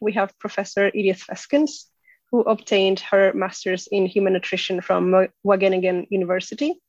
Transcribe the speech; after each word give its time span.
we 0.00 0.12
have 0.12 0.38
Professor 0.38 0.90
Edith 0.94 1.24
Feskens, 1.28 1.84
who 2.30 2.40
obtained 2.40 3.00
her 3.00 3.32
master's 3.32 3.86
in 3.86 4.06
human 4.06 4.32
nutrition 4.32 4.80
from 4.80 5.28
Wageningen 5.44 6.06
University 6.10 6.80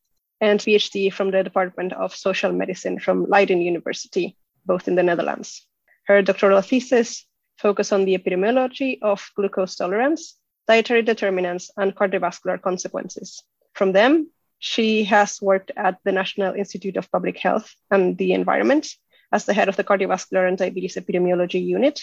and 0.41 0.59
PhD 0.59 1.11
from 1.11 1.31
the 1.31 1.43
Department 1.43 1.93
of 1.93 2.15
Social 2.15 2.51
Medicine 2.51 2.99
from 2.99 3.25
Leiden 3.25 3.61
University, 3.61 4.37
both 4.65 4.87
in 4.87 4.95
the 4.95 5.03
Netherlands. 5.03 5.65
Her 6.05 6.21
doctoral 6.21 6.61
thesis 6.61 7.25
focused 7.57 7.93
on 7.93 8.05
the 8.05 8.17
epidemiology 8.17 8.99
of 9.01 9.29
glucose 9.35 9.75
tolerance, 9.75 10.37
dietary 10.67 11.01
determinants, 11.01 11.71
and 11.77 11.95
cardiovascular 11.95 12.61
consequences. 12.61 13.43
From 13.73 13.91
them, 13.91 14.29
she 14.59 15.03
has 15.05 15.41
worked 15.41 15.71
at 15.75 15.97
the 16.03 16.11
National 16.11 16.53
Institute 16.53 16.97
of 16.97 17.11
Public 17.11 17.37
Health 17.37 17.73
and 17.91 18.17
the 18.17 18.33
Environment 18.33 18.87
as 19.31 19.45
the 19.45 19.53
head 19.53 19.69
of 19.69 19.75
the 19.75 19.83
Cardiovascular 19.83 20.47
and 20.47 20.57
Diabetes 20.57 20.95
Epidemiology 20.95 21.63
Unit, 21.63 22.01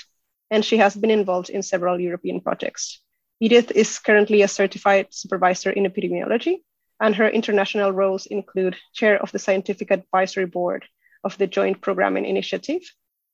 and 0.51 0.65
she 0.65 0.77
has 0.77 0.97
been 0.97 1.11
involved 1.11 1.51
in 1.51 1.63
several 1.63 2.01
European 2.01 2.41
projects. 2.41 3.01
Edith 3.41 3.71
is 3.73 3.99
currently 3.99 4.43
a 4.43 4.49
certified 4.49 5.09
supervisor 5.11 5.71
in 5.71 5.85
epidemiology, 5.85 6.63
and 7.01 7.15
her 7.15 7.29
international 7.29 7.93
roles 7.93 8.27
include 8.27 8.77
chair 8.95 9.21
of 9.21 9.31
the 9.33 9.39
scientific 9.39 9.91
advisory 9.91 10.47
board 10.47 10.87
of 11.25 11.37
the 11.39 11.47
Joint 11.47 11.81
Programming 11.81 12.25
Initiative, 12.25 12.83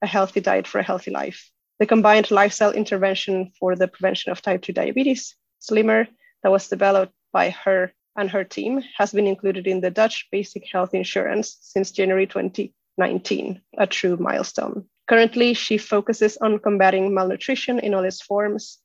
A 0.00 0.06
Healthy 0.06 0.40
Diet 0.40 0.66
for 0.66 0.80
a 0.80 0.82
Healthy 0.82 1.10
Life, 1.12 1.50
the 1.78 1.86
combined 1.86 2.30
lifestyle 2.30 2.72
intervention 2.72 3.52
for 3.58 3.76
the 3.76 3.88
prevention 3.88 4.32
of 4.32 4.42
type 4.42 4.62
2 4.62 4.72
diabetes, 4.72 5.36
SLIMMER, 5.60 6.08
that 6.42 6.50
was 6.50 6.68
developed 6.68 7.12
by 7.32 7.50
her 7.50 7.92
and 8.16 8.30
her 8.30 8.44
team, 8.44 8.82
has 8.96 9.12
been 9.12 9.26
included 9.26 9.66
in 9.66 9.80
the 9.80 9.90
Dutch 9.90 10.28
Basic 10.30 10.66
Health 10.70 10.94
Insurance 10.94 11.56
since 11.60 11.92
January 11.92 12.26
2019, 12.26 13.60
a 13.78 13.86
true 13.86 14.16
milestone. 14.16 14.88
Currently, 15.08 15.54
she 15.54 15.78
focuses 15.78 16.36
on 16.38 16.60
combating 16.60 17.12
malnutrition 17.12 17.78
in 17.80 17.92
all 17.92 18.04
its 18.04 18.22
forms 18.22 18.78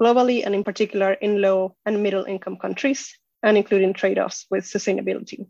globally 0.00 0.44
and 0.44 0.54
in 0.54 0.64
particular 0.64 1.12
in 1.14 1.40
low 1.40 1.76
and 1.86 2.02
middle 2.02 2.24
income 2.24 2.56
countries 2.56 3.16
and 3.42 3.56
including 3.56 3.94
trade-offs 3.94 4.46
with 4.50 4.64
sustainability. 4.64 5.46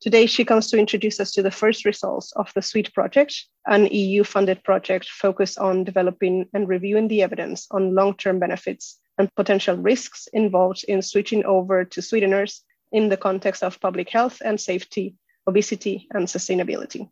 Today, 0.00 0.26
she 0.26 0.44
comes 0.44 0.70
to 0.70 0.78
introduce 0.78 1.20
us 1.20 1.30
to 1.32 1.42
the 1.42 1.50
first 1.50 1.84
results 1.84 2.32
of 2.32 2.50
the 2.54 2.62
SWEET 2.62 2.92
project, 2.94 3.44
an 3.66 3.86
EU-funded 3.86 4.64
project 4.64 5.08
focused 5.08 5.58
on 5.58 5.84
developing 5.84 6.46
and 6.54 6.68
reviewing 6.68 7.06
the 7.08 7.22
evidence 7.22 7.66
on 7.70 7.94
long-term 7.94 8.38
benefits 8.38 8.98
and 9.18 9.34
potential 9.34 9.76
risks 9.76 10.26
involved 10.32 10.84
in 10.88 11.02
switching 11.02 11.44
over 11.44 11.84
to 11.84 12.00
sweeteners 12.00 12.62
in 12.92 13.08
the 13.08 13.16
context 13.16 13.62
of 13.62 13.80
public 13.80 14.08
health 14.08 14.40
and 14.44 14.58
safety, 14.58 15.14
obesity, 15.46 16.08
and 16.12 16.26
sustainability 16.26 17.08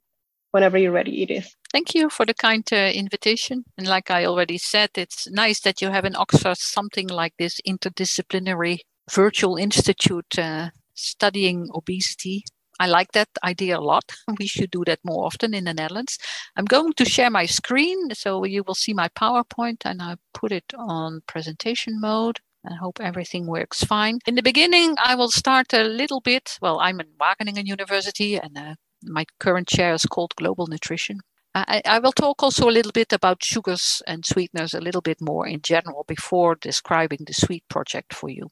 whenever 0.53 0.79
you're 0.79 0.93
ready, 0.93 1.23
Edith. 1.23 1.55
Thank 1.73 1.95
you 1.95 2.09
for 2.09 2.25
the 2.25 2.35
kind 2.35 2.65
uh, 2.73 2.77
invitation. 2.77 3.65
And 3.77 3.87
like 3.87 4.11
I 4.11 4.25
already 4.25 4.59
said, 4.59 4.91
it's 4.95 5.29
nice 5.31 5.61
that 5.61 5.83
you 5.83 5.91
have 5.91 6.05
in 6.05 6.17
Oxford 6.17 6.59
something 6.59 7.09
like 7.09 7.35
this 7.39 7.61
interdisciplinary 7.67 8.79
virtual 9.11 9.57
institute 9.57 10.39
uh, 10.39 10.71
studying 10.95 11.69
obesity. 11.75 12.45
I 12.81 12.87
like 12.87 13.13
that 13.13 13.29
idea 13.45 13.79
a 13.79 13.81
lot. 13.81 14.13
We 14.39 14.47
should 14.47 14.71
do 14.71 14.85
that 14.87 15.01
more 15.05 15.27
often 15.27 15.53
in 15.53 15.65
the 15.65 15.75
Netherlands. 15.75 16.19
I'm 16.57 16.65
going 16.65 16.93
to 16.95 17.05
share 17.05 17.31
my 17.31 17.47
screen 17.47 18.15
so 18.15 18.45
you 18.45 18.63
will 18.63 18.75
see 18.75 18.95
my 18.95 19.09
PowerPoint 19.09 19.85
and 19.85 20.01
I 20.01 20.17
put 20.33 20.53
it 20.53 20.73
on 20.77 21.23
presentation 21.27 22.01
mode. 22.01 22.41
I 22.69 22.75
hope 22.75 23.01
everything 23.01 23.47
works 23.47 23.85
fine. 23.85 24.19
In 24.27 24.35
the 24.35 24.43
beginning, 24.43 24.95
I 25.03 25.15
will 25.15 25.31
start 25.31 25.73
a 25.73 25.85
little 25.85 26.21
bit. 26.21 26.59
Well, 26.61 26.81
I'm 26.81 27.01
in 27.01 27.09
Wageningen 27.21 27.67
University 27.67 28.37
and 28.37 28.57
uh, 28.59 28.75
my 29.03 29.25
current 29.39 29.69
chair 29.69 29.95
is 29.95 30.07
called 30.07 30.35
Global 30.37 30.67
Nutrition. 30.67 31.21
I, 31.55 31.83
I, 31.85 31.99
will 31.99 32.13
talk 32.13 32.43
also 32.43 32.69
a 32.69 32.71
little 32.71 32.93
bit 32.93 33.13
about 33.13 33.43
sugars 33.43 34.03
and 34.07 34.25
sweeteners 34.25 34.75
a 34.75 34.81
little 34.81 35.01
bit 35.01 35.21
more 35.21 35.47
in 35.47 35.61
general 35.63 36.05
before 36.07 36.55
describing 36.55 37.21
the 37.27 37.33
sweet 37.33 37.65
project 37.69 38.15
for 38.15 38.29
you, 38.29 38.51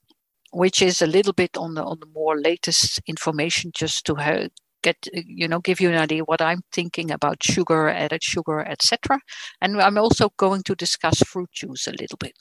which 0.52 0.82
is 0.82 1.02
a 1.02 1.06
little 1.06 1.34
bit 1.34 1.56
on 1.56 1.74
the 1.74 1.84
on 1.84 2.00
the 2.00 2.06
more 2.06 2.40
latest 2.40 3.00
information, 3.06 3.70
just 3.74 4.06
to 4.06 4.14
have, 4.16 4.48
get 4.82 4.96
you 5.12 5.46
know 5.46 5.60
give 5.60 5.80
you 5.80 5.90
an 5.90 5.98
idea 5.98 6.24
what 6.24 6.42
I'm 6.42 6.62
thinking 6.72 7.10
about 7.10 7.44
sugar, 7.44 7.88
added 7.88 8.24
sugar, 8.24 8.60
etc. 8.60 9.20
And 9.60 9.80
I'm 9.80 9.98
also 9.98 10.30
going 10.36 10.62
to 10.64 10.74
discuss 10.74 11.20
fruit 11.20 11.52
juice 11.52 11.86
a 11.86 11.92
little 11.92 12.18
bit 12.18 12.32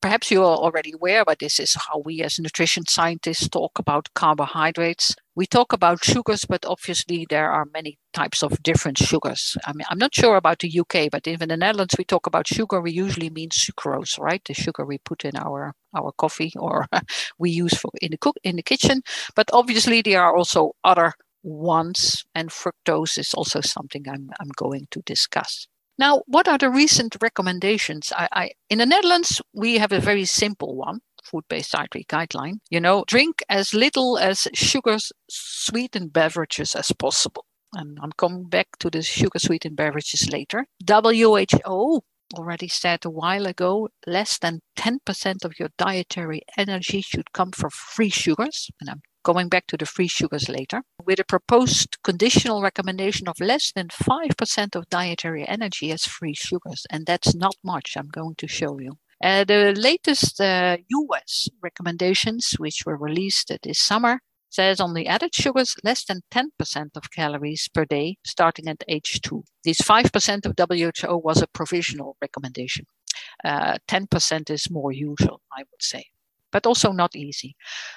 perhaps 0.00 0.30
you 0.30 0.42
are 0.42 0.56
already 0.56 0.92
aware, 0.92 1.24
but 1.24 1.38
this 1.38 1.58
is 1.58 1.74
how 1.74 2.00
we 2.04 2.22
as 2.22 2.38
nutrition 2.38 2.84
scientists 2.86 3.48
talk 3.48 3.78
about 3.78 4.08
carbohydrates. 4.14 5.14
We 5.34 5.46
talk 5.46 5.72
about 5.72 6.04
sugars, 6.04 6.44
but 6.44 6.64
obviously 6.66 7.26
there 7.28 7.50
are 7.50 7.66
many 7.72 7.98
types 8.12 8.42
of 8.42 8.62
different 8.62 8.98
sugars. 8.98 9.56
I 9.66 9.72
mean, 9.72 9.86
I'm 9.90 9.98
not 9.98 10.14
sure 10.14 10.36
about 10.36 10.58
the 10.60 10.80
UK, 10.80 11.10
but 11.10 11.26
even 11.26 11.50
in 11.50 11.60
the 11.60 11.66
Netherlands, 11.66 11.94
we 11.98 12.04
talk 12.04 12.26
about 12.26 12.48
sugar. 12.48 12.80
We 12.80 12.92
usually 12.92 13.30
mean 13.30 13.50
sucrose, 13.50 14.18
right? 14.18 14.42
The 14.44 14.54
sugar 14.54 14.84
we 14.84 14.98
put 14.98 15.24
in 15.24 15.36
our 15.36 15.74
our 15.96 16.12
coffee 16.12 16.52
or 16.56 16.86
we 17.38 17.50
use 17.50 17.74
for 17.74 17.90
in 18.00 18.12
the 18.12 18.18
cook 18.18 18.36
in 18.42 18.56
the 18.56 18.62
kitchen. 18.62 19.02
But 19.34 19.50
obviously, 19.52 20.02
there 20.02 20.22
are 20.22 20.36
also 20.36 20.72
other 20.84 21.14
ones, 21.42 22.24
and 22.34 22.50
fructose 22.50 23.18
is 23.18 23.34
also 23.34 23.60
something 23.60 24.04
I'm 24.08 24.30
I'm 24.40 24.50
going 24.56 24.88
to 24.90 25.02
discuss. 25.06 25.66
Now, 26.00 26.22
what 26.26 26.48
are 26.48 26.56
the 26.56 26.70
recent 26.70 27.18
recommendations? 27.20 28.10
I, 28.16 28.28
I, 28.32 28.50
in 28.70 28.78
the 28.78 28.86
Netherlands, 28.86 29.42
we 29.52 29.76
have 29.76 29.92
a 29.92 30.00
very 30.00 30.24
simple 30.24 30.74
one 30.74 31.00
food-based 31.22 31.72
dietary 31.72 32.06
guideline. 32.08 32.60
You 32.70 32.80
know, 32.80 33.04
drink 33.06 33.42
as 33.50 33.74
little 33.74 34.16
as 34.16 34.48
sugars 34.54 35.12
sweetened 35.28 36.14
beverages 36.14 36.74
as 36.74 36.90
possible. 36.92 37.44
And 37.74 37.98
I'm 38.02 38.12
coming 38.12 38.48
back 38.48 38.68
to 38.78 38.88
the 38.88 39.02
sugar 39.02 39.38
sweetened 39.38 39.76
beverages 39.76 40.30
later. 40.32 40.64
WHO 40.88 42.00
already 42.34 42.68
said 42.68 43.04
a 43.04 43.10
while 43.10 43.46
ago 43.46 43.90
less 44.06 44.38
than 44.38 44.60
10% 44.78 45.44
of 45.44 45.58
your 45.58 45.68
dietary 45.76 46.40
energy 46.56 47.02
should 47.02 47.34
come 47.34 47.52
from 47.52 47.70
free 47.70 48.08
sugars. 48.08 48.70
And 48.80 48.88
I'm 48.88 49.02
going 49.22 49.48
back 49.48 49.66
to 49.66 49.76
the 49.76 49.86
free 49.86 50.08
sugars 50.08 50.48
later, 50.48 50.82
with 51.04 51.20
a 51.20 51.24
proposed 51.24 51.98
conditional 52.02 52.62
recommendation 52.62 53.28
of 53.28 53.40
less 53.40 53.72
than 53.72 53.88
5% 53.88 54.74
of 54.74 54.88
dietary 54.88 55.46
energy 55.46 55.92
as 55.92 56.04
free 56.04 56.34
sugars. 56.34 56.86
And 56.90 57.06
that's 57.06 57.34
not 57.34 57.56
much, 57.64 57.96
I'm 57.96 58.08
going 58.08 58.34
to 58.36 58.48
show 58.48 58.78
you. 58.78 58.98
Uh, 59.22 59.44
the 59.44 59.74
latest 59.76 60.40
uh, 60.40 60.78
US 60.88 61.48
recommendations, 61.62 62.54
which 62.58 62.84
were 62.86 62.96
released 62.96 63.52
this 63.62 63.78
summer, 63.78 64.20
says 64.48 64.80
on 64.80 64.94
the 64.94 65.06
added 65.06 65.34
sugars 65.34 65.76
less 65.84 66.04
than 66.04 66.22
10% 66.30 66.96
of 66.96 67.10
calories 67.10 67.68
per 67.68 67.84
day 67.84 68.16
starting 68.24 68.66
at 68.66 68.82
age 68.88 69.20
two. 69.22 69.44
This 69.64 69.80
5% 69.80 70.46
of 70.46 70.54
WHO 70.58 71.16
was 71.18 71.42
a 71.42 71.46
provisional 71.46 72.16
recommendation. 72.20 72.86
Uh, 73.44 73.76
10% 73.88 74.50
is 74.50 74.70
more 74.70 74.92
usual, 74.92 75.40
I 75.52 75.60
would 75.70 75.82
say 75.82 76.06
but 76.52 76.66
also 76.66 76.92
not 76.92 77.14
easy. 77.14 77.54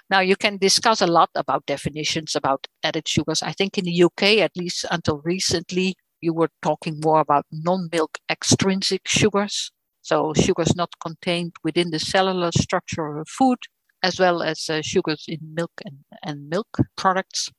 Now, 0.10 0.20
you 0.20 0.36
can 0.36 0.58
discuss 0.58 1.02
a 1.02 1.08
lot 1.08 1.30
about 1.36 1.66
definitions 1.66 2.36
about 2.36 2.68
added 2.84 3.08
sugars. 3.08 3.42
I 3.42 3.52
think 3.52 3.78
in 3.78 3.86
the 3.86 4.04
UK, 4.04 4.40
at 4.40 4.56
least 4.56 4.86
until 4.92 5.22
recently, 5.24 5.96
you 6.22 6.34
were 6.34 6.50
talking 6.62 7.00
more 7.04 7.20
about 7.20 7.46
non 7.52 7.90
milk 7.92 8.18
extrinsic 8.30 9.08
sugars. 9.08 9.72
So, 10.02 10.34
sugars 10.34 10.76
not 10.76 10.94
contained 11.02 11.54
within 11.64 11.92
the 11.92 12.00
cellular 12.00 12.52
structure 12.52 13.20
of 13.20 13.28
food, 13.28 13.60
as 14.02 14.20
well 14.20 14.42
as 14.44 14.70
uh, 14.70 14.82
sugars 14.82 15.26
in 15.28 15.40
milk 15.54 15.72
and, 15.86 16.00
and 16.24 16.50
milk 16.50 16.68
products. 16.98 17.50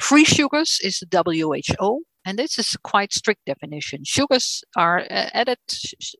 Free 0.00 0.24
sugars 0.24 0.78
is 0.82 1.02
the 1.10 1.22
WHO, 1.22 2.02
and 2.24 2.38
this 2.38 2.58
is 2.58 2.76
quite 2.82 3.12
strict 3.12 3.44
definition. 3.46 4.02
Sugars 4.04 4.64
are 4.76 5.00
uh, 5.00 5.30
added, 5.32 5.58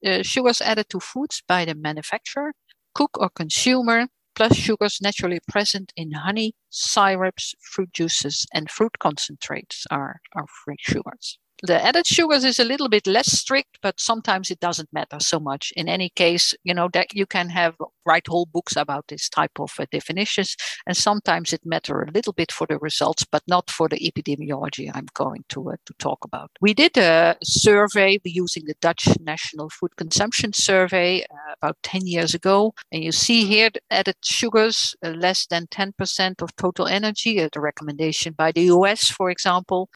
uh, 0.05 0.23
sugars 0.23 0.61
added 0.61 0.89
to 0.91 1.01
foods 1.01 1.43
by 1.47 1.65
the 1.65 1.75
manufacturer 1.75 2.53
cook 2.97 3.19
or 3.21 3.29
consumer, 3.29 4.07
plus 4.35 4.57
sugars 4.57 5.01
naturally 5.03 5.39
present 5.47 5.93
in 5.97 6.13
honey, 6.13 6.55
syrups, 6.71 7.55
fruit 7.61 7.93
juices, 7.93 8.47
and 8.55 8.71
fruit 8.71 8.99
concentrates 8.99 9.85
are, 9.91 10.17
are 10.35 10.47
free 10.65 10.79
sugars. 10.81 11.39
The 11.63 11.83
added 11.83 12.07
sugars 12.07 12.45
is 12.45 12.59
a 12.59 12.65
little 12.65 12.89
bit 12.89 13.07
less 13.07 13.33
strict, 13.33 13.79
but 13.81 13.99
sometimes 13.99 14.51
it 14.51 14.61
doesn't 14.61 14.93
matter 14.93 15.19
so 15.21 15.41
much. 15.41 15.73
In 15.75 15.89
any 15.89 16.11
case, 16.11 16.55
you 16.65 16.75
know 16.75 16.89
that 16.93 17.15
you 17.15 17.25
can 17.25 17.49
have 17.49 17.77
write 18.05 18.27
whole 18.27 18.47
books 18.47 18.77
about 18.77 19.09
this 19.09 19.29
type 19.29 19.59
of 19.59 19.73
uh, 19.79 19.87
definitions, 19.91 20.55
and 20.87 20.97
sometimes 20.97 21.53
it 21.55 21.65
matter 21.65 22.03
a 22.03 22.11
little 22.11 22.35
bit 22.35 22.53
for 22.53 22.67
the 22.67 22.79
results, 22.79 23.25
but 23.25 23.43
not 23.49 23.71
for 23.71 23.89
the 23.89 23.99
epidemiology 23.99 24.91
I'm 24.95 25.07
going 25.15 25.45
to 25.51 25.71
uh, 25.71 25.77
to 25.87 25.95
talk 25.99 26.25
about. 26.25 26.51
We 26.61 26.75
did 26.75 26.97
a 26.99 27.37
survey 27.43 28.19
using 28.25 28.65
the 28.67 28.77
Dutch 28.81 29.09
National 29.21 29.71
Food 29.71 29.97
Consumption 29.97 30.53
Survey 30.53 31.23
uh, 31.23 31.55
about 31.63 31.79
10 31.83 32.07
years 32.07 32.35
ago, 32.35 32.75
and 32.93 33.03
you 33.03 33.13
see 33.13 33.47
here 33.47 33.71
added 33.91 34.17
sugars 34.23 34.95
uh, 35.03 35.11
less 35.11 35.47
than 35.47 35.67
10% 35.69 36.43
of 36.43 36.55
total 36.57 36.87
energy, 36.87 37.39
the 37.53 37.61
recommendation 37.61 38.35
by 38.35 38.53
the 38.53 38.65
US, 38.65 39.09
for 39.09 39.31
example, 39.31 39.89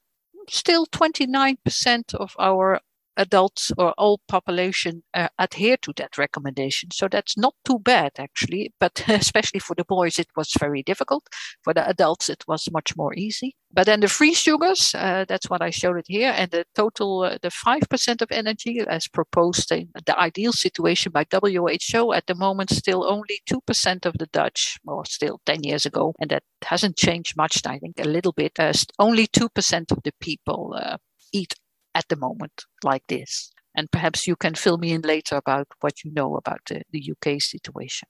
still 0.49 0.87
29% 0.87 2.15
of 2.15 2.35
our 2.39 2.81
adults 3.21 3.71
or 3.77 3.93
all 3.99 4.21
population 4.27 5.03
uh, 5.15 5.29
adhere 5.39 5.77
to 5.83 5.93
that 5.97 6.17
recommendation. 6.17 6.91
So 6.91 7.07
that's 7.09 7.37
not 7.37 7.55
too 7.65 7.79
bad 7.79 8.13
actually, 8.19 8.73
but 8.81 9.05
especially 9.09 9.61
for 9.61 9.75
the 9.77 9.85
boys, 9.85 10.19
it 10.19 10.29
was 10.37 10.53
very 10.59 10.83
difficult. 10.83 11.27
For 11.63 11.75
the 11.75 11.89
adults, 11.89 12.29
it 12.29 12.45
was 12.49 12.71
much 12.73 12.97
more 12.97 13.15
easy. 13.15 13.55
But 13.73 13.87
then 13.87 14.01
the 14.01 14.09
free 14.09 14.35
sugars, 14.35 14.95
uh, 14.97 15.25
that's 15.29 15.49
what 15.49 15.63
I 15.63 15.71
showed 15.71 15.97
it 15.97 16.07
here, 16.09 16.35
and 16.37 16.51
the 16.51 16.65
total, 16.75 17.23
uh, 17.23 17.39
the 17.41 17.51
5% 17.51 18.21
of 18.21 18.33
energy 18.33 18.81
as 18.81 19.07
proposed 19.07 19.71
in 19.71 19.91
the 20.07 20.19
ideal 20.19 20.53
situation 20.53 21.13
by 21.13 21.25
WHO 21.31 22.13
at 22.13 22.27
the 22.27 22.35
moment, 22.35 22.71
still 22.71 23.05
only 23.05 23.39
2% 23.49 24.07
of 24.07 24.19
the 24.19 24.27
Dutch, 24.27 24.79
or 24.85 25.05
still 25.05 25.41
10 25.47 25.63
years 25.63 25.87
ago, 25.87 26.15
and 26.19 26.31
that 26.31 26.43
hasn't 26.63 26.97
changed 26.97 27.37
much, 27.37 27.65
I 27.65 27.79
think 27.79 28.01
a 28.01 28.09
little 28.09 28.33
bit. 28.33 28.59
Uh, 28.59 28.73
only 28.99 29.29
2% 29.29 29.93
of 29.93 30.03
the 30.03 30.13
people 30.21 30.75
uh, 30.77 30.97
eat 31.33 31.55
at 31.95 32.09
the 32.09 32.17
moment 32.17 32.65
like 32.85 33.05
this. 33.09 33.51
And 33.75 33.91
perhaps 33.91 34.27
you 34.27 34.37
can 34.37 34.55
fill 34.55 34.79
me 34.79 34.93
in 34.93 35.03
later 35.03 35.37
about 35.37 35.69
what 35.81 36.05
you 36.05 36.13
know 36.13 36.37
about 36.37 36.61
the, 36.69 36.83
the 36.91 37.13
UK 37.13 37.41
situation. 37.41 38.09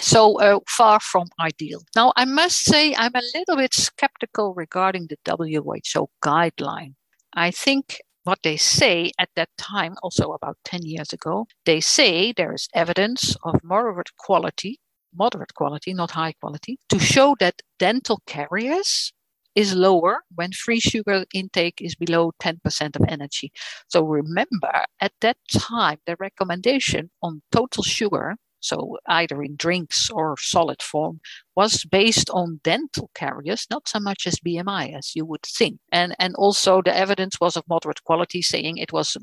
So 0.00 0.40
uh, 0.40 0.58
far 0.68 0.98
from 0.98 1.28
ideal. 1.38 1.82
Now, 1.94 2.12
I 2.16 2.24
must 2.24 2.64
say 2.64 2.92
I'm 2.96 3.14
a 3.14 3.22
little 3.34 3.56
bit 3.56 3.72
skeptical 3.72 4.52
regarding 4.54 5.06
the 5.06 5.16
WHO 5.24 6.08
guideline. 6.24 6.94
I 7.34 7.52
think 7.52 7.98
what 8.24 8.40
they 8.42 8.56
say 8.56 9.12
at 9.18 9.28
that 9.36 9.50
time, 9.58 9.94
also 10.02 10.32
about 10.32 10.58
10 10.64 10.82
years 10.84 11.12
ago, 11.12 11.46
they 11.66 11.80
say 11.80 12.32
there 12.32 12.52
is 12.52 12.68
evidence 12.74 13.36
of 13.44 13.62
moderate 13.62 14.16
quality, 14.16 14.80
moderate 15.14 15.54
quality, 15.54 15.94
not 15.94 16.12
high 16.12 16.32
quality, 16.32 16.78
to 16.88 16.98
show 16.98 17.36
that 17.38 17.62
dental 17.78 18.20
caries 18.26 19.12
is 19.54 19.74
lower 19.74 20.20
when 20.34 20.52
free 20.52 20.80
sugar 20.80 21.24
intake 21.34 21.80
is 21.80 21.94
below 21.94 22.32
10% 22.40 22.96
of 22.96 23.02
energy. 23.08 23.52
So 23.88 24.04
remember, 24.04 24.84
at 25.00 25.12
that 25.20 25.36
time, 25.50 25.98
the 26.06 26.16
recommendation 26.18 27.10
on 27.22 27.42
total 27.50 27.82
sugar, 27.82 28.36
so 28.60 28.96
either 29.08 29.42
in 29.42 29.56
drinks 29.56 30.08
or 30.08 30.36
solid 30.38 30.80
form, 30.80 31.20
was 31.56 31.84
based 31.84 32.30
on 32.30 32.60
dental 32.62 33.10
caries, 33.14 33.66
not 33.70 33.88
so 33.88 34.00
much 34.00 34.26
as 34.26 34.36
BMI 34.36 34.96
as 34.96 35.14
you 35.14 35.24
would 35.26 35.42
think. 35.42 35.78
And, 35.90 36.14
and 36.18 36.34
also 36.36 36.80
the 36.80 36.96
evidence 36.96 37.40
was 37.40 37.56
of 37.56 37.68
moderate 37.68 38.04
quality, 38.04 38.40
saying 38.40 38.78
it 38.78 38.92
was 38.92 39.16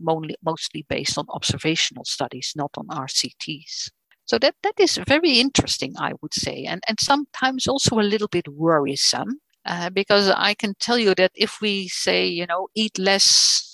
mostly 0.43 0.85
based 0.89 1.17
on 1.17 1.25
observational 1.29 2.05
studies, 2.05 2.53
not 2.55 2.71
on 2.77 2.87
RCTs. 2.87 3.89
So 4.25 4.37
that, 4.39 4.53
that 4.61 4.79
is 4.79 4.99
very 5.07 5.39
interesting, 5.39 5.95
I 5.97 6.13
would 6.21 6.35
say, 6.35 6.65
and, 6.65 6.83
and 6.87 6.99
sometimes 6.99 7.67
also 7.67 7.99
a 7.99 8.05
little 8.05 8.27
bit 8.27 8.47
worrisome 8.47 9.39
uh, 9.69 9.89
because 9.91 10.29
I 10.29 10.55
can 10.55 10.73
tell 10.79 10.97
you 10.97 11.13
that 11.15 11.31
if 11.35 11.61
we 11.61 11.87
say, 11.87 12.27
you 12.27 12.47
know, 12.47 12.67
eat 12.75 12.97
less 12.97 13.69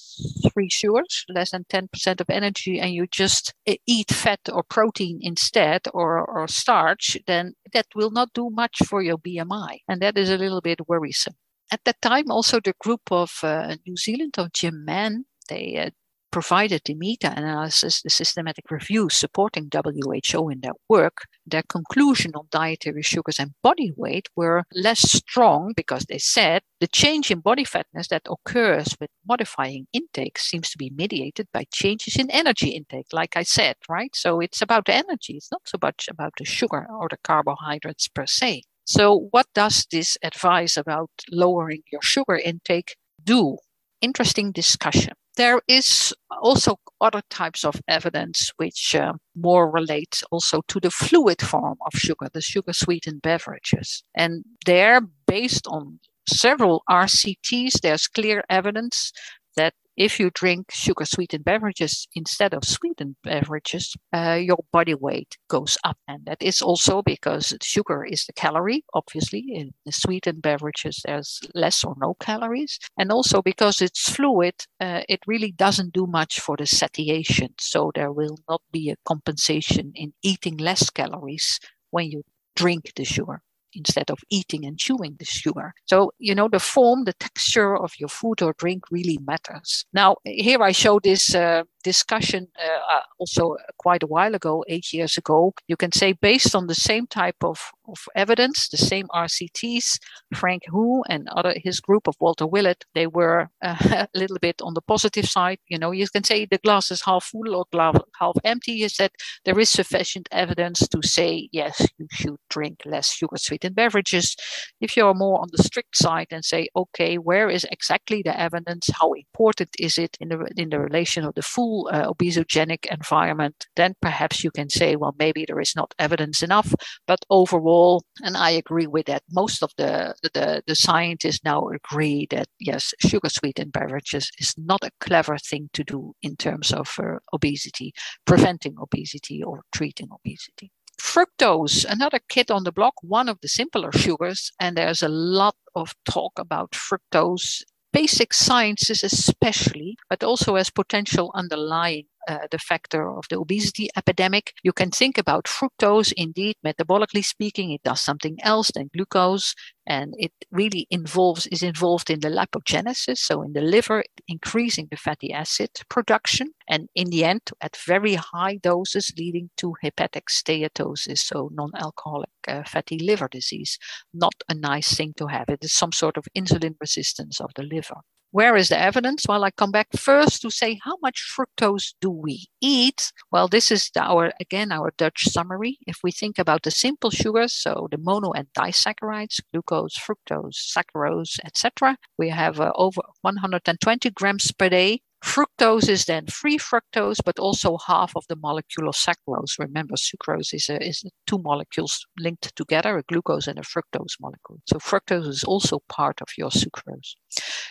free 0.54 0.70
sugars, 0.70 1.26
less 1.30 1.52
than 1.52 1.66
10% 1.66 2.22
of 2.22 2.30
energy, 2.30 2.80
and 2.80 2.94
you 2.94 3.08
just 3.08 3.54
eat 3.88 4.12
fat 4.12 4.42
or 4.52 4.64
protein 4.64 5.20
instead 5.22 5.82
or, 5.94 6.24
or 6.26 6.48
starch, 6.50 7.18
then 7.28 7.54
that 7.74 7.88
will 7.96 8.12
not 8.12 8.34
do 8.34 8.50
much 8.50 8.80
for 8.86 9.02
your 9.02 9.18
BMI. 9.18 9.80
And 9.88 10.02
that 10.02 10.18
is 10.18 10.30
a 10.30 10.38
little 10.38 10.62
bit 10.62 10.88
worrisome. 10.88 11.36
At 11.72 11.84
that 11.86 12.02
time, 12.02 12.30
also 12.30 12.60
the 12.60 12.74
group 12.80 13.02
of 13.10 13.32
uh, 13.42 13.76
New 13.88 13.98
Zealand 13.98 14.36
of 14.38 14.52
Jim 14.52 14.84
Mann, 14.86 15.26
they 15.50 15.78
uh, 15.78 15.90
provided 16.36 16.82
the 16.84 16.94
meta-analysis, 16.96 18.02
the 18.02 18.10
systematic 18.10 18.70
review 18.70 19.08
supporting 19.10 19.70
WHO 19.74 20.50
in 20.50 20.60
their 20.60 20.74
work, 20.90 21.20
their 21.46 21.64
conclusion 21.64 22.34
on 22.36 22.46
dietary 22.52 23.02
sugars 23.02 23.40
and 23.40 23.52
body 23.64 23.94
weight 23.96 24.28
were 24.36 24.66
less 24.74 25.00
strong 25.00 25.72
because 25.78 26.04
they 26.10 26.18
said 26.18 26.62
the 26.82 26.88
change 26.88 27.32
in 27.32 27.40
body 27.40 27.64
fatness 27.64 28.10
that 28.10 28.28
occurs 28.30 28.98
with 29.00 29.10
modifying 29.26 29.88
intake 29.94 30.38
seems 30.38 30.70
to 30.70 30.78
be 30.78 30.92
mediated 30.94 31.48
by 31.54 31.64
changes 31.72 32.18
in 32.18 32.30
energy 32.32 32.72
intake, 32.72 33.08
like 33.14 33.38
I 33.38 33.44
said, 33.44 33.78
right? 33.88 34.14
So 34.14 34.42
it's 34.42 34.62
about 34.62 34.88
the 34.88 34.96
energy, 34.96 35.36
it's 35.38 35.54
not 35.54 35.62
so 35.64 35.78
much 35.82 36.10
about 36.12 36.34
the 36.38 36.44
sugar 36.44 36.86
or 37.00 37.08
the 37.10 37.24
carbohydrates 37.24 38.10
per 38.10 38.26
se. 38.26 38.64
So, 38.84 39.30
what 39.32 39.48
does 39.56 39.88
this 39.90 40.18
advice 40.22 40.76
about 40.76 41.12
lowering 41.32 41.84
your 41.94 42.02
sugar 42.02 42.36
intake 42.36 42.98
do? 43.24 43.60
Interesting 44.02 44.52
discussion. 44.52 45.14
There 45.38 45.62
is 45.68 46.14
also 46.42 46.78
other 47.02 47.22
types 47.30 47.64
of 47.66 47.82
evidence 47.88 48.52
which 48.58 48.96
uh, 48.96 49.14
more 49.36 49.70
relate 49.70 50.24
also 50.32 50.62
to 50.68 50.80
the 50.80 50.92
fluid 50.92 51.42
form 51.42 51.78
of 51.86 52.00
sugar, 52.00 52.30
the 52.34 52.42
sugar 52.42 52.74
sweetened 52.74 53.22
beverages. 53.22 54.04
And 54.16 54.46
they're 54.66 55.02
based 55.28 55.68
on 55.68 56.00
several 56.28 56.84
RCTs, 56.90 57.82
there's 57.82 58.08
clear 58.08 58.44
evidence 58.50 59.12
that 59.58 59.74
if 59.98 60.20
you 60.20 60.30
drink 60.30 60.72
sugar 60.72 61.06
sweetened 61.06 61.46
beverages 61.46 62.08
instead 62.16 62.54
of 62.54 62.64
sweetened 62.66 63.16
beverages, 63.24 63.96
uh, 64.14 64.40
your 64.42 64.60
body 64.72 64.94
weight 64.94 65.38
goes 65.50 65.78
up. 65.84 65.98
And 66.08 66.26
that 66.26 66.42
is 66.42 66.62
also 66.62 67.02
because 67.02 67.56
sugar 67.62 68.04
is 68.06 68.26
the 68.26 68.34
calorie, 68.34 68.84
obviously. 68.94 69.46
In 69.50 69.72
the 69.86 69.92
sweetened 69.92 70.42
beverages, 70.42 71.02
there's 71.06 71.40
less 71.54 71.84
or 71.84 71.96
no 72.00 72.16
calories. 72.16 72.80
And 72.98 73.12
also 73.12 73.42
because 73.42 73.82
it's 73.82 74.10
fluid, 74.10 74.56
uh, 74.80 75.02
it 75.08 75.22
really 75.28 75.52
doesn't 75.52 75.94
do 75.94 76.08
much 76.08 76.40
for 76.40 76.58
the 76.58 76.66
satiation. 76.66 77.56
So 77.60 77.92
there 77.96 78.12
will 78.12 78.38
not 78.50 78.62
be 78.72 78.90
a 78.90 78.98
compensation 79.06 79.92
in 79.96 80.14
eating 80.22 80.58
less 80.58 80.90
calories 80.90 81.60
when 81.92 82.12
you 82.12 82.24
drink 82.56 82.92
the 82.96 83.06
sugar 83.06 83.42
instead 83.76 84.10
of 84.10 84.20
eating 84.30 84.66
and 84.66 84.78
chewing 84.78 85.16
the 85.20 85.26
sugar. 85.26 85.74
So, 85.86 86.12
you 86.20 86.34
know, 86.34 86.48
the 86.48 86.60
form, 86.60 87.04
the 87.04 87.14
texture 87.14 87.76
of 87.78 87.94
your 88.00 88.10
food 88.10 88.42
or 88.42 88.54
drink 88.58 88.84
really 88.92 89.20
matters. 89.26 89.86
Now, 89.94 90.18
here 90.24 90.62
I 90.62 90.72
show 90.72 91.00
this 91.00 91.36
uh, 91.36 91.64
discussion 91.86 92.48
uh, 92.60 92.96
uh, 92.96 93.02
also 93.20 93.56
quite 93.78 94.02
a 94.02 94.08
while 94.08 94.34
ago, 94.34 94.66
eight 94.68 94.92
years 94.92 95.18
ago. 95.18 95.54
You 95.68 95.78
can 95.78 95.92
say, 95.92 96.14
based 96.14 96.56
on 96.56 96.66
the 96.66 96.74
same 96.90 97.06
type 97.06 97.42
of, 97.44 97.72
of 97.88 98.00
evidence, 98.16 98.68
the 98.68 98.78
same 98.78 99.08
RCTs, 99.14 100.00
Frank 100.34 100.64
Hu 100.68 101.04
and 101.08 101.30
other 101.30 101.54
his 101.64 101.80
group 101.80 102.08
of 102.08 102.16
Walter 102.20 102.48
Willett, 102.48 102.86
they 102.96 103.06
were 103.06 103.50
uh, 103.64 103.78
a 104.16 104.20
little 104.20 104.40
bit 104.42 104.62
on 104.62 104.74
the 104.74 104.82
positive 104.82 105.28
side. 105.28 105.60
You 105.68 105.78
know, 105.78 105.92
you 105.92 106.08
can 106.08 106.24
say 106.24 106.46
the 106.46 106.58
glass 106.58 106.90
is 106.90 107.04
half 107.04 107.26
full 107.26 107.56
or 107.56 107.66
glass 107.72 107.98
half 108.20 108.36
empty. 108.44 108.82
Is 108.82 108.96
that 108.98 109.14
there 109.46 109.60
is 109.60 109.70
sufficient 109.70 110.28
evidence 110.32 110.88
to 110.88 111.00
say 111.08 111.50
yes, 111.52 111.88
you 112.00 112.08
should 112.12 112.38
drink 112.50 112.82
less 112.86 113.12
sugar 113.12 113.38
sweetened 113.38 113.76
beverages. 113.76 114.36
If 114.82 114.98
you're 114.98 115.14
more 115.14 115.40
on 115.40 115.50
the 115.52 115.64
strict 115.64 115.96
side 115.96 116.28
and 116.32 116.44
say, 116.44 116.68
okay, 116.76 117.18
where 117.18 117.48
is 117.50 117.66
exactly 117.72 118.24
the 118.24 118.36
evidence? 118.40 118.90
How 119.00 119.14
important 119.14 119.70
is 119.80 120.00
it 120.00 120.18
in 120.20 120.30
the 120.30 120.40
in 120.58 120.70
the 120.70 120.80
relation 120.80 121.24
of 121.26 121.36
the 121.36 121.42
uh, 121.84 122.12
obesogenic 122.12 122.86
environment, 122.92 123.68
then 123.76 123.96
perhaps 124.02 124.44
you 124.44 124.52
can 124.52 124.70
say, 124.70 124.96
well, 124.96 125.16
maybe 125.18 125.46
there 125.46 125.60
is 125.60 125.76
not 125.76 125.94
evidence 126.00 126.42
enough. 126.42 126.74
But 127.08 127.20
overall, 127.30 128.04
and 128.24 128.38
I 128.38 128.52
agree 128.52 128.88
with 128.88 129.06
that, 129.08 129.24
most 129.32 129.64
of 129.64 129.72
the, 129.78 130.16
the, 130.22 130.64
the 130.66 130.76
scientists 130.76 131.44
now 131.44 131.68
agree 131.70 132.28
that 132.32 132.48
yes, 132.60 132.94
sugar 133.00 133.30
sweetened 133.30 133.72
beverages 133.72 134.32
is 134.40 134.54
not 134.58 134.84
a 134.84 134.92
clever 135.00 135.38
thing 135.38 135.70
to 135.74 135.84
do 135.84 136.14
in 136.22 136.36
terms 136.36 136.72
of 136.72 136.96
uh, 137.00 137.18
obesity, 137.34 137.94
preventing 138.26 138.76
obesity 138.80 139.44
or 139.44 139.62
treating 139.72 140.10
obesity 140.12 140.72
fructose, 141.00 141.86
another 141.86 142.20
kid 142.30 142.50
on 142.50 142.64
the 142.64 142.72
block, 142.72 142.94
one 143.02 143.30
of 143.30 143.40
the 143.42 143.48
simpler 143.48 143.92
sugars, 143.92 144.52
and 144.60 144.78
there's 144.78 145.04
a 145.04 145.10
lot 145.10 145.56
of 145.76 145.94
talk 146.10 146.34
about 146.38 146.72
fructose 146.72 147.62
basic 147.96 148.34
sciences 148.34 149.04
especially, 149.06 149.98
but 150.10 150.22
also 150.22 150.56
as 150.56 150.70
potential 150.70 151.32
underlying 151.34 152.06
uh, 152.28 152.48
the 152.52 152.58
factor 152.58 153.10
of 153.10 153.26
the 153.30 153.40
obesity 153.40 153.90
epidemic. 153.96 154.54
You 154.64 154.74
can 154.74 154.92
think 154.92 155.18
about 155.18 155.46
fructose. 155.46 156.14
Indeed, 156.18 156.56
metabolically 156.66 157.24
speaking, 157.24 157.72
it 157.72 157.84
does 157.84 158.02
something 158.02 158.38
else 158.42 158.72
than 158.72 158.90
glucose, 158.94 159.54
and 159.88 160.14
it 160.18 160.32
really 160.52 160.88
involves 160.90 161.46
is 161.48 161.64
involved 161.64 162.10
in 162.10 162.20
the 162.20 162.30
lipogenesis, 162.30 163.18
so 163.20 163.42
in 163.42 163.54
the 163.54 163.62
liver, 163.62 164.04
increasing 164.28 164.88
the 164.90 164.98
fatty 164.98 165.32
acid 165.32 165.70
production, 165.90 166.52
and 166.68 166.88
in 166.96 167.10
the 167.10 167.24
end, 167.24 167.42
at 167.62 167.76
very 167.76 168.16
high 168.16 168.58
doses, 168.58 169.14
leading 169.18 169.50
to 169.58 169.74
hepatic 169.84 170.26
steatosis, 170.30 171.20
so 171.20 171.50
non-alcoholic 171.54 172.30
uh, 172.48 172.64
fatty 172.66 173.00
liver 173.00 173.28
disease. 173.28 173.78
Not 174.14 174.36
a 174.50 174.54
nice 174.54 174.96
thing 174.96 175.14
to 175.18 175.28
have. 175.28 175.50
It 175.50 175.64
is 175.64 175.74
some 175.74 175.92
sort 175.92 176.18
of 176.18 176.26
insulin 176.36 176.76
resistance 176.80 177.40
of 177.40 177.52
the 177.56 177.64
liver. 177.64 178.02
Where 178.36 178.58
is 178.58 178.68
the 178.68 178.78
evidence? 178.78 179.24
Well, 179.30 179.46
I 179.46 179.52
come 179.52 179.72
back 179.72 179.88
first 179.96 180.42
to 180.42 180.50
say 180.50 180.78
how 180.84 180.98
much 181.02 181.24
fructose 181.34 181.94
do 182.02 182.10
we 182.10 182.48
eat? 182.60 183.14
Well, 183.32 183.48
this 183.48 183.72
is 183.72 183.90
our 183.98 184.34
again 184.42 184.74
our 184.74 184.92
Dutch 184.98 185.24
summary. 185.30 185.78
If 185.88 186.00
we 186.04 186.12
think 186.12 186.38
about 186.38 186.64
the 186.64 186.72
simple 186.72 187.12
sugars, 187.12 187.54
so 187.54 187.88
the 187.92 187.98
mono 187.98 188.34
and 188.34 188.48
disaccharides, 188.54 189.40
glucose, 189.54 189.98
fructose, 189.98 190.58
saccharose, 190.76 191.40
etc., 191.46 191.96
we 192.18 192.28
have 192.28 192.60
uh, 192.60 192.74
over 192.76 193.00
120 193.22 194.10
grams 194.10 194.52
per 194.52 194.68
day. 194.68 195.00
Fructose 195.24 195.88
is 195.88 196.04
then 196.04 196.28
free 196.28 196.58
fructose, 196.58 197.22
but 197.24 197.40
also 197.40 197.78
half 197.88 198.18
of 198.18 198.26
the 198.28 198.36
molecule 198.36 198.90
of 198.90 198.96
saccharose. 198.96 199.58
Remember, 199.58 199.96
sucrose 199.96 200.54
is, 200.54 200.68
a, 200.68 200.86
is 200.86 201.06
two 201.26 201.38
molecules 201.38 202.06
linked 202.20 202.54
together, 202.58 202.98
a 202.98 203.04
glucose 203.04 203.48
and 203.48 203.60
a 203.60 203.62
fructose 203.62 204.20
molecule. 204.20 204.60
So 204.68 204.78
fructose 204.78 205.30
is 205.30 205.46
also 205.46 205.80
part 205.88 206.22
of 206.22 206.28
your 206.38 206.50
sucrose. 206.50 207.16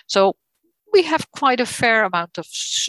So 0.07 0.37
we 0.95 1.03
have 1.03 1.31
quite 1.33 1.61
a 1.61 1.67
fair 1.67 2.05
amount 2.05 2.39
of 2.39 2.47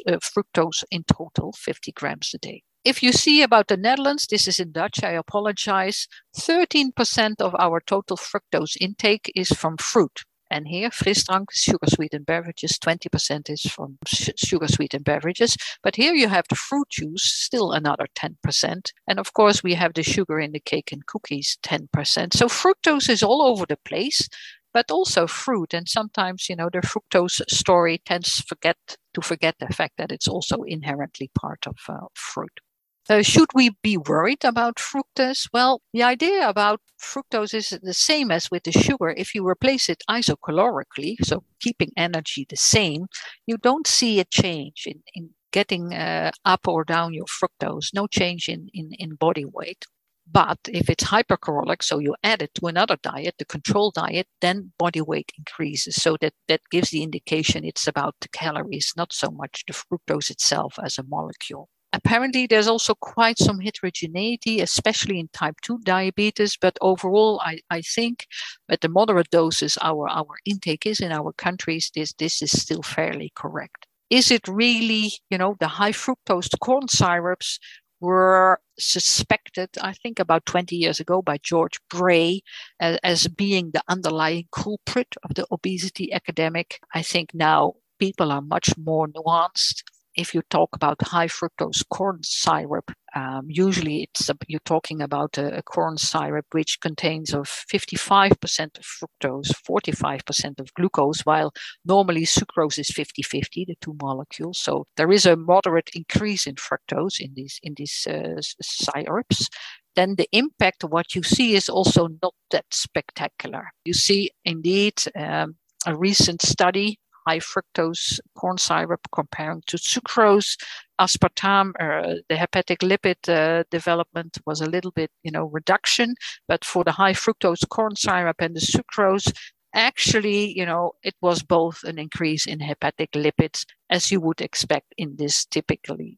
uh, 0.08 0.18
fructose 0.18 0.84
in 0.92 1.04
total, 1.04 1.52
50 1.54 1.92
grams 1.94 2.32
a 2.36 2.38
day. 2.38 2.62
If 2.84 3.02
you 3.02 3.12
see 3.12 3.42
about 3.42 3.68
the 3.68 3.78
Netherlands, 3.78 4.28
this 4.28 4.48
is 4.48 4.60
in 4.60 4.72
Dutch, 4.72 5.04
I 5.04 5.14
apologize. 5.14 6.08
13% 6.38 7.42
of 7.42 7.56
our 7.58 7.82
total 7.82 8.16
fructose 8.16 8.78
intake 8.80 9.32
is 9.36 9.50
from 9.50 9.78
fruit. 9.78 10.22
And 10.52 10.68
here, 10.68 10.92
frisdrank, 10.92 11.48
sugar 11.52 11.88
sweetened 11.90 12.28
beverages, 12.28 12.78
20% 12.78 13.50
is 13.50 13.64
from 13.64 13.98
sugar 14.06 14.68
sweetened 14.68 15.04
beverages. 15.04 15.58
But 15.82 15.96
here 15.96 16.14
you 16.14 16.28
have 16.28 16.46
the 16.48 16.56
fruit 16.56 16.90
juice, 16.92 17.24
still 17.24 17.72
another 17.72 18.06
10%. 18.16 18.92
And 19.08 19.20
of 19.20 19.34
course, 19.34 19.64
we 19.64 19.74
have 19.74 19.96
the 19.96 20.04
sugar 20.04 20.40
in 20.40 20.52
the 20.52 20.60
cake 20.60 20.92
and 20.92 21.04
cookies, 21.08 21.58
10%. 21.64 22.34
So 22.36 22.46
fructose 22.48 23.10
is 23.10 23.24
all 23.24 23.42
over 23.42 23.66
the 23.68 23.80
place, 23.84 24.30
but 24.75 24.91
also 24.91 25.25
fruit. 25.25 25.74
And 25.74 25.88
sometimes, 25.88 26.50
you 26.50 26.55
know, 26.58 26.70
the 26.70 26.82
fructose 26.82 27.41
story 27.50 28.01
tends 28.05 28.41
forget 28.41 28.75
to 29.13 29.22
forget 29.22 29.55
the 29.58 29.74
fact 29.74 29.94
that 29.98 30.12
it's 30.12 30.27
also 30.27 30.63
inherently 30.63 31.32
part 31.34 31.65
of 31.65 31.77
uh, 31.88 32.08
fruit. 32.13 32.60
Uh, 33.08 33.22
should 33.22 33.48
we 33.53 33.70
be 33.82 33.96
worried 33.96 34.44
about 34.44 34.75
fructose? 34.75 35.48
Well, 35.53 35.82
the 35.94 36.03
idea 36.03 36.50
about 36.50 36.82
fructose 37.00 37.53
is 37.53 37.70
the 37.70 37.94
same 37.94 38.32
as 38.32 38.51
with 38.51 38.63
the 38.63 38.74
sugar. 38.74 39.13
If 39.15 39.34
you 39.34 39.48
replace 39.48 39.88
it 39.88 40.03
isocalorically, 40.10 41.15
so 41.24 41.46
keeping 41.62 41.91
energy 41.96 42.46
the 42.50 42.58
same, 42.58 43.05
you 43.48 43.58
don't 43.58 43.88
see 43.88 44.20
a 44.20 44.25
change 44.25 44.84
in, 44.88 45.01
in 45.13 45.29
getting 45.53 45.94
uh, 45.94 46.32
up 46.44 46.67
or 46.67 46.84
down 46.84 47.13
your 47.13 47.27
fructose, 47.27 47.94
no 47.94 48.08
change 48.08 48.50
in, 48.50 48.67
in, 48.74 48.91
in 49.00 49.15
body 49.15 49.46
weight. 49.46 49.86
But 50.29 50.58
if 50.67 50.89
it's 50.89 51.03
hypercaloric, 51.03 51.84
so 51.84 52.00
you 52.00 52.15
add 52.24 52.41
it 52.41 52.53
to 52.55 52.67
another 52.67 52.98
diet, 53.01 53.36
the 53.38 53.46
control 53.46 53.91
diet, 53.91 54.27
then 54.41 54.72
body 54.77 55.01
weight 55.01 55.32
increases. 55.38 55.96
So 55.96 56.17
that, 56.22 56.34
that 56.48 56.62
gives 56.72 56.89
the 56.89 57.03
indication 57.03 57.63
it's 57.63 57.88
about 57.88 58.15
the 58.22 58.29
calories, 58.29 58.94
not 58.98 59.13
so 59.13 59.29
much 59.29 59.63
the 59.67 59.74
fructose 59.74 60.32
itself 60.32 60.79
as 60.84 60.98
a 60.98 61.03
molecule. 61.03 61.70
Apparently, 61.94 62.46
there's 62.46 62.67
also 62.67 62.94
quite 62.94 63.38
some 63.38 63.62
heterogeneity, 63.62 64.60
especially 64.60 65.17
in 65.17 65.29
type 65.32 65.55
2 65.62 65.79
diabetes. 65.86 66.58
But 66.60 66.77
overall, 66.82 67.39
I, 67.41 67.60
I 67.70 67.82
think 67.82 68.25
at 68.67 68.82
the 68.82 68.89
moderate 68.89 69.29
doses 69.29 69.77
our, 69.82 70.10
our 70.10 70.36
intake 70.46 70.86
is 70.86 71.00
in 71.00 71.13
our 71.13 71.32
countries, 71.34 71.91
this, 71.96 72.12
this 72.13 72.41
is 72.41 72.51
still 72.51 72.82
fairly 72.82 73.32
correct. 73.36 73.86
Is 74.10 74.29
it 74.29 74.48
really, 74.48 75.13
you 75.29 75.38
know, 75.38 75.55
the 75.60 75.67
high 75.67 75.94
fructose 75.94 76.50
corn 76.60 76.89
syrups 76.89 77.60
were 78.00 78.60
suspected, 78.78 79.70
I 79.82 79.94
think 79.94 80.20
about 80.20 80.46
20 80.46 80.75
years 80.75 81.00
ago, 81.00 81.22
by 81.22 81.38
George 81.38 81.80
Bray 81.90 82.42
as, 82.80 82.98
as, 83.04 83.28
being 83.28 83.72
the 83.72 83.84
underlying 83.88 84.48
culprit 84.52 85.16
of 85.24 85.36
the 85.36 85.48
obesity 85.52 86.14
epidemic. 86.14 86.80
I 86.94 87.02
think 87.02 87.34
now 87.34 87.75
people 88.00 88.32
are 88.32 88.42
much 88.42 88.78
more 88.78 89.08
nuanced 89.08 89.84
if 90.15 90.34
you 90.34 90.41
talk 90.50 90.69
about 90.74 91.01
high 91.01 91.27
fructose 91.27 91.84
corn 91.89 92.19
syrup, 92.24 92.91
um, 93.15 93.45
usually 93.48 94.03
it's 94.03 94.29
a, 94.29 94.36
you're 94.48 94.60
talking 94.65 95.01
about 95.01 95.38
a, 95.38 95.57
a, 95.57 95.63
corn 95.63 95.98
syrup 95.98 96.45
which 96.51 96.79
contains 96.81 97.34
of 97.34 97.48
55% 97.48 98.77
of 98.77 98.84
fructose, 98.84 99.51
45% 99.69 100.60
of 100.60 100.74
glucose, 100.74 101.22
while 101.22 101.53
normally 101.86 102.25
sucrose 102.25 102.77
is 102.77 102.89
50-50, 102.91 103.67
the 103.67 103.75
two 103.81 103.95
molecules. 104.01 104.60
So 104.60 104.86
there 104.98 105.12
is 105.12 105.25
a 105.25 105.36
moderate 105.36 105.89
increase 105.93 106.45
in 106.45 106.55
fructose 106.55 107.19
in 107.19 107.31
these 107.36 107.60
in 107.63 107.74
these 107.77 108.07
uh, 108.10 108.41
syrups. 108.62 109.50
Then 109.95 110.15
the 110.15 110.27
impact 110.34 110.84
of 110.84 110.91
what 110.91 111.15
you 111.15 111.24
see 111.24 111.55
is 111.55 111.69
also 111.69 112.10
not 112.22 112.34
that 112.51 112.65
spectacular. 112.72 113.72
You 113.86 113.93
see, 113.93 114.31
indeed, 114.43 114.95
um, 115.15 115.55
a 115.86 115.95
recent 115.95 116.41
study 116.41 117.00
high 117.27 117.39
fructose 117.39 118.20
corn 118.36 118.58
syrup 118.58 119.01
comparing 119.13 119.62
to 119.67 119.77
sucrose. 119.77 120.58
Aspartame, 121.00 121.72
uh, 121.79 122.22
the 122.29 122.38
hepatic 122.38 122.79
lipid 122.79 123.27
uh, 123.27 123.63
development 123.70 124.38
was 124.46 124.62
a 124.62 124.70
little 124.70 124.91
bit, 124.91 125.12
you 125.24 125.32
know, 125.32 125.46
reduction, 125.46 126.15
but 126.48 126.63
for 126.63 126.84
the 126.84 126.94
high 126.94 127.13
fructose 127.13 127.67
corn 127.67 127.96
syrup 127.96 128.38
and 128.39 128.55
the 128.55 128.62
sucrose, 128.62 129.34
actually, 129.74 130.58
you 130.58 130.65
know, 130.65 130.94
it 131.03 131.15
was 131.22 131.44
both 131.44 131.84
an 131.84 132.00
increase 132.00 132.48
in 132.48 132.62
hepatic 132.62 133.12
lipids 133.12 133.65
as 133.89 134.10
you 134.10 134.22
would 134.22 134.39
expect 134.39 134.94
in 134.98 135.15
this 135.17 135.46
typically 135.46 136.17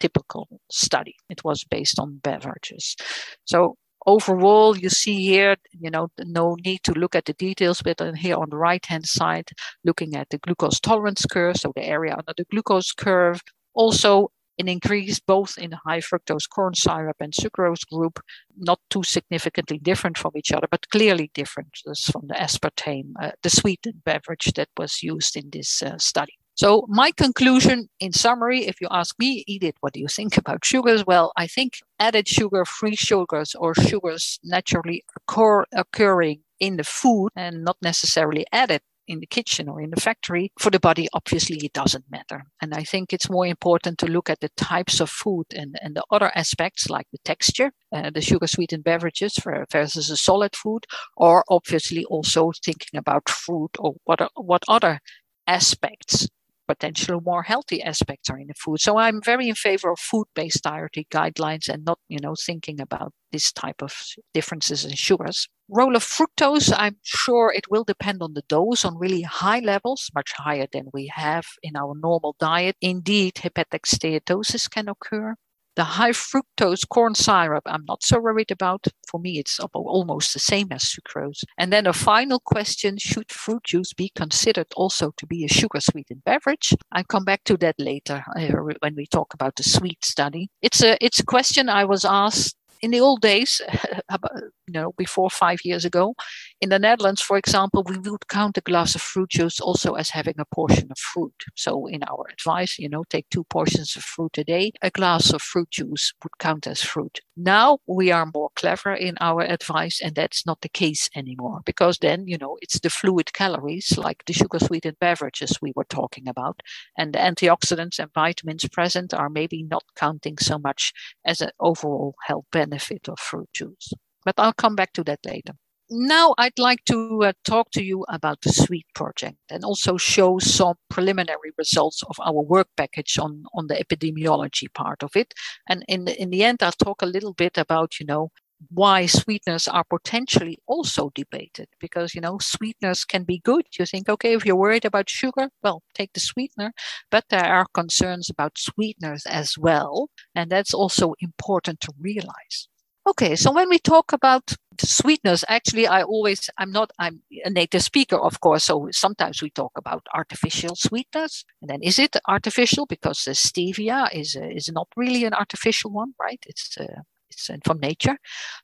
typical 0.00 0.48
study. 0.70 1.14
It 1.28 1.44
was 1.44 1.64
based 1.64 1.98
on 1.98 2.20
beverages. 2.22 2.96
So 3.44 3.76
overall, 4.06 4.76
you 4.76 4.88
see 4.88 5.22
here, 5.22 5.56
you 5.72 5.90
know, 5.90 6.08
no 6.24 6.56
need 6.64 6.82
to 6.84 6.92
look 6.92 7.14
at 7.14 7.24
the 7.24 7.34
details, 7.34 7.82
but 7.82 8.00
here 8.16 8.36
on 8.36 8.50
the 8.50 8.56
right 8.56 8.84
hand 8.86 9.06
side, 9.06 9.50
looking 9.84 10.14
at 10.14 10.28
the 10.30 10.38
glucose 10.38 10.80
tolerance 10.80 11.24
curve, 11.26 11.56
so 11.56 11.72
the 11.74 11.84
area 11.84 12.12
under 12.12 12.32
the 12.36 12.44
glucose 12.50 12.92
curve, 12.92 13.40
also 13.74 14.30
an 14.58 14.68
increase 14.68 15.20
both 15.20 15.56
in 15.56 15.70
the 15.70 15.78
high 15.84 16.00
fructose 16.00 16.48
corn 16.48 16.74
syrup 16.74 17.16
and 17.20 17.32
sucrose 17.32 17.86
group, 17.90 18.18
not 18.56 18.80
too 18.90 19.02
significantly 19.04 19.78
different 19.78 20.18
from 20.18 20.32
each 20.36 20.52
other, 20.52 20.66
but 20.70 20.88
clearly 20.90 21.30
different 21.32 21.68
from 22.12 22.26
the 22.26 22.34
aspartame, 22.34 23.12
uh, 23.22 23.30
the 23.42 23.50
sweetened 23.50 24.02
beverage 24.04 24.52
that 24.56 24.68
was 24.76 25.02
used 25.02 25.36
in 25.36 25.48
this 25.50 25.82
uh, 25.82 25.96
study. 25.98 26.37
So, 26.58 26.86
my 26.88 27.12
conclusion 27.12 27.88
in 28.00 28.12
summary, 28.12 28.66
if 28.66 28.80
you 28.80 28.88
ask 28.90 29.14
me, 29.16 29.44
Edith, 29.46 29.76
what 29.78 29.92
do 29.92 30.00
you 30.00 30.08
think 30.08 30.36
about 30.36 30.64
sugars? 30.64 31.06
Well, 31.06 31.30
I 31.36 31.46
think 31.46 31.74
added 32.00 32.26
sugar, 32.26 32.64
free 32.64 32.96
sugars, 32.96 33.54
or 33.54 33.76
sugars 33.76 34.40
naturally 34.42 35.04
occur, 35.16 35.66
occurring 35.72 36.40
in 36.58 36.76
the 36.76 36.82
food 36.82 37.28
and 37.36 37.62
not 37.62 37.76
necessarily 37.80 38.44
added 38.50 38.80
in 39.06 39.20
the 39.20 39.26
kitchen 39.28 39.68
or 39.68 39.80
in 39.80 39.90
the 39.90 40.00
factory, 40.00 40.50
for 40.58 40.70
the 40.70 40.80
body, 40.80 41.06
obviously 41.12 41.58
it 41.58 41.74
doesn't 41.74 42.10
matter. 42.10 42.42
And 42.60 42.74
I 42.74 42.82
think 42.82 43.12
it's 43.12 43.30
more 43.30 43.46
important 43.46 43.98
to 43.98 44.06
look 44.10 44.28
at 44.28 44.40
the 44.40 44.50
types 44.56 44.98
of 44.98 45.08
food 45.08 45.46
and, 45.54 45.76
and 45.80 45.94
the 45.94 46.02
other 46.10 46.32
aspects 46.34 46.90
like 46.90 47.06
the 47.12 47.18
texture, 47.24 47.70
uh, 47.94 48.10
the 48.10 48.20
sugar 48.20 48.48
sweetened 48.48 48.82
beverages 48.82 49.34
for, 49.34 49.64
versus 49.70 50.10
a 50.10 50.16
solid 50.16 50.56
food, 50.56 50.86
or 51.16 51.44
obviously 51.48 52.04
also 52.06 52.50
thinking 52.64 52.98
about 52.98 53.28
fruit 53.28 53.70
or 53.78 53.94
what, 54.02 54.28
what 54.34 54.64
other 54.66 54.98
aspects 55.46 56.26
potential 56.68 57.20
more 57.20 57.42
healthy 57.42 57.82
aspects 57.82 58.30
are 58.30 58.38
in 58.38 58.46
the 58.46 58.54
food. 58.54 58.80
So 58.80 58.98
I'm 58.98 59.20
very 59.22 59.48
in 59.48 59.54
favor 59.54 59.90
of 59.90 59.98
food-based 59.98 60.62
dietary 60.62 61.06
guidelines 61.10 61.68
and 61.68 61.84
not, 61.84 61.98
you 62.08 62.20
know, 62.20 62.34
thinking 62.46 62.80
about 62.80 63.12
this 63.32 63.50
type 63.52 63.82
of 63.82 63.92
differences 64.32 64.84
in 64.84 64.94
sugars. 64.94 65.48
Role 65.68 65.96
of 65.96 66.04
fructose, 66.04 66.72
I'm 66.76 66.96
sure 67.02 67.52
it 67.52 67.70
will 67.70 67.84
depend 67.84 68.22
on 68.22 68.34
the 68.34 68.42
dose 68.48 68.84
on 68.84 68.96
really 68.96 69.22
high 69.22 69.60
levels, 69.60 70.10
much 70.14 70.32
higher 70.36 70.66
than 70.72 70.88
we 70.92 71.10
have 71.14 71.46
in 71.62 71.76
our 71.76 71.94
normal 71.96 72.36
diet. 72.38 72.76
Indeed, 72.80 73.38
hepatic 73.38 73.82
steatosis 73.82 74.70
can 74.70 74.88
occur. 74.88 75.34
The 75.78 75.84
high 75.84 76.10
fructose 76.10 76.88
corn 76.88 77.14
syrup, 77.14 77.62
I'm 77.64 77.84
not 77.86 78.02
so 78.02 78.18
worried 78.18 78.50
about. 78.50 78.88
For 79.06 79.20
me, 79.20 79.38
it's 79.38 79.60
almost 79.60 80.32
the 80.32 80.40
same 80.40 80.72
as 80.72 80.82
sucrose. 80.82 81.44
And 81.56 81.72
then 81.72 81.86
a 81.86 81.92
final 81.92 82.40
question 82.40 82.98
should 82.98 83.30
fruit 83.30 83.62
juice 83.62 83.92
be 83.92 84.10
considered 84.16 84.66
also 84.74 85.12
to 85.16 85.24
be 85.24 85.44
a 85.44 85.48
sugar 85.48 85.78
sweetened 85.78 86.24
beverage? 86.24 86.74
I'll 86.90 87.04
come 87.04 87.24
back 87.24 87.44
to 87.44 87.56
that 87.58 87.76
later 87.78 88.24
uh, 88.36 88.48
when 88.80 88.96
we 88.96 89.06
talk 89.06 89.32
about 89.34 89.54
the 89.54 89.62
sweet 89.62 90.04
study. 90.04 90.48
It's 90.62 90.82
a, 90.82 90.96
it's 91.00 91.20
a 91.20 91.24
question 91.24 91.68
I 91.68 91.84
was 91.84 92.04
asked 92.04 92.56
in 92.82 92.90
the 92.90 93.00
old 93.00 93.20
days, 93.20 93.60
you 94.10 94.72
know, 94.72 94.92
before 94.98 95.30
five 95.30 95.58
years 95.64 95.84
ago, 95.84 96.14
in 96.60 96.70
the 96.70 96.78
Netherlands, 96.80 97.22
for 97.22 97.38
example, 97.38 97.84
we 97.84 97.98
would 97.98 98.26
count 98.26 98.58
a 98.58 98.60
glass 98.60 98.96
of 98.96 99.00
fruit 99.00 99.30
juice 99.30 99.60
also 99.60 99.94
as 99.94 100.10
having 100.10 100.34
a 100.40 100.44
portion 100.44 100.90
of 100.90 100.98
fruit. 100.98 101.44
So 101.54 101.86
in 101.86 102.02
our 102.02 102.26
advice, 102.32 102.80
you 102.80 102.88
know, 102.88 103.04
take 103.04 103.30
two 103.30 103.44
portions 103.44 103.94
of 103.94 104.02
fruit 104.02 104.36
a 104.38 104.44
day. 104.44 104.72
A 104.82 104.90
glass 104.90 105.32
of 105.32 105.40
fruit 105.40 105.70
juice 105.70 106.12
would 106.24 106.36
count 106.40 106.66
as 106.66 106.82
fruit. 106.82 107.20
Now 107.36 107.78
we 107.86 108.10
are 108.10 108.28
more 108.34 108.50
clever 108.56 108.92
in 108.92 109.16
our 109.20 109.42
advice, 109.42 110.00
and 110.02 110.16
that's 110.16 110.44
not 110.46 110.60
the 110.60 110.68
case 110.68 111.08
anymore 111.14 111.60
because 111.64 111.98
then, 111.98 112.26
you 112.26 112.36
know, 112.36 112.58
it's 112.60 112.80
the 112.80 112.90
fluid 112.90 113.32
calories 113.32 113.96
like 113.96 114.24
the 114.26 114.32
sugar 114.32 114.58
sweetened 114.58 114.98
beverages 114.98 115.62
we 115.62 115.72
were 115.76 115.84
talking 115.84 116.26
about, 116.26 116.60
and 116.96 117.12
the 117.12 117.20
antioxidants 117.20 118.00
and 118.00 118.12
vitamins 118.12 118.66
present 118.68 119.14
are 119.14 119.30
maybe 119.30 119.62
not 119.62 119.84
counting 119.94 120.36
so 120.38 120.58
much 120.58 120.92
as 121.24 121.40
an 121.40 121.50
overall 121.60 122.16
health 122.26 122.46
benefit 122.50 123.08
of 123.08 123.20
fruit 123.20 123.48
juice. 123.52 123.92
But 124.24 124.34
I'll 124.38 124.52
come 124.52 124.74
back 124.74 124.92
to 124.94 125.04
that 125.04 125.20
later 125.24 125.54
now 125.90 126.34
I'd 126.38 126.58
like 126.58 126.84
to 126.86 127.24
uh, 127.24 127.32
talk 127.44 127.70
to 127.72 127.82
you 127.82 128.04
about 128.08 128.40
the 128.42 128.52
SWEET 128.52 128.86
project 128.94 129.38
and 129.50 129.64
also 129.64 129.96
show 129.96 130.38
some 130.38 130.74
preliminary 130.90 131.52
results 131.56 132.02
of 132.02 132.16
our 132.20 132.42
work 132.42 132.68
package 132.76 133.18
on, 133.18 133.44
on 133.54 133.68
the 133.68 133.74
epidemiology 133.74 134.72
part 134.74 135.02
of 135.02 135.16
it. 135.16 135.32
And 135.68 135.84
in 135.88 136.04
the, 136.04 136.20
in 136.20 136.30
the 136.30 136.44
end, 136.44 136.62
I'll 136.62 136.72
talk 136.72 137.02
a 137.02 137.06
little 137.06 137.32
bit 137.32 137.56
about, 137.56 137.98
you 138.00 138.06
know, 138.06 138.30
why 138.70 139.06
sweeteners 139.06 139.68
are 139.68 139.84
potentially 139.84 140.58
also 140.66 141.10
debated. 141.14 141.68
Because 141.80 142.14
you 142.14 142.20
know 142.20 142.38
sweeteners 142.38 143.04
can 143.04 143.22
be 143.22 143.38
good. 143.38 143.66
You 143.78 143.86
think 143.86 144.08
okay 144.08 144.34
if 144.34 144.44
you're 144.44 144.56
worried 144.56 144.84
about 144.84 145.08
sugar 145.08 145.50
well 145.62 145.82
take 145.94 146.12
the 146.12 146.20
sweetener. 146.20 146.72
But 147.10 147.24
there 147.30 147.44
are 147.44 147.66
concerns 147.72 148.28
about 148.28 148.58
sweeteners 148.58 149.26
as 149.26 149.56
well. 149.56 150.10
And 150.34 150.50
that's 150.50 150.74
also 150.74 151.14
important 151.20 151.80
to 151.82 151.92
realize 152.00 152.68
Okay, 153.08 153.36
so 153.36 153.50
when 153.50 153.70
we 153.70 153.78
talk 153.78 154.12
about 154.12 154.52
sweetness, 154.78 155.42
actually, 155.48 155.86
I 155.86 156.02
always, 156.02 156.50
I'm 156.58 156.70
not, 156.70 156.90
I'm 156.98 157.22
a 157.42 157.48
native 157.48 157.82
speaker, 157.82 158.16
of 158.16 158.40
course. 158.40 158.64
So 158.64 158.88
sometimes 158.90 159.40
we 159.40 159.48
talk 159.48 159.72
about 159.76 160.06
artificial 160.14 160.76
sweetness. 160.76 161.46
And 161.62 161.70
then 161.70 161.82
is 161.82 161.98
it 161.98 162.16
artificial? 162.26 162.84
Because 162.84 163.24
the 163.24 163.30
stevia 163.30 164.14
is, 164.14 164.36
uh, 164.36 164.44
is 164.44 164.70
not 164.70 164.88
really 164.94 165.24
an 165.24 165.32
artificial 165.32 165.90
one, 165.90 166.12
right? 166.20 166.38
It's, 166.46 166.76
uh, 166.78 167.00
it's 167.30 167.48
from 167.64 167.80
nature. 167.80 168.18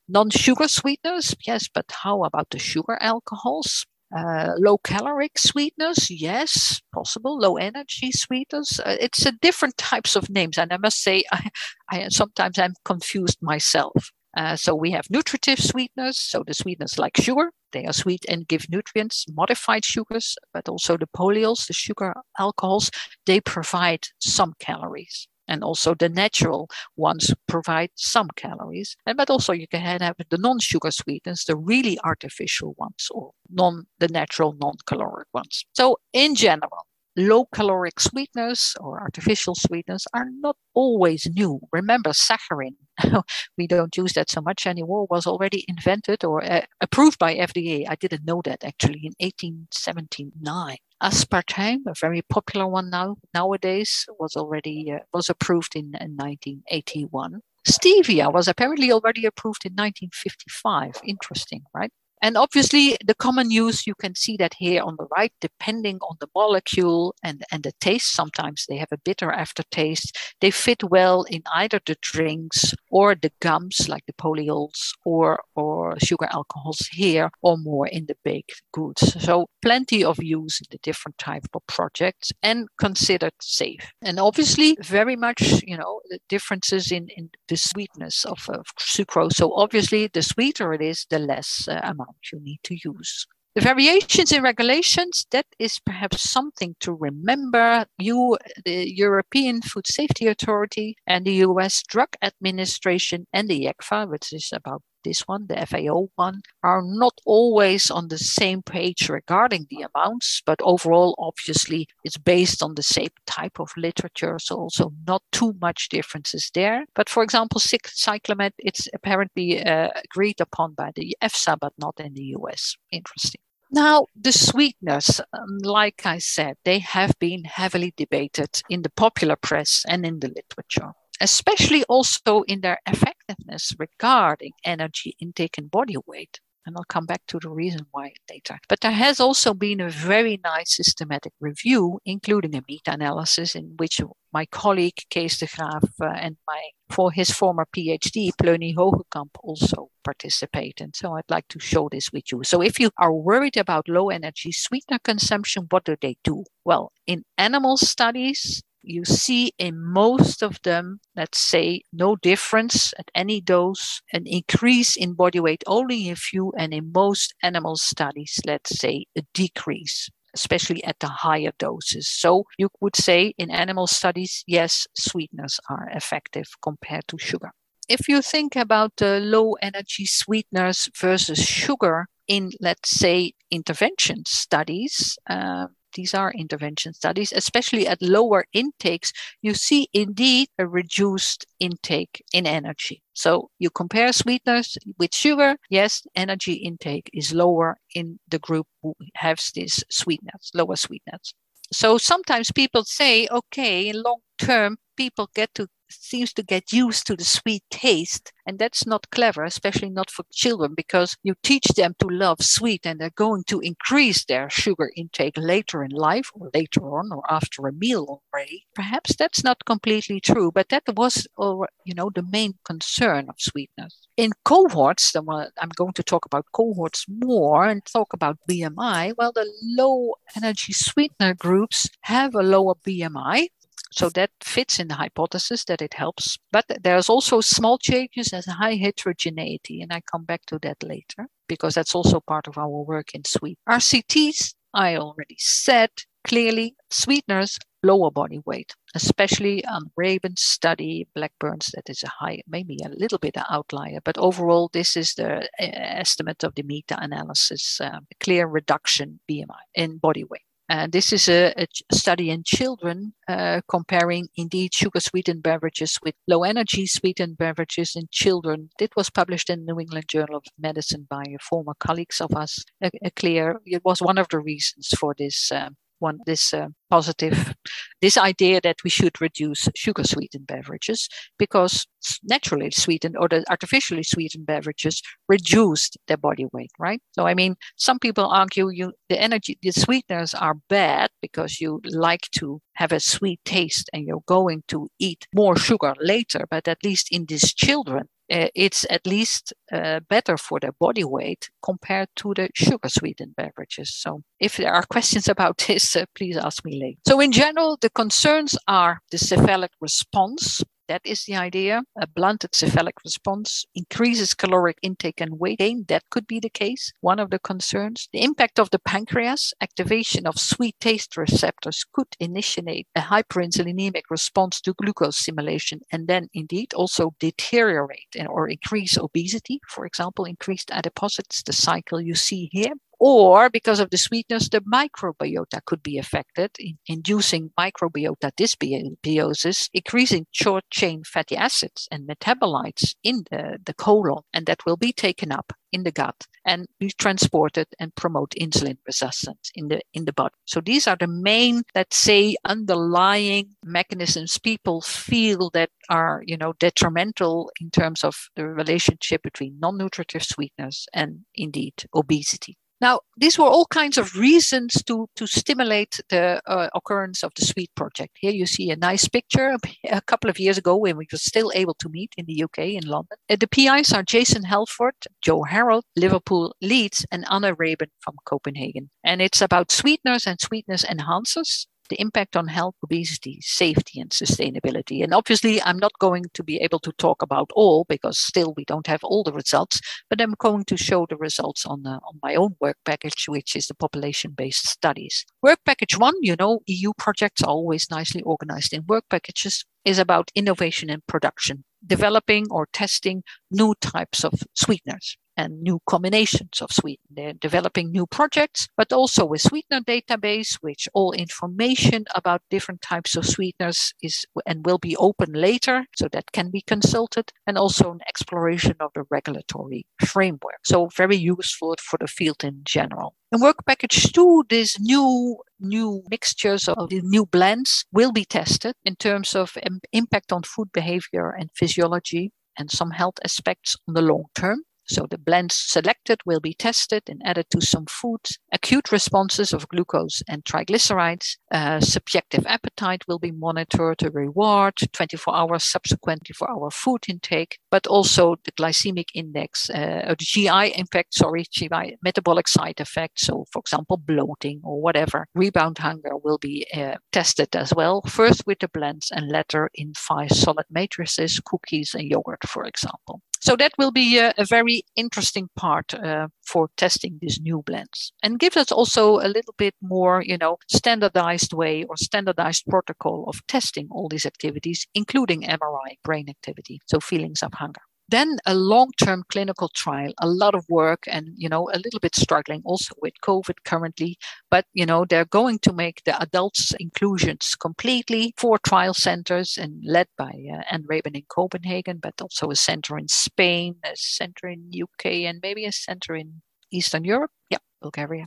Non-sugar 0.09 0.69
sweeteners, 0.69 1.35
yes, 1.47 1.69
but 1.73 1.87
how 2.03 2.25
about 2.25 2.51
the 2.51 2.59
sugar 2.59 2.99
alcohols? 3.01 3.87
Uh, 4.15 4.53
low 4.59 4.77
caloric 4.77 5.39
sweeteners, 5.39 6.11
yes, 6.11 6.83
possible. 6.93 7.39
Low 7.39 7.57
energy 7.57 8.13
sweeteners. 8.13 8.79
Uh, 8.79 8.97
it's 9.01 9.25
a 9.25 9.33
different 9.33 9.79
types 9.79 10.17
of 10.17 10.29
names, 10.29 10.59
and 10.59 10.71
I 10.71 10.77
must 10.77 11.01
say, 11.01 11.25
I, 11.33 11.49
I 11.91 12.09
sometimes 12.11 12.59
I'm 12.59 12.75
confused 12.85 13.39
myself. 13.41 14.13
Uh, 14.37 14.57
so 14.57 14.75
we 14.75 14.91
have 14.91 15.09
nutritive 15.11 15.59
sweeteners, 15.59 16.19
so 16.19 16.43
the 16.47 16.55
sweeteners 16.55 16.99
like 16.99 17.17
sugar, 17.17 17.51
they 17.73 17.85
are 17.87 17.93
sweet 17.93 18.25
and 18.29 18.49
give 18.49 18.69
nutrients. 18.71 19.27
Modified 19.29 19.85
sugars, 19.85 20.37
but 20.53 20.69
also 20.69 20.97
the 20.97 21.09
polyols, 21.17 21.67
the 21.67 21.73
sugar 21.73 22.15
alcohols, 22.39 22.91
they 23.27 23.41
provide 23.41 24.09
some 24.21 24.55
calories 24.59 25.29
and 25.49 25.63
also 25.63 25.95
the 25.95 26.09
natural 26.09 26.69
ones 26.97 27.35
provide 27.49 27.91
some 27.97 28.29
calories 28.37 28.97
and 29.07 29.17
but 29.17 29.31
also 29.31 29.53
you 29.53 29.69
can 29.69 30.01
have 30.01 30.17
the 30.31 30.39
non-sugar 30.39 30.91
sweeteners 30.91 31.45
the 31.45 31.57
really 31.57 31.99
artificial 32.03 32.75
ones 32.79 33.09
or 33.11 33.31
non 33.51 33.87
the 33.99 34.09
natural 34.09 34.55
non-caloric 34.59 35.29
ones 35.35 35.65
so 35.75 35.99
in 36.13 36.35
general 36.35 36.87
low 37.17 37.47
caloric 37.47 38.01
sweeteners 38.01 38.75
or 38.81 39.01
artificial 39.01 39.55
sweeteners 39.55 40.07
are 40.15 40.27
not 40.41 40.57
always 40.75 41.27
new. 41.35 41.61
Remember, 41.73 42.11
saccharin, 42.11 42.77
we 43.59 43.67
don't 43.67 43.97
use 43.97 44.13
that 44.15 44.31
so 44.31 44.41
much 44.41 44.67
anymore, 44.67 45.07
was 45.11 45.27
already 45.27 45.65
invented 45.69 46.25
or 46.25 46.45
uh, 46.45 46.63
approved 46.81 47.19
by 47.19 47.35
FDA. 47.35 47.87
I 47.89 47.95
didn't 47.95 48.25
know 48.25 48.43
that 48.45 48.65
actually 48.65 49.01
in 49.05 49.15
1879. 49.19 50.77
Aspartame, 51.03 51.81
a 51.87 51.95
very 52.01 52.23
popular 52.23 52.67
one 52.67 52.91
now 52.91 53.17
nowadays, 53.35 54.07
was 54.19 54.37
already 54.37 54.93
uh, 54.93 55.01
was 55.13 55.29
approved 55.29 55.77
in, 55.77 55.95
in 56.01 56.17
1981. 56.17 57.41
Stevia 57.67 58.33
was 58.33 58.47
apparently 58.47 58.93
already 58.93 59.25
approved 59.25 59.65
in 59.65 59.73
1955. 59.73 61.01
Interesting, 61.05 61.63
right? 61.75 61.91
And 62.25 62.39
obviously, 62.39 62.97
the 63.05 63.15
common 63.15 63.51
use, 63.51 63.87
you 63.87 63.95
can 63.95 64.15
see 64.15 64.39
that 64.39 64.55
here 64.59 64.83
on 64.83 64.97
the 64.99 65.07
right, 65.15 65.31
depending 65.43 65.99
on 65.99 66.17
the 66.21 66.29
molecule 66.35 67.15
and, 67.23 67.45
and 67.53 67.63
the 67.63 67.73
taste. 67.83 68.15
Sometimes 68.15 68.65
they 68.67 68.79
have 68.79 68.93
a 68.93 68.97
bitter 68.97 69.31
aftertaste. 69.31 70.17
They 70.41 70.51
fit 70.51 70.83
well 70.83 71.25
in 71.25 71.43
either 71.53 71.81
the 71.85 71.97
drinks 72.01 72.73
or 72.91 73.15
the 73.15 73.31
gums, 73.41 73.91
like 73.91 74.07
the 74.07 74.15
polyols 74.15 74.95
or, 75.05 75.43
or 75.55 75.99
sugar 76.01 76.27
alcohols 76.33 76.89
here, 76.93 77.29
or 77.43 77.59
more 77.59 77.89
in 77.89 78.07
the 78.07 78.17
baked 78.25 78.63
goods. 78.73 79.23
So, 79.23 79.51
plenty 79.61 80.03
of 80.03 80.23
use 80.23 80.63
in 80.63 80.69
the 80.71 80.79
different 80.83 81.19
type 81.19 81.45
of 81.53 81.61
projects 81.67 82.33
and 82.43 82.69
considered 82.79 83.35
safe. 83.43 83.93
And 84.01 84.19
obviously, 84.19 84.79
very 84.81 85.17
much, 85.17 85.63
you 85.67 85.77
know, 85.77 86.01
the 86.09 86.21
differences 86.31 86.91
in, 86.91 87.09
in 87.19 87.29
the 87.49 87.57
sweetness 87.59 88.25
of, 88.25 88.49
of 88.49 88.65
sucrose. 88.79 89.35
So, 89.35 89.53
obviously, 89.53 90.07
the 90.07 90.23
sweeter 90.23 90.73
it 90.73 90.81
is, 90.81 91.05
the 91.11 91.19
less 91.19 91.69
uh, 91.69 91.81
amount 91.83 92.14
you 92.33 92.41
need 92.41 92.61
to 92.65 92.77
use. 92.85 93.27
The 93.55 93.61
variations 93.61 94.33
in 94.33 94.43
regulations, 94.43 95.27
that 95.31 95.47
is 95.61 95.79
perhaps 95.79 96.29
something 96.29 96.75
to 96.81 96.93
remember. 96.93 97.87
You, 97.99 98.37
the 98.65 98.93
European 98.93 99.63
Food 99.63 99.87
Safety 99.87 100.27
Authority, 100.27 100.97
and 101.07 101.25
the 101.25 101.35
US 101.35 101.83
Drug 101.85 102.09
Administration, 102.21 103.27
and 103.33 103.47
the 103.49 103.67
ECFA, 103.67 104.11
which 104.11 104.33
is 104.33 104.51
about 104.53 104.83
this 105.05 105.23
one, 105.23 105.47
the 105.47 105.67
FAO 105.67 106.09
one, 106.17 106.43
are 106.63 106.83
not 106.83 107.21
always 107.25 107.91
on 107.91 108.09
the 108.09 108.19
same 108.19 108.63
page 108.63 109.09
regarding 109.09 109.67
the 109.71 109.87
amounts, 109.95 110.43
but 110.45 110.61
overall, 110.63 111.15
obviously, 111.19 111.87
it's 112.05 112.19
based 112.19 112.63
on 112.63 112.75
the 112.75 112.83
same 112.83 113.11
type 113.27 113.61
of 113.61 113.71
literature, 113.77 114.39
so 114.39 114.57
also 114.57 114.93
not 115.07 115.23
too 115.33 115.55
much 115.61 115.89
differences 115.89 116.51
there. 116.55 116.85
But 116.95 117.09
for 117.09 117.23
example, 117.23 117.61
cyclamate, 117.61 118.53
it's 118.59 118.89
apparently 118.95 119.65
uh, 119.65 119.91
agreed 120.05 120.41
upon 120.41 120.75
by 120.75 120.91
the 120.95 121.17
EFSA, 121.23 121.59
but 121.61 121.73
not 121.79 121.95
in 122.01 122.15
the 122.15 122.35
US. 122.39 122.77
Interesting. 122.91 123.41
Now, 123.71 124.07
the 124.15 124.31
sweetness, 124.33 125.21
um, 125.33 125.59
like 125.63 126.07
I 126.07 126.19
said, 126.19 126.57
they 126.65 126.79
have 126.79 127.19
been 127.19 127.45
heavily 127.45 127.93
debated 127.97 128.63
in 128.71 128.83
the 128.83 128.91
popular 128.91 129.37
press 129.37 129.85
and 129.89 130.07
in 130.07 130.21
the 130.21 130.29
literature 130.29 130.93
especially 131.21 131.85
also 131.85 132.43
in 132.43 132.61
their 132.61 132.79
effectiveness 133.29 133.73
regarding 133.79 134.53
energy 134.65 135.15
intake 135.21 135.59
and 135.59 135.71
body 135.71 135.97
weight. 136.07 136.41
And 136.67 136.75
I'll 136.79 136.85
come 136.85 137.05
back 137.05 137.21
to 137.29 137.39
the 137.39 137.51
reason 137.51 137.81
why 137.91 138.13
later. 138.31 138.59
But 138.71 138.81
there 138.81 138.91
has 138.91 139.21
also 139.21 139.53
been 139.53 139.83
a 139.83 139.91
very 139.91 140.41
nice 140.43 140.77
systematic 140.77 141.35
review, 141.39 142.01
including 142.07 142.57
a 142.57 142.63
meta 142.67 142.93
analysis 142.93 143.55
in 143.55 143.75
which 143.77 144.01
my 144.33 144.47
colleague 144.47 144.97
Kees 145.11 145.37
de 145.37 145.47
Graaf 145.47 145.85
uh, 146.01 146.07
and 146.07 146.39
my 146.47 146.63
for 146.89 147.13
his 147.13 147.31
former 147.31 147.67
PhD, 147.77 148.31
Pleunie 148.39 148.75
Hogenkamp, 148.75 149.37
also 149.43 149.91
participate. 150.05 150.81
And 150.81 150.97
so 150.97 151.13
I'd 151.13 151.31
like 151.31 151.49
to 151.49 151.61
show 151.61 151.91
this 151.91 152.11
with 152.11 152.33
you. 152.33 152.43
So 152.45 152.63
if 152.63 152.81
you 152.81 152.91
are 152.97 153.13
worried 153.13 153.59
about 153.59 153.87
low 153.87 154.09
energy 154.09 154.51
sweetener 154.51 155.01
consumption, 155.05 155.67
what 155.69 155.85
do 155.85 155.97
they 156.01 156.17
do? 156.25 156.45
Well, 156.65 156.93
in 157.07 157.25
animal 157.37 157.77
studies, 157.77 158.63
you 158.85 159.05
see 159.05 159.53
in 159.59 159.83
most 159.83 160.43
of 160.43 160.61
them, 160.63 161.01
let's 161.17 161.39
say, 161.39 161.83
no 161.93 162.17
difference 162.17 162.93
at 162.99 163.11
any 163.15 163.41
dose, 163.41 164.01
an 164.13 164.25
increase 164.27 164.97
in 164.97 165.15
body 165.15 165.41
weight 165.41 165.65
only 165.67 166.09
in 166.09 166.17
few, 166.17 166.53
and 166.57 166.73
in 166.73 166.93
most 166.93 167.35
animal 167.43 167.77
studies, 167.77 168.41
let's 168.47 168.79
say, 168.79 169.07
a 169.17 169.23
decrease 169.33 170.11
especially 170.35 170.83
at 170.85 170.99
the 170.99 171.07
higher 171.07 171.53
doses. 171.59 172.09
So 172.09 172.45
you 172.59 172.69
would 172.81 172.97
say 172.97 173.35
in 173.39 173.51
animal 173.51 173.87
studies, 173.87 174.43
yes, 174.47 174.87
sweeteners 174.97 175.61
are 175.71 175.89
effective 175.95 176.47
compared 176.61 177.07
to 177.09 177.19
sugar. 177.19 177.53
If 177.89 178.09
you 178.09 178.23
think 178.23 178.57
about 178.57 178.97
the 178.97 179.21
low 179.21 179.55
energy 179.63 180.07
sweeteners 180.07 180.89
versus 180.99 181.39
sugar 181.39 182.07
in, 182.27 182.51
let's 182.61 182.91
say, 182.91 183.33
intervention 183.51 184.25
studies, 184.27 185.19
uh, 185.29 185.67
these 185.95 186.15
are 186.15 186.33
intervention 186.33 186.93
studies, 186.95 187.33
especially 187.33 187.87
at 187.87 188.03
lower 188.03 188.45
intakes, 188.53 189.13
you 189.43 189.55
see 189.55 189.89
indeed 189.93 190.49
a 190.59 190.67
reduced 190.67 191.47
intake 191.59 192.23
in 192.33 192.47
energy. 192.47 193.03
So 193.15 193.51
you 193.59 193.71
compare 193.71 194.13
sweeteners 194.13 194.77
with 194.99 195.15
sugar, 195.15 195.57
yes, 195.71 196.03
energy 196.15 196.55
intake 196.55 197.11
is 197.13 197.33
lower 197.33 197.77
in 197.95 198.19
the 198.29 198.39
group 198.39 198.67
who 198.83 198.95
has 199.15 199.51
these 199.55 199.83
sweeteners, 199.91 200.51
lower 200.55 200.77
sweeteners. 200.77 201.35
So 201.73 201.99
sometimes 201.99 202.53
people 202.53 202.85
say, 202.85 203.27
okay, 203.31 203.89
in 203.89 204.03
long 204.03 204.21
term, 204.39 204.77
people 204.97 205.31
get 205.35 205.55
to 205.55 205.69
seems 205.89 206.33
to 206.35 206.43
get 206.43 206.73
used 206.73 207.07
to 207.07 207.17
the 207.17 207.25
sweet 207.25 207.63
taste. 207.71 208.33
And 208.47 208.59
that's 208.59 208.87
not 208.87 209.11
clever, 209.11 209.43
especially 209.45 209.89
not 209.89 210.11
for 210.11 210.25
children, 210.33 210.75
because 210.75 211.17
you 211.23 211.35
teach 211.43 211.67
them 211.77 211.95
to 211.99 212.07
love 212.09 212.43
sweet 212.43 212.85
and 212.85 213.01
they're 213.01 213.11
going 213.11 213.45
to 213.45 213.61
increase 213.61 214.25
their 214.25 214.51
sugar 214.51 214.91
intake 214.97 215.35
later 215.37 215.83
in 215.83 215.91
life 215.91 216.31
or 216.35 216.51
later 216.53 216.83
on 216.83 217.11
or 217.11 217.23
after 217.31 217.67
a 217.67 217.73
meal 217.73 218.21
already. 218.33 218.67
Perhaps 218.75 219.17
that's 219.17 219.43
not 219.43 219.65
completely 219.65 220.21
true, 220.21 220.53
but 220.53 220.69
that 220.69 220.83
was, 220.95 221.27
or, 221.39 221.69
you 221.85 221.95
know, 221.95 222.11
the 222.15 222.23
main 222.23 222.55
concern 222.65 223.31
of 223.31 223.37
sweetness. 223.39 224.07
In 224.17 224.33
cohorts, 224.45 225.15
I'm 225.17 225.27
going 225.75 225.95
to 225.95 226.03
talk 226.03 226.27
about 226.27 226.45
cohorts 226.53 227.07
more 227.09 227.65
and 227.67 227.85
talk 227.85 228.13
about 228.13 228.39
BMI. 228.49 229.15
Well, 229.17 229.33
the 229.33 229.51
low 229.63 230.15
energy 230.37 230.73
sweetener 230.73 231.35
groups 231.35 231.89
have 232.03 232.35
a 232.35 232.43
lower 232.43 232.75
BMI 232.87 233.49
so 233.93 234.09
that 234.11 234.31
fits 234.43 234.79
in 234.81 234.89
the 234.89 234.95
hypothesis 234.95 235.65
that 235.65 235.81
it 235.81 235.95
helps. 235.95 236.37
But 236.51 236.65
there's 236.83 237.09
also 237.09 237.41
small 237.41 237.79
changes 237.79 238.33
and 238.33 238.45
high 238.45 238.75
heterogeneity, 238.75 239.81
and 239.81 239.93
I 239.93 240.01
come 240.11 240.25
back 240.25 240.47
to 240.47 240.59
that 240.61 240.83
later 240.83 241.29
because 241.49 241.75
that's 241.75 241.95
also 241.95 242.21
part 242.21 242.49
of 242.49 242.59
our 242.59 242.69
work 242.69 243.15
in 243.15 243.25
sweet. 243.25 243.59
RCTs, 243.69 244.55
I 244.73 244.97
already 244.97 245.37
said 245.39 245.91
clearly, 246.27 246.75
sweeteners 246.91 247.59
lower 247.85 248.11
body 248.11 248.41
weight, 248.45 248.73
especially 248.95 249.65
on 249.67 249.91
Raben's 249.97 250.43
study, 250.43 251.07
Blackburn's, 251.15 251.71
that 251.75 251.89
is 251.89 252.03
a 252.03 252.09
high, 252.09 252.41
maybe 252.49 252.79
a 252.85 252.89
little 252.89 253.19
bit 253.19 253.37
of 253.37 253.45
outlier, 253.51 253.99
but 254.05 254.19
overall, 254.19 254.71
this 254.73 254.97
is 254.97 255.15
the 255.15 255.43
uh, 255.43 255.47
estimate 255.59 256.43
of 256.43 256.55
the 256.55 256.63
meta 256.63 256.97
analysis, 256.99 257.79
um, 257.81 258.07
clear 258.21 258.47
reduction 258.47 259.21
BMI 259.31 259.65
in 259.75 259.99
body 259.99 260.25
weight. 260.25 260.43
And 260.69 260.93
this 260.93 261.13
is 261.13 261.29
a, 261.29 261.53
a 261.57 261.67
study 261.93 262.31
in 262.31 262.43
children 262.43 263.13
uh, 263.29 263.61
comparing 263.69 264.29
indeed 264.37 264.73
sugar 264.73 265.01
sweetened 265.01 265.43
beverages 265.43 265.99
with 266.03 266.15
low 266.27 266.43
energy 266.43 266.87
sweetened 266.87 267.37
beverages 267.37 267.95
in 267.95 268.09
children. 268.11 268.71
It 268.81 268.93
was 268.97 269.11
published 269.11 269.51
in 269.51 269.67
New 269.67 269.79
England 269.79 270.07
Journal 270.09 270.37
of 270.37 270.45
Medicine 270.59 271.07
by 271.09 271.25
former 271.41 271.75
colleagues 271.79 272.21
of 272.21 272.35
us. 272.35 272.65
A, 272.83 272.91
a 273.05 273.11
clear, 273.11 273.61
it 273.67 273.85
was 273.85 274.01
one 274.01 274.17
of 274.17 274.29
the 274.31 274.39
reasons 274.39 274.89
for 274.99 275.15
this 275.17 275.53
um, 275.53 275.77
one 276.07 276.19
this 276.27 276.45
uh, 276.55 276.69
positive 276.91 277.39
this 278.05 278.17
idea 278.31 278.61
that 278.67 278.79
we 278.85 278.91
should 278.91 279.21
reduce 279.21 279.69
sugar 279.85 280.05
sweetened 280.05 280.47
beverages 280.47 281.09
because 281.39 281.87
naturally 282.35 282.71
sweetened 282.71 283.17
or 283.21 283.29
the 283.29 283.41
artificially 283.55 284.03
sweetened 284.03 284.47
beverages 284.47 285.03
reduced 285.29 285.97
their 286.07 286.23
body 286.29 286.47
weight 286.53 286.73
right? 286.79 287.01
So 287.17 287.27
i 287.27 287.35
mean 287.35 287.53
some 287.77 287.99
people 287.99 288.27
argue 288.43 288.69
you 288.81 288.93
the 289.11 289.19
energy 289.29 289.59
the 289.63 289.73
sweeteners 289.85 290.33
are 290.35 290.57
bad 290.69 291.09
because 291.27 291.61
you 291.63 291.81
like 292.09 292.27
to 292.39 292.61
have 292.75 292.93
a 292.93 293.01
sweet 293.15 293.41
taste 293.45 293.87
and 293.93 294.07
you're 294.07 294.29
going 294.37 294.63
to 294.69 294.89
eat 294.99 295.27
more 295.35 295.57
sugar 295.57 295.95
later 296.01 296.43
but 296.51 296.69
at 296.69 296.85
least 296.89 297.09
in 297.11 297.25
these 297.27 297.49
children 297.55 298.05
uh, 298.33 298.49
it's 298.55 298.87
at 298.91 299.07
least 299.07 299.53
uh, 299.73 300.01
better 300.09 300.37
for 300.37 300.59
their 300.61 300.73
body 300.73 301.05
weight 301.05 301.51
compared 301.63 302.09
to 302.17 302.33
the 302.35 302.49
sugar 302.55 302.89
sweetened 302.89 303.37
beverages. 303.37 303.95
So, 303.95 304.23
if 304.41 304.57
there 304.57 304.73
are 304.73 304.83
questions 304.91 305.29
about 305.29 305.59
this, 305.67 305.97
uh, 305.97 306.07
please 306.15 306.37
ask 306.37 306.65
me 306.65 306.81
later. 306.81 306.99
So, 307.07 307.21
in 307.21 307.33
general, 307.33 307.79
the 307.81 307.91
concerns 307.91 308.57
are 308.67 309.01
the 309.11 309.19
cephalic 309.19 309.73
response, 309.81 310.63
that 310.89 311.03
is 311.05 311.25
the 311.25 311.37
idea. 311.37 311.83
A 312.01 312.07
blunted 312.07 312.55
cephalic 312.55 312.97
response 313.05 313.65
increases 313.75 314.35
caloric 314.35 314.79
intake 314.83 315.21
and 315.21 315.39
weight 315.39 315.59
gain. 315.59 315.85
That 315.89 316.05
could 316.11 316.27
be 316.27 316.41
the 316.41 316.51
case. 316.51 316.93
One 317.01 317.19
of 317.19 317.31
the 317.31 317.39
concerns. 317.39 318.09
The 318.13 318.23
impact 318.23 318.59
of 318.59 318.71
the 318.71 318.79
pancreas, 318.79 319.53
activation 319.61 320.27
of 320.27 320.39
sweet 320.39 320.77
taste 320.81 321.17
receptors 321.17 321.85
could 321.93 322.09
initiate 322.21 322.87
a 322.95 323.01
hyperinsulinemic 323.01 324.03
response 324.11 324.61
to 324.63 324.75
glucose 324.75 325.17
stimulation 325.19 325.81
and 325.91 326.09
then 326.09 326.29
indeed 326.35 326.75
also 326.75 327.15
deteriorate 327.19 328.17
or 328.29 328.49
increase 328.49 328.97
obesity. 328.97 329.61
For 329.69 329.87
example, 329.87 330.25
increased 330.25 330.71
adiposity, 330.71 331.43
the 331.47 331.53
cycle 331.53 332.01
you 332.01 332.15
see 332.15 332.49
here 332.53 332.75
or 333.07 333.51
because 333.51 333.81
of 333.81 333.91
the 333.91 333.99
sweetness, 333.99 334.49
the 334.49 334.63
microbiota 334.63 335.63
could 335.67 335.83
be 335.83 335.99
affected, 335.99 336.57
inducing 336.87 337.51
microbiota 337.61 338.31
dysbiosis, 338.35 339.69
increasing 339.75 340.27
short 340.31 340.65
chain 340.71 341.03
fatty 341.05 341.37
acids 341.37 341.87
and 341.91 342.09
metabolites 342.09 342.95
in 343.03 343.25
the, 343.31 343.59
the 343.63 343.75
colon, 343.75 344.23
and 344.33 344.47
that 344.47 344.65
will 344.65 344.79
be 344.79 344.91
taken 344.91 345.31
up 345.31 345.53
in 345.71 345.83
the 345.83 345.93
gut 345.93 346.15
and 346.47 346.67
be 346.81 346.91
transported 346.97 347.67
and 347.79 347.95
promote 347.95 348.31
insulin 348.41 348.79
resistance 348.87 349.51
in 349.55 349.69
the 349.69 349.83
in 349.93 350.07
the 350.07 350.13
body. 350.15 350.37
So 350.47 350.63
these 350.63 350.87
are 350.87 350.97
the 350.99 351.07
main, 351.07 351.63
let's 351.75 351.99
say, 351.99 352.37
underlying 352.47 353.51
mechanisms 353.63 354.39
people 354.39 354.81
feel 354.81 355.51
that 355.51 355.69
are 355.91 356.23
you 356.25 356.39
know 356.39 356.55
detrimental 356.59 357.51
in 357.61 357.69
terms 357.69 358.03
of 358.03 358.15
the 358.35 358.47
relationship 358.47 359.23
between 359.23 359.59
non-nutritive 359.61 360.23
sweetness 360.23 360.87
and 360.95 361.27
indeed 361.35 361.75
obesity. 361.95 362.57
Now, 362.81 363.01
these 363.17 363.39
were 363.39 363.47
all 363.47 363.67
kinds 363.67 363.97
of 363.97 364.17
reasons 364.17 364.83
to, 364.85 365.09
to 365.17 365.27
stimulate 365.27 366.01
the 366.09 366.43
uh, 366.47 366.69
occurrence 366.75 367.23
of 367.23 367.33
the 367.35 367.45
SWEET 367.45 367.71
project. 367.75 368.17
Here 368.21 368.33
you 368.33 368.47
see 368.47 368.71
a 368.71 368.77
nice 368.77 369.09
picture 369.09 369.57
a 369.91 370.01
couple 370.03 370.29
of 370.29 370.39
years 370.39 370.59
ago 370.59 370.77
when 370.77 370.97
we 370.97 371.07
were 371.11 371.19
still 371.19 371.53
able 371.55 371.75
to 371.75 371.89
meet 371.89 372.13
in 372.17 372.27
the 372.27 372.43
UK, 372.43 372.59
in 372.59 372.87
London. 372.87 373.17
Uh, 373.31 373.37
the 373.37 373.49
PIs 373.49 373.93
are 373.93 374.03
Jason 374.03 374.45
Halford, 374.45 374.95
Jo 375.23 375.45
Harrold, 375.45 375.85
Liverpool 375.97 376.55
Leeds, 376.61 377.07
and 377.11 377.25
Anna 377.31 377.55
Raben 377.55 377.91
from 378.01 378.17
Copenhagen. 378.25 378.91
And 379.03 379.23
it's 379.23 379.41
about 379.41 379.71
sweeteners 379.71 380.27
and 380.27 380.41
sweetness 380.41 380.85
enhancers 380.85 381.67
the 381.89 382.01
impact 382.01 382.37
on 382.37 382.49
health, 382.49 382.75
obesity, 382.83 383.39
safety, 383.41 384.01
and 384.01 384.11
sustainability. 384.11 385.03
And 385.03 385.13
obviously, 385.15 385.63
I'm 385.63 385.79
not 385.79 385.99
going 385.99 386.25
to 386.35 386.43
be 386.43 386.57
able 386.59 386.79
to 386.81 386.93
talk 386.93 387.23
about 387.23 387.51
all 387.55 387.85
because 387.89 388.19
still 388.19 388.55
we 388.57 388.65
don't 388.65 388.87
have 388.87 389.05
all 389.05 389.23
the 389.23 389.33
results, 389.33 389.81
but 390.09 390.21
I'm 390.21 390.35
going 390.39 390.65
to 390.65 390.77
show 390.77 391.07
the 391.09 391.17
results 391.17 391.67
on, 391.67 391.87
uh, 391.87 391.99
on 392.09 392.19
my 392.23 392.35
own 392.35 392.57
work 392.61 392.77
package, 392.85 393.27
which 393.29 393.57
is 393.57 393.67
the 393.67 393.75
population 393.75 394.33
based 394.33 394.67
studies. 394.67 395.25
Work 395.43 395.61
package 395.65 395.99
one, 395.99 396.15
you 396.21 396.37
know, 396.39 396.61
EU 396.67 396.93
projects 396.99 397.43
are 397.43 397.51
always 397.51 397.91
nicely 397.91 398.23
organized 398.23 398.73
in 398.73 398.87
work 398.87 399.05
packages, 399.11 399.65
is 399.85 399.99
about 399.99 400.31
innovation 400.35 400.91
and 400.91 401.07
production, 401.07 401.65
developing 401.87 402.47
or 402.51 402.67
testing 402.73 403.23
new 403.51 403.75
types 403.81 404.25
of 404.25 404.43
sweeteners 404.55 405.17
and 405.37 405.63
new 405.63 405.81
combinations 405.87 406.61
of 406.61 406.73
sweetener. 406.73 407.05
They're 407.11 407.33
developing 407.33 407.91
new 407.91 408.07
projects, 408.07 408.69
but 408.77 408.93
also 408.93 409.33
a 409.33 409.39
sweetener 409.39 409.81
database, 409.81 410.57
which 410.61 410.89
all 410.95 411.13
information 411.13 412.05
about 412.15 412.43
different 412.51 412.83
types 412.83 413.17
of 413.17 413.27
sweeteners 413.27 413.93
is 414.03 414.25
and 414.47 414.65
will 414.65 414.79
be 414.79 414.97
open 414.97 415.33
later, 415.33 415.87
so 415.97 416.09
that 416.13 416.33
can 416.33 416.51
be 416.51 416.63
consulted, 416.63 417.33
and 417.47 417.59
also 417.59 417.93
an 417.93 418.01
exploration 418.09 418.75
of 418.81 418.91
the 418.95 419.05
regulatory 419.11 419.87
framework. 420.05 420.59
So 420.65 420.89
very 420.97 421.17
useful 421.17 421.77
for 421.81 421.99
the 421.99 422.07
field 422.07 422.45
in 422.45 422.63
general. 422.65 423.15
In 423.33 423.41
work 423.41 423.65
package 423.67 424.13
two, 424.13 424.45
these 424.49 424.77
new 424.79 425.39
new 425.59 426.03
mixtures 426.11 426.69
of 426.69 426.89
the 426.91 427.01
new 427.03 427.27
blends 427.27 427.85
will 427.93 428.13
be 428.13 428.25
tested 428.25 428.75
in 428.85 428.97
terms 428.97 429.35
of 429.35 429.57
impact 429.93 430.33
on 430.33 430.43
food 430.43 430.69
behavior 430.73 431.31
and 431.31 431.51
physiology 431.55 432.33
and 432.59 432.71
some 432.71 432.91
health 432.91 433.19
aspects 433.25 433.77
on 433.89 433.95
the 433.95 434.03
long 434.03 434.25
term. 434.35 434.63
So 434.87 435.07
the 435.11 435.19
blends 435.19 435.55
selected 435.55 436.21
will 436.27 436.41
be 436.41 436.55
tested 436.55 437.05
and 437.09 437.23
added 437.25 437.47
to 437.51 437.61
some 437.61 437.87
foods. 437.87 438.39
Acute 438.53 438.93
responses 438.93 439.53
of 439.53 439.69
glucose 439.69 440.23
and 440.29 440.45
triglycerides. 440.45 441.37
Uh, 441.51 441.81
subjective 441.81 442.47
appetite 442.47 443.05
will 443.09 443.19
be 443.19 443.33
monitored 443.33 443.99
to 443.99 444.11
reward 444.11 444.75
24 444.93 445.35
hours 445.35 445.65
subsequent 445.65 446.25
24 446.25 446.51
hour 446.51 446.71
food 446.71 447.05
intake, 447.09 447.59
but 447.71 447.87
also 447.87 448.37
the 448.45 448.53
glycemic 448.53 449.09
index, 449.15 449.71
uh, 449.71 450.03
or 450.07 450.15
the 450.15 450.25
GI 450.25 450.79
impact, 450.79 451.15
sorry, 451.15 451.45
GI 451.51 451.97
metabolic 452.03 452.49
side 452.49 452.81
effects. 452.81 453.23
So, 453.27 453.45
for 453.53 453.61
example, 453.61 453.97
bloating 453.97 454.61
or 454.65 454.81
whatever. 454.81 455.27
Rebound 455.35 455.79
hunger 455.79 456.17
will 456.17 456.39
be 456.39 456.67
uh, 456.75 456.97
tested 457.13 457.55
as 457.57 457.75
well, 457.75 458.03
first 458.03 458.47
with 458.47 458.61
the 458.61 458.69
blends 458.69 459.11
and 459.11 459.31
later 459.31 459.71
in 459.75 459.93
five 459.95 460.31
solid 460.31 460.67
matrices, 460.71 461.41
cookies, 461.45 461.95
and 461.95 462.09
yogurt, 462.11 462.47
for 462.47 462.65
example. 462.65 463.21
So 463.45 463.57
that 463.57 463.73
will 463.77 463.93
be 463.93 464.17
a, 464.17 464.33
a 464.39 464.47
very 464.47 464.85
interesting 464.97 465.51
part 465.55 465.93
uh, 465.93 466.29
for 466.47 466.71
testing 466.79 467.19
these 467.21 467.39
new 467.43 467.63
blends 467.67 468.11
and 468.23 468.39
gives 468.39 468.57
us 468.57 468.73
also 468.73 469.19
a 469.19 469.29
little 469.29 469.53
bit 469.59 469.75
more, 469.83 470.23
you 470.25 470.39
know, 470.39 470.57
standardized 470.67 471.53
way 471.53 471.85
or 471.85 471.99
standardized 471.99 472.65
protocol 472.67 473.27
of 473.29 473.47
testing 473.47 473.89
all 473.91 474.09
these 474.09 474.25
activities, 474.25 474.87
including 474.95 475.43
MRI, 475.43 475.99
brain 476.03 476.31
activity, 476.31 476.81
so 476.87 477.01
feelings 477.01 477.43
of 477.43 477.53
hunger 477.53 477.83
then 478.09 478.39
a 478.47 478.55
long-term 478.55 479.25
clinical 479.31 479.69
trial 479.75 480.13
a 480.19 480.27
lot 480.27 480.55
of 480.55 480.65
work 480.69 481.05
and 481.07 481.29
you 481.37 481.49
know 481.49 481.71
a 481.73 481.79
little 481.79 482.01
bit 482.01 482.15
struggling 482.15 482.63
also 482.65 482.95
with 483.01 483.15
covid 483.23 483.57
currently 483.65 484.17
but 484.51 484.67
you 484.73 484.87
know 484.87 485.05
they're 485.05 485.25
going 485.25 485.59
to 485.59 485.73
make 485.73 486.03
the 486.05 486.21
adults 486.21 486.75
inclusions 486.79 487.55
completely. 487.55 488.35
Four 488.37 488.59
trial 488.59 488.95
centers 488.95 489.59
and 489.59 489.83
led 489.85 490.09
by 490.17 490.33
uh, 490.53 490.63
Anne 490.71 490.85
Raben 490.91 491.17
in 491.17 491.25
Copenhagen 491.29 491.99
but 492.01 492.15
also 492.21 492.51
a 492.51 492.57
center 492.57 492.99
in 492.99 493.09
Spain 493.09 493.77
a 493.85 493.93
center 493.95 494.49
in 494.49 494.71
UK 494.83 495.07
and 495.29 495.41
maybe 495.43 495.65
a 495.65 495.73
center 495.73 496.15
in 496.15 496.43
Eastern 496.71 497.05
Europe. 497.05 497.31
Yeah 497.51 497.59
Bulgaria. 497.81 498.27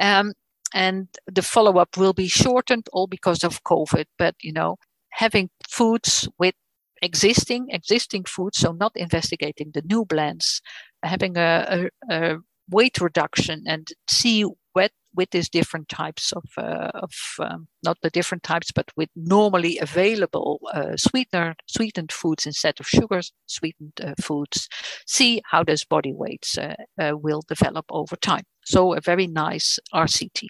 Um, 0.00 0.32
and 0.74 1.08
the 1.26 1.42
follow-up 1.42 1.96
will 1.96 2.12
be 2.14 2.28
shortened 2.28 2.86
all 2.92 3.06
because 3.06 3.44
of 3.44 3.62
covid 3.64 4.06
but 4.18 4.34
you 4.42 4.52
know 4.52 4.76
having 5.10 5.50
foods 5.68 6.28
with 6.38 6.54
existing 7.02 7.66
existing 7.70 8.24
foods, 8.24 8.58
so 8.58 8.72
not 8.72 8.92
investigating 8.96 9.72
the 9.74 9.82
new 9.82 10.04
blends, 10.04 10.62
having 11.02 11.36
a, 11.36 11.90
a, 12.08 12.14
a 12.14 12.36
weight 12.70 13.00
reduction 13.00 13.64
and 13.66 13.88
see 14.08 14.44
what 14.72 14.92
with 15.14 15.30
these 15.30 15.48
different 15.48 15.88
types 15.88 16.32
of, 16.32 16.44
uh, 16.56 16.90
of 16.94 17.12
um, 17.38 17.68
not 17.84 17.98
the 18.02 18.10
different 18.10 18.42
types, 18.42 18.72
but 18.72 18.90
with 18.96 19.08
normally 19.14 19.78
available 19.78 20.60
uh, 20.72 20.96
sweetener, 20.96 21.54
sweetened 21.68 22.10
foods 22.10 22.46
instead 22.46 22.80
of 22.80 22.86
sugars, 22.86 23.32
sweetened 23.46 23.92
uh, 24.02 24.14
foods, 24.20 24.68
see 25.06 25.42
how 25.50 25.62
those 25.62 25.84
body 25.84 26.12
weights 26.12 26.56
uh, 26.56 26.74
uh, 27.00 27.12
will 27.14 27.42
develop 27.46 27.84
over 27.90 28.16
time. 28.16 28.44
So 28.64 28.94
a 28.94 29.00
very 29.00 29.26
nice 29.26 29.78
RCT. 29.92 30.46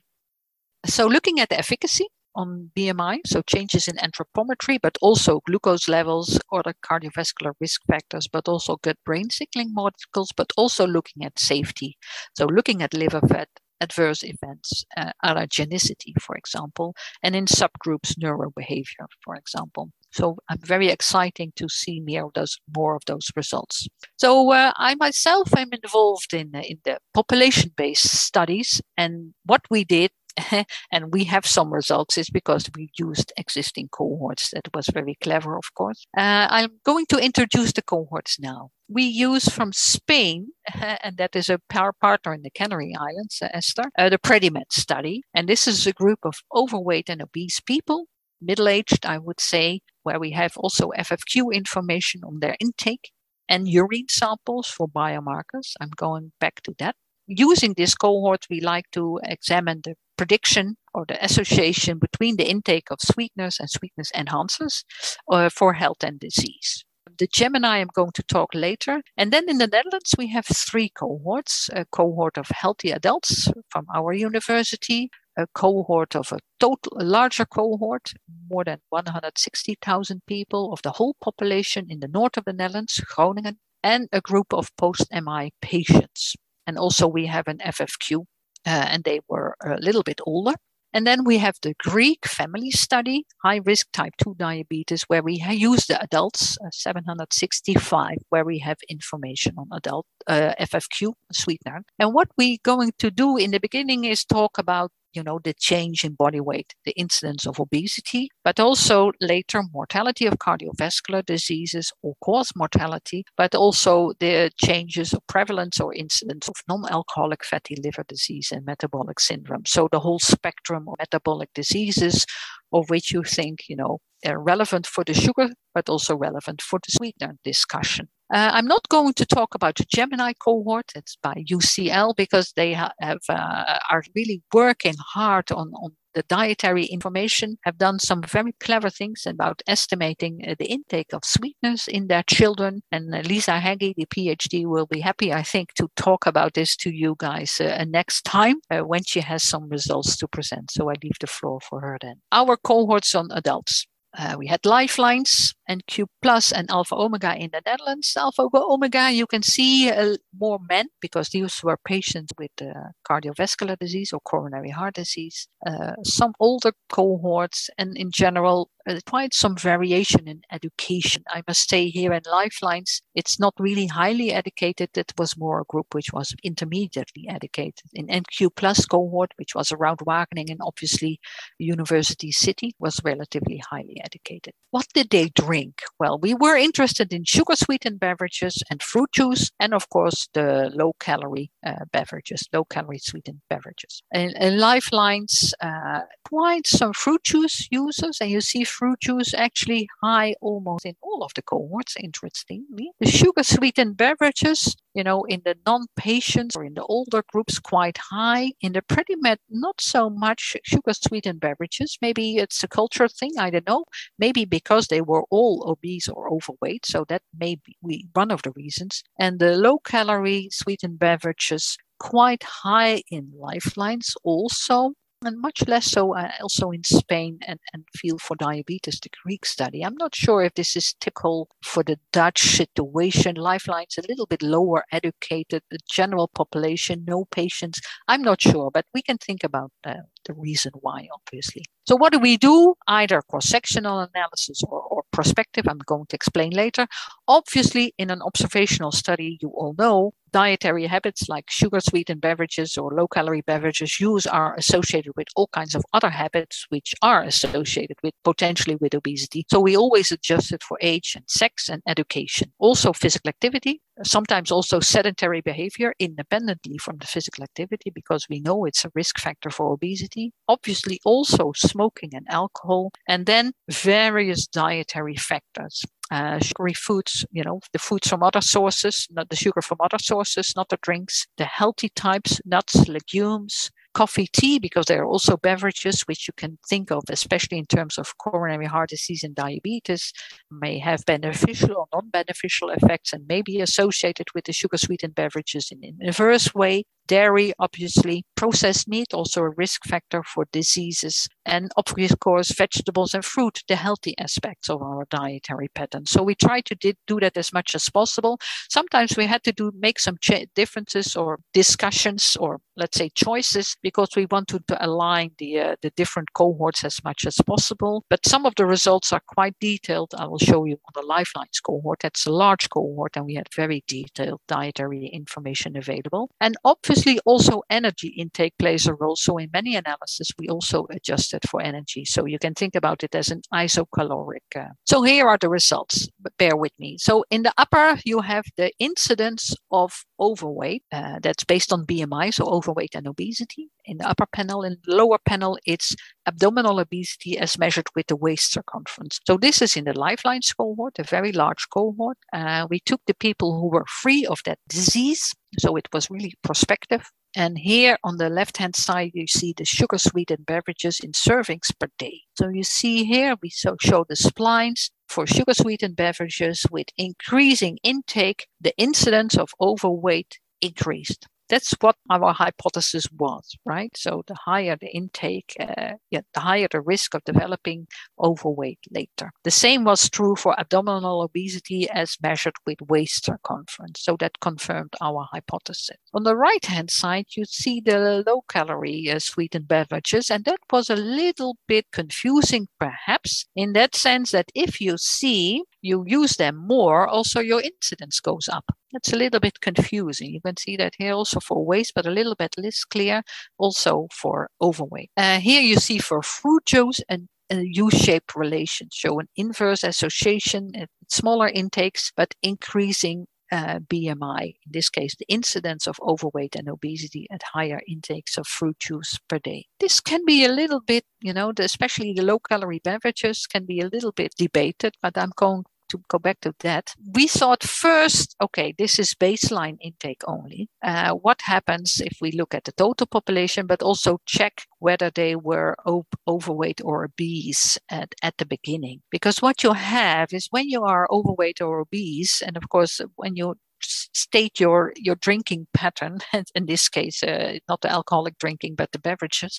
So 0.86 1.06
looking 1.06 1.40
at 1.40 1.48
the 1.48 1.58
efficacy, 1.58 2.06
on 2.34 2.70
BMI, 2.76 3.20
so 3.26 3.42
changes 3.42 3.88
in 3.88 3.96
anthropometry, 3.96 4.78
but 4.82 4.98
also 5.00 5.40
glucose 5.46 5.88
levels, 5.88 6.38
other 6.52 6.74
cardiovascular 6.84 7.52
risk 7.60 7.82
factors, 7.86 8.28
but 8.28 8.48
also 8.48 8.76
gut 8.76 8.98
brain 9.04 9.30
signaling 9.30 9.72
molecules, 9.72 10.30
but 10.36 10.52
also 10.56 10.86
looking 10.86 11.24
at 11.24 11.38
safety. 11.38 11.96
So 12.36 12.46
looking 12.46 12.82
at 12.82 12.94
liver 12.94 13.20
fat, 13.20 13.48
adverse 13.82 14.22
events, 14.22 14.84
uh, 14.96 15.10
allergenicity, 15.24 16.14
for 16.20 16.36
example, 16.36 16.94
and 17.22 17.34
in 17.34 17.46
subgroups, 17.46 18.14
neurobehavior, 18.22 19.06
for 19.24 19.34
example. 19.34 19.90
So 20.12 20.36
I'm 20.48 20.60
very 20.60 20.88
exciting 20.88 21.52
to 21.56 21.68
see 21.68 22.00
of 22.18 22.32
those, 22.34 22.58
more 22.76 22.94
of 22.94 23.02
those 23.06 23.30
results. 23.34 23.88
So 24.16 24.52
uh, 24.52 24.72
I 24.76 24.94
myself 24.94 25.56
am 25.56 25.70
involved 25.72 26.34
in, 26.34 26.54
in 26.54 26.78
the 26.84 26.98
population-based 27.14 28.08
studies, 28.08 28.80
and 28.96 29.34
what 29.44 29.62
we 29.70 29.84
did 29.84 30.10
and 30.92 31.12
we 31.12 31.24
have 31.24 31.46
some 31.46 31.72
results 31.72 32.16
is 32.18 32.30
because 32.30 32.70
we 32.76 32.90
used 32.98 33.32
existing 33.36 33.88
cohorts. 33.88 34.50
That 34.50 34.68
was 34.74 34.86
very 34.88 35.16
clever, 35.22 35.56
of 35.56 35.74
course. 35.74 36.04
Uh, 36.16 36.46
I'm 36.50 36.80
going 36.84 37.06
to 37.06 37.18
introduce 37.18 37.72
the 37.72 37.82
cohorts 37.82 38.38
now. 38.38 38.70
We 38.88 39.04
use 39.04 39.48
from 39.48 39.72
Spain, 39.72 40.48
and 40.74 41.16
that 41.16 41.36
is 41.36 41.48
a 41.48 41.60
power 41.68 41.92
partner 41.92 42.34
in 42.34 42.42
the 42.42 42.50
Canary 42.50 42.94
Islands, 42.98 43.38
uh, 43.42 43.48
Esther, 43.52 43.84
uh, 43.98 44.08
the 44.08 44.18
Predimed 44.18 44.70
study. 44.70 45.22
And 45.34 45.48
this 45.48 45.66
is 45.66 45.86
a 45.86 45.92
group 45.92 46.20
of 46.24 46.36
overweight 46.54 47.08
and 47.08 47.22
obese 47.22 47.60
people, 47.60 48.06
middle 48.40 48.68
aged, 48.68 49.04
I 49.06 49.18
would 49.18 49.40
say, 49.40 49.80
where 50.02 50.18
we 50.18 50.32
have 50.32 50.56
also 50.56 50.90
FFQ 50.96 51.52
information 51.52 52.22
on 52.24 52.40
their 52.40 52.56
intake 52.60 53.10
and 53.48 53.68
urine 53.68 54.06
samples 54.08 54.68
for 54.68 54.88
biomarkers. 54.88 55.74
I'm 55.80 55.90
going 55.96 56.32
back 56.40 56.62
to 56.62 56.74
that 56.78 56.96
using 57.26 57.74
this 57.74 57.94
cohort, 57.94 58.46
we 58.50 58.60
like 58.60 58.90
to 58.92 59.20
examine 59.24 59.80
the 59.84 59.96
prediction 60.22 60.76
or 60.94 61.04
the 61.08 61.24
association 61.24 61.98
between 61.98 62.36
the 62.36 62.48
intake 62.48 62.92
of 62.92 62.98
sweeteners 63.00 63.58
and 63.58 63.68
sweetness 63.68 64.12
enhancers 64.14 64.84
uh, 65.32 65.48
for 65.48 65.72
health 65.72 66.04
and 66.04 66.20
disease. 66.20 66.84
The 67.18 67.26
Gemini 67.26 67.78
I'm 67.78 67.90
going 67.92 68.12
to 68.14 68.22
talk 68.22 68.50
later. 68.54 69.02
And 69.16 69.32
then 69.32 69.50
in 69.50 69.58
the 69.58 69.66
Netherlands, 69.66 70.14
we 70.16 70.28
have 70.28 70.46
three 70.46 70.90
cohorts 70.90 71.68
a 71.72 71.84
cohort 71.86 72.38
of 72.38 72.46
healthy 72.50 72.92
adults 72.92 73.50
from 73.68 73.86
our 73.92 74.12
university, 74.12 75.10
a 75.36 75.48
cohort 75.54 76.14
of 76.14 76.30
a 76.30 76.38
total 76.60 76.92
a 77.00 77.04
larger 77.04 77.44
cohort, 77.44 78.14
more 78.48 78.62
than 78.62 78.78
160,000 78.90 80.22
people 80.28 80.72
of 80.72 80.82
the 80.82 80.92
whole 80.98 81.16
population 81.20 81.86
in 81.90 81.98
the 81.98 82.14
north 82.18 82.36
of 82.36 82.44
the 82.44 82.52
Netherlands, 82.52 83.02
Groningen, 83.12 83.56
and 83.82 84.08
a 84.12 84.20
group 84.20 84.54
of 84.54 84.70
post 84.76 85.08
MI 85.10 85.50
patients. 85.60 86.36
And 86.64 86.78
also 86.78 87.08
we 87.08 87.26
have 87.26 87.48
an 87.48 87.58
FFQ, 87.58 88.24
uh, 88.66 88.86
and 88.88 89.04
they 89.04 89.20
were 89.28 89.56
a 89.62 89.76
little 89.78 90.02
bit 90.02 90.20
older. 90.26 90.54
And 90.94 91.06
then 91.06 91.24
we 91.24 91.38
have 91.38 91.56
the 91.62 91.74
Greek 91.78 92.26
family 92.26 92.70
study, 92.70 93.24
high 93.42 93.60
risk 93.64 93.86
type 93.92 94.12
2 94.22 94.34
diabetes, 94.38 95.04
where 95.04 95.22
we 95.22 95.42
use 95.50 95.86
the 95.86 96.00
adults, 96.02 96.58
uh, 96.62 96.68
765, 96.70 98.18
where 98.28 98.44
we 98.44 98.58
have 98.58 98.76
information 98.90 99.54
on 99.56 99.68
adult 99.72 100.06
uh, 100.26 100.52
FFQ 100.60 101.14
sweetener. 101.32 101.82
And 101.98 102.12
what 102.12 102.28
we're 102.36 102.58
going 102.62 102.92
to 102.98 103.10
do 103.10 103.38
in 103.38 103.52
the 103.52 103.60
beginning 103.60 104.04
is 104.04 104.24
talk 104.24 104.58
about 104.58 104.92
you 105.14 105.22
know, 105.22 105.38
the 105.42 105.54
change 105.54 106.04
in 106.04 106.14
body 106.14 106.40
weight, 106.40 106.74
the 106.84 106.92
incidence 106.92 107.46
of 107.46 107.60
obesity, 107.60 108.28
but 108.44 108.58
also 108.60 109.12
later 109.20 109.62
mortality 109.72 110.26
of 110.26 110.34
cardiovascular 110.34 111.24
diseases 111.24 111.92
or 112.02 112.14
cause 112.24 112.52
mortality, 112.56 113.24
but 113.36 113.54
also 113.54 114.12
the 114.20 114.50
changes 114.56 115.12
of 115.12 115.26
prevalence 115.26 115.80
or 115.80 115.94
incidence 115.94 116.48
of 116.48 116.54
non-alcoholic 116.68 117.44
fatty 117.44 117.76
liver 117.82 118.04
disease 118.08 118.50
and 118.52 118.64
metabolic 118.64 119.20
syndrome. 119.20 119.62
So 119.66 119.88
the 119.90 120.00
whole 120.00 120.18
spectrum 120.18 120.88
of 120.88 120.94
metabolic 120.98 121.50
diseases 121.54 122.24
of 122.72 122.88
which 122.88 123.12
you 123.12 123.22
think, 123.22 123.60
you 123.68 123.76
know, 123.76 123.98
are 124.26 124.40
relevant 124.40 124.86
for 124.86 125.04
the 125.04 125.14
sugar, 125.14 125.50
but 125.74 125.88
also 125.88 126.16
relevant 126.16 126.62
for 126.62 126.78
the 126.78 126.92
sweetener 126.92 127.34
discussion. 127.44 128.08
Uh, 128.32 128.50
I'm 128.54 128.66
not 128.66 128.88
going 128.88 129.12
to 129.14 129.26
talk 129.26 129.54
about 129.54 129.76
the 129.76 129.84
Gemini 129.84 130.32
cohort. 130.32 130.92
It's 130.94 131.16
by 131.22 131.44
UCL 131.50 132.16
because 132.16 132.52
they 132.56 132.72
ha- 132.72 132.92
have 132.98 133.20
uh, 133.28 133.78
are 133.90 134.02
really 134.16 134.42
working 134.54 134.94
hard 135.12 135.52
on, 135.52 135.70
on 135.74 135.90
the 136.14 136.22
dietary 136.22 136.86
information. 136.86 137.58
Have 137.64 137.76
done 137.76 137.98
some 137.98 138.22
very 138.22 138.52
clever 138.58 138.88
things 138.88 139.26
about 139.26 139.60
estimating 139.66 140.40
uh, 140.48 140.54
the 140.58 140.64
intake 140.64 141.12
of 141.12 141.26
sweetness 141.26 141.88
in 141.88 142.06
their 142.06 142.22
children. 142.22 142.80
And 142.90 143.14
uh, 143.14 143.20
Lisa 143.20 143.60
Heggie, 143.60 143.92
the 143.98 144.06
PhD, 144.06 144.64
will 144.64 144.86
be 144.86 145.00
happy, 145.00 145.30
I 145.30 145.42
think, 145.42 145.74
to 145.74 145.88
talk 145.96 146.26
about 146.26 146.54
this 146.54 146.74
to 146.76 146.90
you 146.90 147.16
guys 147.18 147.60
uh, 147.60 147.84
next 147.86 148.22
time 148.22 148.56
uh, 148.70 148.80
when 148.80 149.02
she 149.04 149.20
has 149.20 149.42
some 149.42 149.68
results 149.68 150.16
to 150.16 150.26
present. 150.26 150.70
So 150.70 150.88
I 150.88 150.94
leave 151.02 151.18
the 151.20 151.26
floor 151.26 151.60
for 151.60 151.80
her 151.80 151.98
then. 152.00 152.22
Our 152.32 152.56
cohorts 152.56 153.14
on 153.14 153.28
adults. 153.30 153.86
Uh, 154.16 154.36
we 154.38 154.46
had 154.46 154.64
lifelines 154.66 155.54
and 155.72 155.86
Q 155.86 156.06
plus 156.20 156.52
and 156.52 156.70
Alpha 156.70 156.94
Omega 156.94 157.34
in 157.34 157.50
the 157.52 157.62
Netherlands. 157.64 158.14
Alpha 158.16 158.48
Omega, 158.54 159.10
you 159.10 159.26
can 159.26 159.42
see 159.42 159.90
uh, 159.90 160.16
more 160.38 160.58
men 160.68 160.86
because 161.00 161.30
these 161.30 161.62
were 161.64 161.78
patients 161.84 162.30
with 162.38 162.50
uh, 162.60 162.90
cardiovascular 163.08 163.76
disease 163.78 164.12
or 164.12 164.20
coronary 164.20 164.70
heart 164.70 164.94
disease. 164.94 165.48
Uh, 165.66 165.94
some 166.04 166.32
older 166.38 166.72
cohorts, 166.90 167.70
and 167.78 167.96
in 167.96 168.10
general, 168.12 168.70
uh, 168.86 168.98
quite 169.06 169.32
some 169.32 169.56
variation 169.56 170.28
in 170.28 170.42
education. 170.52 171.22
I 171.28 171.42
must 171.46 171.68
say 171.68 171.88
here 171.88 172.12
in 172.12 172.22
Lifelines, 172.30 173.00
it's 173.14 173.38
not 173.38 173.54
really 173.58 173.86
highly 173.86 174.32
educated. 174.32 174.90
It 174.96 175.12
was 175.16 175.38
more 175.38 175.60
a 175.60 175.64
group 175.64 175.94
which 175.94 176.12
was 176.12 176.34
intermediately 176.42 177.26
educated. 177.28 177.86
In 177.94 178.08
NQ 178.08 178.50
plus 178.56 178.84
cohort, 178.86 179.32
which 179.36 179.54
was 179.54 179.72
around 179.72 179.98
Wageningen, 179.98 180.52
and 180.52 180.60
obviously 180.62 181.20
University 181.58 182.32
City, 182.32 182.74
was 182.78 183.00
relatively 183.04 183.62
highly 183.70 184.00
educated. 184.04 184.52
What 184.70 184.86
did 184.94 185.10
they 185.10 185.28
drink? 185.28 185.61
Well, 185.98 186.18
we 186.18 186.34
were 186.34 186.56
interested 186.56 187.12
in 187.12 187.24
sugar 187.24 187.56
sweetened 187.56 188.00
beverages 188.00 188.62
and 188.70 188.82
fruit 188.82 189.10
juice, 189.12 189.50
and 189.60 189.74
of 189.74 189.88
course 189.88 190.28
the 190.34 190.70
low 190.74 190.92
calorie 190.98 191.50
uh, 191.66 191.84
beverages, 191.92 192.48
low 192.52 192.64
calorie 192.64 192.98
sweetened 192.98 193.40
beverages. 193.48 194.02
And, 194.12 194.32
in 194.36 194.58
Lifelines, 194.58 195.54
uh, 195.60 196.00
quite 196.32 196.66
some 196.66 196.94
fruit 196.94 197.22
juice 197.24 197.68
users, 197.70 198.18
and 198.18 198.30
you 198.30 198.40
see 198.40 198.64
fruit 198.64 198.98
juice 199.00 199.34
actually 199.34 199.86
high 200.02 200.34
almost 200.40 200.86
in 200.86 200.94
all 201.02 201.22
of 201.22 201.30
the 201.34 201.42
cohorts, 201.42 201.94
interestingly. 202.02 202.90
The 203.00 203.10
sugar 203.10 203.42
sweetened 203.42 203.98
beverages, 203.98 204.74
you 204.94 205.04
know, 205.04 205.24
in 205.24 205.42
the 205.44 205.56
non 205.66 205.88
patients 205.94 206.56
or 206.56 206.64
in 206.64 206.72
the 206.72 206.84
older 206.84 207.22
groups, 207.30 207.58
quite 207.58 207.98
high. 207.98 208.52
In 208.62 208.72
the 208.72 208.80
Predimed, 208.80 209.40
not 209.50 209.78
so 209.78 210.08
much 210.08 210.56
sugar 210.64 210.94
sweetened 210.94 211.40
beverages. 211.40 211.98
Maybe 212.00 212.36
it's 212.36 212.64
a 212.64 212.68
culture 212.68 213.08
thing, 213.08 213.32
I 213.38 213.50
don't 213.50 213.66
know. 213.66 213.84
Maybe 214.18 214.46
because 214.46 214.86
they 214.86 215.02
were 215.02 215.24
all 215.30 215.64
obese 215.68 216.08
or 216.08 216.32
overweight. 216.32 216.86
So 216.86 217.04
that 217.10 217.22
may 217.38 217.56
be 217.82 218.06
one 218.14 218.30
of 218.30 218.40
the 218.40 218.52
reasons. 218.52 219.02
And 219.18 219.38
the 219.38 219.54
low 219.58 219.80
calorie 219.80 220.48
sweetened 220.50 220.98
beverages 220.98 221.76
quite 221.98 222.42
high 222.42 223.02
in 223.10 223.30
lifelines 223.38 224.14
also 224.24 224.94
and 225.24 225.40
much 225.40 225.66
less 225.66 225.86
so 225.86 226.14
uh, 226.14 226.30
also 226.40 226.70
in 226.70 226.84
Spain 226.84 227.38
and, 227.46 227.58
and 227.72 227.84
Feel4Diabetes, 227.96 229.00
the 229.00 229.10
Greek 229.22 229.44
study. 229.46 229.84
I'm 229.84 229.96
not 229.96 230.14
sure 230.14 230.42
if 230.42 230.54
this 230.54 230.76
is 230.76 230.94
typical 231.00 231.48
for 231.64 231.82
the 231.82 231.98
Dutch 232.12 232.40
situation. 232.42 233.36
Lifeline's 233.36 233.98
a 233.98 234.08
little 234.08 234.26
bit 234.26 234.42
lower 234.42 234.84
educated, 234.92 235.62
the 235.70 235.78
general 235.90 236.28
population, 236.28 237.04
no 237.06 237.24
patients. 237.26 237.80
I'm 238.08 238.22
not 238.22 238.40
sure, 238.40 238.70
but 238.70 238.86
we 238.94 239.02
can 239.02 239.18
think 239.18 239.44
about 239.44 239.70
the 239.82 240.34
reason 240.34 240.72
why, 240.80 241.08
obviously. 241.12 241.64
So, 241.84 241.96
what 241.96 242.12
do 242.12 242.18
we 242.18 242.36
do? 242.36 242.74
Either 242.86 243.22
cross 243.22 243.46
sectional 243.46 244.00
analysis 244.00 244.62
or, 244.68 244.82
or 244.82 245.02
prospective, 245.12 245.66
I'm 245.68 245.78
going 245.78 246.06
to 246.06 246.16
explain 246.16 246.52
later. 246.52 246.86
Obviously, 247.26 247.94
in 247.98 248.10
an 248.10 248.22
observational 248.22 248.92
study, 248.92 249.38
you 249.40 249.48
all 249.50 249.74
know 249.76 250.14
dietary 250.32 250.86
habits 250.86 251.28
like 251.28 251.50
sugar 251.50 251.80
sweetened 251.80 252.20
beverages 252.20 252.78
or 252.78 252.92
low 252.92 253.06
calorie 253.06 253.42
beverages 253.42 254.00
use 254.00 254.26
are 254.26 254.54
associated 254.56 255.12
with 255.16 255.28
all 255.36 255.48
kinds 255.48 255.74
of 255.74 255.84
other 255.92 256.10
habits 256.10 256.66
which 256.70 256.94
are 257.02 257.22
associated 257.22 257.96
with 258.02 258.14
potentially 258.24 258.76
with 258.76 258.94
obesity. 258.94 259.44
So 259.50 259.60
we 259.60 259.76
always 259.76 260.10
adjust 260.10 260.52
it 260.52 260.62
for 260.62 260.78
age 260.80 261.14
and 261.16 261.24
sex 261.28 261.68
and 261.68 261.82
education. 261.86 262.52
Also 262.58 262.92
physical 262.92 263.28
activity, 263.28 263.80
sometimes 264.04 264.50
also 264.50 264.80
sedentary 264.80 265.40
behavior 265.40 265.94
independently 265.98 266.78
from 266.78 266.98
the 266.98 267.06
physical 267.06 267.44
activity 267.44 267.90
because 267.94 268.26
we 268.28 268.40
know 268.40 268.64
it's 268.64 268.84
a 268.84 268.92
risk 268.94 269.18
factor 269.18 269.50
for 269.50 269.72
obesity. 269.72 270.32
Obviously 270.48 271.00
also 271.04 271.52
smoking 271.54 272.10
and 272.14 272.26
alcohol 272.30 272.90
and 273.08 273.26
then 273.26 273.52
various 273.68 274.46
dietary 274.46 275.16
factors 275.16 275.82
uh, 276.12 276.38
sugary 276.40 276.74
foods, 276.74 277.24
you 277.32 277.42
know, 277.42 277.60
the 277.72 277.78
foods 277.78 278.06
from 278.06 278.22
other 278.22 278.42
sources, 278.42 279.08
not 279.10 279.30
the 279.30 279.36
sugar 279.36 279.62
from 279.62 279.78
other 279.80 279.98
sources, 279.98 280.52
not 280.54 280.68
the 280.68 280.78
drinks, 280.82 281.26
the 281.38 281.44
healthy 281.44 281.88
types, 281.88 282.38
nuts, 282.44 282.86
legumes, 282.86 283.70
coffee, 283.94 284.28
tea, 284.32 284.58
because 284.58 284.86
there 284.86 285.02
are 285.02 285.06
also 285.06 285.36
beverages 285.36 286.02
which 286.02 286.28
you 286.28 286.34
can 286.36 286.58
think 286.68 286.90
of, 286.90 287.04
especially 287.08 287.58
in 287.58 287.66
terms 287.66 287.98
of 287.98 288.16
coronary 288.18 288.66
heart 288.66 288.90
disease 288.90 289.22
and 289.22 289.34
diabetes, 289.34 290.12
may 290.50 290.78
have 290.78 291.04
beneficial 291.06 291.76
or 291.76 291.86
non 291.92 292.10
beneficial 292.10 292.70
effects 292.70 293.12
and 293.12 293.26
may 293.26 293.42
be 293.42 293.60
associated 293.60 294.26
with 294.34 294.44
the 294.44 294.52
sugar 294.52 294.78
sweetened 294.78 295.14
beverages 295.14 295.70
in 295.70 295.84
an 295.84 295.98
inverse 296.00 296.54
way. 296.54 296.84
Dairy, 297.08 297.52
obviously, 297.58 298.24
processed 298.36 298.88
meat, 298.88 299.12
also 299.12 299.42
a 299.42 299.50
risk 299.50 299.84
factor 299.84 300.22
for 300.22 300.46
diseases, 300.52 301.28
and 301.44 301.70
of 301.76 301.84
course, 302.20 302.52
vegetables 302.52 303.12
and 303.12 303.24
fruit, 303.24 303.62
the 303.68 303.76
healthy 303.76 304.16
aspects 304.18 304.70
of 304.70 304.80
our 304.82 305.06
dietary 305.10 305.68
pattern. 305.74 306.06
So 306.06 306.22
we 306.22 306.34
try 306.34 306.60
to 306.62 306.74
did, 306.74 306.96
do 307.06 307.18
that 307.20 307.36
as 307.36 307.52
much 307.52 307.74
as 307.74 307.88
possible. 307.90 308.38
Sometimes 308.68 309.16
we 309.16 309.26
had 309.26 309.42
to 309.44 309.52
do 309.52 309.72
make 309.76 309.98
some 309.98 310.16
ch- 310.20 310.46
differences 310.54 311.16
or 311.16 311.40
discussions 311.52 312.36
or 312.38 312.60
let's 312.76 312.98
say, 312.98 313.10
choices 313.14 313.76
because 313.82 314.08
we 314.16 314.26
want 314.26 314.48
to, 314.48 314.60
to 314.68 314.84
align 314.84 315.30
the, 315.38 315.60
uh, 315.60 315.76
the 315.82 315.90
different 315.90 316.32
cohorts 316.32 316.84
as 316.84 317.02
much 317.04 317.26
as 317.26 317.36
possible. 317.46 318.04
But 318.08 318.26
some 318.26 318.46
of 318.46 318.54
the 318.56 318.66
results 318.66 319.12
are 319.12 319.22
quite 319.26 319.54
detailed. 319.60 320.14
I 320.18 320.26
will 320.26 320.38
show 320.38 320.64
you 320.64 320.74
on 320.74 320.92
the 320.94 321.06
Lifelines 321.06 321.60
cohort. 321.60 322.00
That's 322.00 322.26
a 322.26 322.32
large 322.32 322.68
cohort, 322.70 323.16
and 323.16 323.26
we 323.26 323.34
had 323.34 323.48
very 323.54 323.84
detailed 323.86 324.40
dietary 324.48 325.06
information 325.06 325.76
available. 325.76 326.30
And 326.40 326.56
obviously, 326.64 327.18
also 327.24 327.62
energy 327.70 328.08
intake 328.08 328.54
plays 328.58 328.86
a 328.86 328.94
role. 328.94 329.16
So, 329.16 329.38
in 329.38 329.50
many 329.52 329.76
analyses 329.76 330.30
we 330.38 330.48
also 330.48 330.86
adjusted 330.90 331.42
for 331.48 331.60
energy. 331.60 332.04
So, 332.04 332.26
you 332.26 332.38
can 332.38 332.54
think 332.54 332.74
about 332.74 333.02
it 333.02 333.14
as 333.14 333.30
an 333.30 333.42
isocaloric. 333.52 334.48
Uh. 334.56 334.68
So, 334.84 335.02
here 335.02 335.28
are 335.28 335.38
the 335.38 335.48
results. 335.48 336.08
Bear 336.38 336.56
with 336.56 336.72
me. 336.78 336.96
So, 336.98 337.24
in 337.30 337.42
the 337.42 337.52
upper, 337.58 337.98
you 338.04 338.20
have 338.20 338.44
the 338.56 338.72
incidence 338.78 339.54
of 339.70 340.04
overweight. 340.18 340.82
Uh, 340.92 341.18
that's 341.22 341.44
based 341.44 341.72
on 341.72 341.84
BMI, 341.86 342.32
so 342.32 342.44
overweight 342.62 342.94
and 342.94 343.06
obesity. 343.06 343.68
In 343.84 343.98
the 343.98 344.08
upper 344.08 344.26
panel, 344.26 344.62
in 344.62 344.76
the 344.84 344.94
lower 344.94 345.18
panel, 345.26 345.58
it's 345.66 345.96
abdominal 346.26 346.78
obesity 346.78 347.38
as 347.38 347.58
measured 347.58 347.86
with 347.96 348.06
the 348.06 348.16
waist 348.16 348.52
circumference. 348.52 349.20
So 349.26 349.36
this 349.36 349.60
is 349.60 349.76
in 349.76 349.84
the 349.84 349.98
Lifelines 349.98 350.52
cohort, 350.52 350.98
a 350.98 351.02
very 351.02 351.32
large 351.32 351.66
cohort. 351.72 352.18
Uh, 352.32 352.66
we 352.70 352.80
took 352.80 353.00
the 353.06 353.14
people 353.14 353.60
who 353.60 353.68
were 353.68 353.86
free 353.86 354.24
of 354.26 354.40
that 354.44 354.58
disease, 354.68 355.34
so 355.58 355.76
it 355.76 355.88
was 355.92 356.10
really 356.10 356.34
prospective. 356.42 357.10
And 357.34 357.58
here 357.58 357.96
on 358.04 358.18
the 358.18 358.28
left 358.28 358.58
hand 358.58 358.76
side, 358.76 359.12
you 359.14 359.26
see 359.26 359.54
the 359.56 359.64
sugar 359.64 359.98
sweetened 359.98 360.44
beverages 360.46 361.00
in 361.00 361.12
servings 361.12 361.70
per 361.78 361.88
day. 361.98 362.20
So 362.38 362.48
you 362.48 362.62
see 362.62 363.04
here, 363.04 363.36
we 363.42 363.48
so 363.48 363.76
show 363.80 364.04
the 364.06 364.16
splines 364.16 364.90
for 365.08 365.26
sugar 365.26 365.54
sweetened 365.54 365.96
beverages 365.96 366.66
with 366.70 366.88
increasing 366.96 367.78
intake, 367.82 368.46
the 368.60 368.74
incidence 368.76 369.36
of 369.36 369.50
overweight 369.60 370.38
increased 370.60 371.26
that's 371.52 371.74
what 371.80 371.96
our 372.08 372.32
hypothesis 372.32 373.06
was, 373.12 373.54
right? 373.66 373.94
So 373.94 374.22
the 374.26 374.34
higher 374.46 374.74
the 374.80 374.88
intake, 374.88 375.54
uh, 375.60 375.96
yeah, 376.10 376.22
the 376.32 376.40
higher 376.40 376.66
the 376.70 376.80
risk 376.80 377.14
of 377.14 377.22
developing 377.24 377.88
overweight 378.18 378.78
later. 378.90 379.32
The 379.44 379.50
same 379.50 379.84
was 379.84 380.08
true 380.08 380.34
for 380.34 380.58
abdominal 380.58 381.20
obesity 381.20 381.90
as 381.90 382.16
measured 382.22 382.54
with 382.66 382.80
waist 382.88 383.26
circumference. 383.26 384.00
So 384.02 384.16
that 384.20 384.40
confirmed 384.40 384.94
our 385.02 385.28
hypothesis. 385.30 385.98
On 386.14 386.22
the 386.22 386.36
right 386.36 386.64
hand 386.64 386.90
side, 386.90 387.26
you 387.36 387.44
see 387.44 387.82
the 387.84 388.24
low 388.26 388.44
calorie 388.48 389.10
uh, 389.10 389.18
sweetened 389.18 389.68
beverages, 389.68 390.30
and 390.30 390.46
that 390.46 390.60
was 390.72 390.88
a 390.88 390.96
little 390.96 391.58
bit 391.68 391.84
confusing, 391.92 392.68
perhaps, 392.80 393.44
in 393.54 393.74
that 393.74 393.94
sense 393.94 394.30
that 394.30 394.50
if 394.54 394.80
you 394.80 394.96
see 394.96 395.64
you 395.82 396.04
use 396.06 396.36
them 396.36 396.56
more, 396.56 397.06
also 397.06 397.40
your 397.40 397.60
incidence 397.60 398.20
goes 398.20 398.48
up. 398.48 398.64
It's 398.92 399.12
a 399.12 399.16
little 399.16 399.40
bit 399.40 399.60
confusing. 399.60 400.30
You 400.30 400.40
can 400.40 400.56
see 400.56 400.76
that 400.76 400.94
here 400.98 401.12
also 401.12 401.40
for 401.40 401.64
waist, 401.64 401.92
but 401.94 402.06
a 402.06 402.10
little 402.10 402.34
bit 402.34 402.54
less 402.56 402.84
clear 402.84 403.22
also 403.58 404.08
for 404.12 404.48
overweight. 404.60 405.10
Uh, 405.16 405.40
here 405.40 405.62
you 405.62 405.76
see 405.76 405.98
for 405.98 406.22
fruit 406.22 406.64
juice 406.66 407.00
and 407.08 407.28
a 407.50 407.64
U-shaped 407.64 408.34
relation, 408.34 408.88
show 408.90 409.18
an 409.20 409.28
inverse 409.36 409.84
association 409.84 410.72
smaller 411.08 411.48
intakes, 411.48 412.10
but 412.16 412.34
increasing 412.42 413.26
uh, 413.52 413.78
BMI, 413.80 414.42
in 414.44 414.72
this 414.72 414.88
case, 414.88 415.14
the 415.16 415.26
incidence 415.28 415.86
of 415.86 416.00
overweight 416.00 416.56
and 416.56 416.68
obesity 416.68 417.26
at 417.30 417.42
higher 417.52 417.80
intakes 417.86 418.38
of 418.38 418.46
fruit 418.46 418.78
juice 418.80 419.18
per 419.28 419.38
day. 419.38 419.66
This 419.78 420.00
can 420.00 420.24
be 420.26 420.44
a 420.44 420.48
little 420.48 420.80
bit, 420.80 421.04
you 421.20 421.34
know, 421.34 421.52
the, 421.52 421.64
especially 421.64 422.14
the 422.14 422.22
low 422.22 422.38
calorie 422.38 422.80
beverages 422.82 423.46
can 423.46 423.66
be 423.66 423.80
a 423.80 423.88
little 423.88 424.12
bit 424.12 424.32
debated, 424.38 424.94
but 425.02 425.18
I'm 425.18 425.32
going 425.36 425.64
to 425.92 426.02
go 426.08 426.18
back 426.18 426.40
to 426.40 426.54
that, 426.60 426.94
we 427.14 427.26
thought 427.28 427.62
first, 427.62 428.34
okay, 428.40 428.74
this 428.78 428.98
is 428.98 429.14
baseline 429.14 429.76
intake 429.80 430.22
only. 430.26 430.68
Uh, 430.82 431.12
what 431.12 431.40
happens 431.42 432.00
if 432.00 432.16
we 432.20 432.32
look 432.32 432.54
at 432.54 432.64
the 432.64 432.72
total 432.72 433.06
population, 433.06 433.66
but 433.66 433.82
also 433.82 434.18
check 434.26 434.64
whether 434.78 435.10
they 435.10 435.36
were 435.36 435.76
op- 435.86 436.18
overweight 436.26 436.80
or 436.82 437.04
obese 437.04 437.78
at, 437.88 438.14
at 438.22 438.36
the 438.38 438.46
beginning? 438.46 439.02
Because 439.10 439.42
what 439.42 439.62
you 439.62 439.74
have 439.74 440.32
is 440.32 440.48
when 440.50 440.68
you 440.68 440.82
are 440.82 441.06
overweight 441.10 441.60
or 441.60 441.80
obese, 441.80 442.42
and 442.42 442.56
of 442.56 442.68
course, 442.68 443.00
when 443.16 443.36
you 443.36 443.54
state 443.84 444.60
your 444.60 444.92
your 444.96 445.16
drinking 445.16 445.66
pattern 445.74 446.18
in 446.54 446.66
this 446.66 446.88
case 446.88 447.22
uh, 447.22 447.58
not 447.68 447.80
the 447.80 447.90
alcoholic 447.90 448.38
drinking 448.38 448.74
but 448.74 448.92
the 448.92 448.98
beverages. 448.98 449.58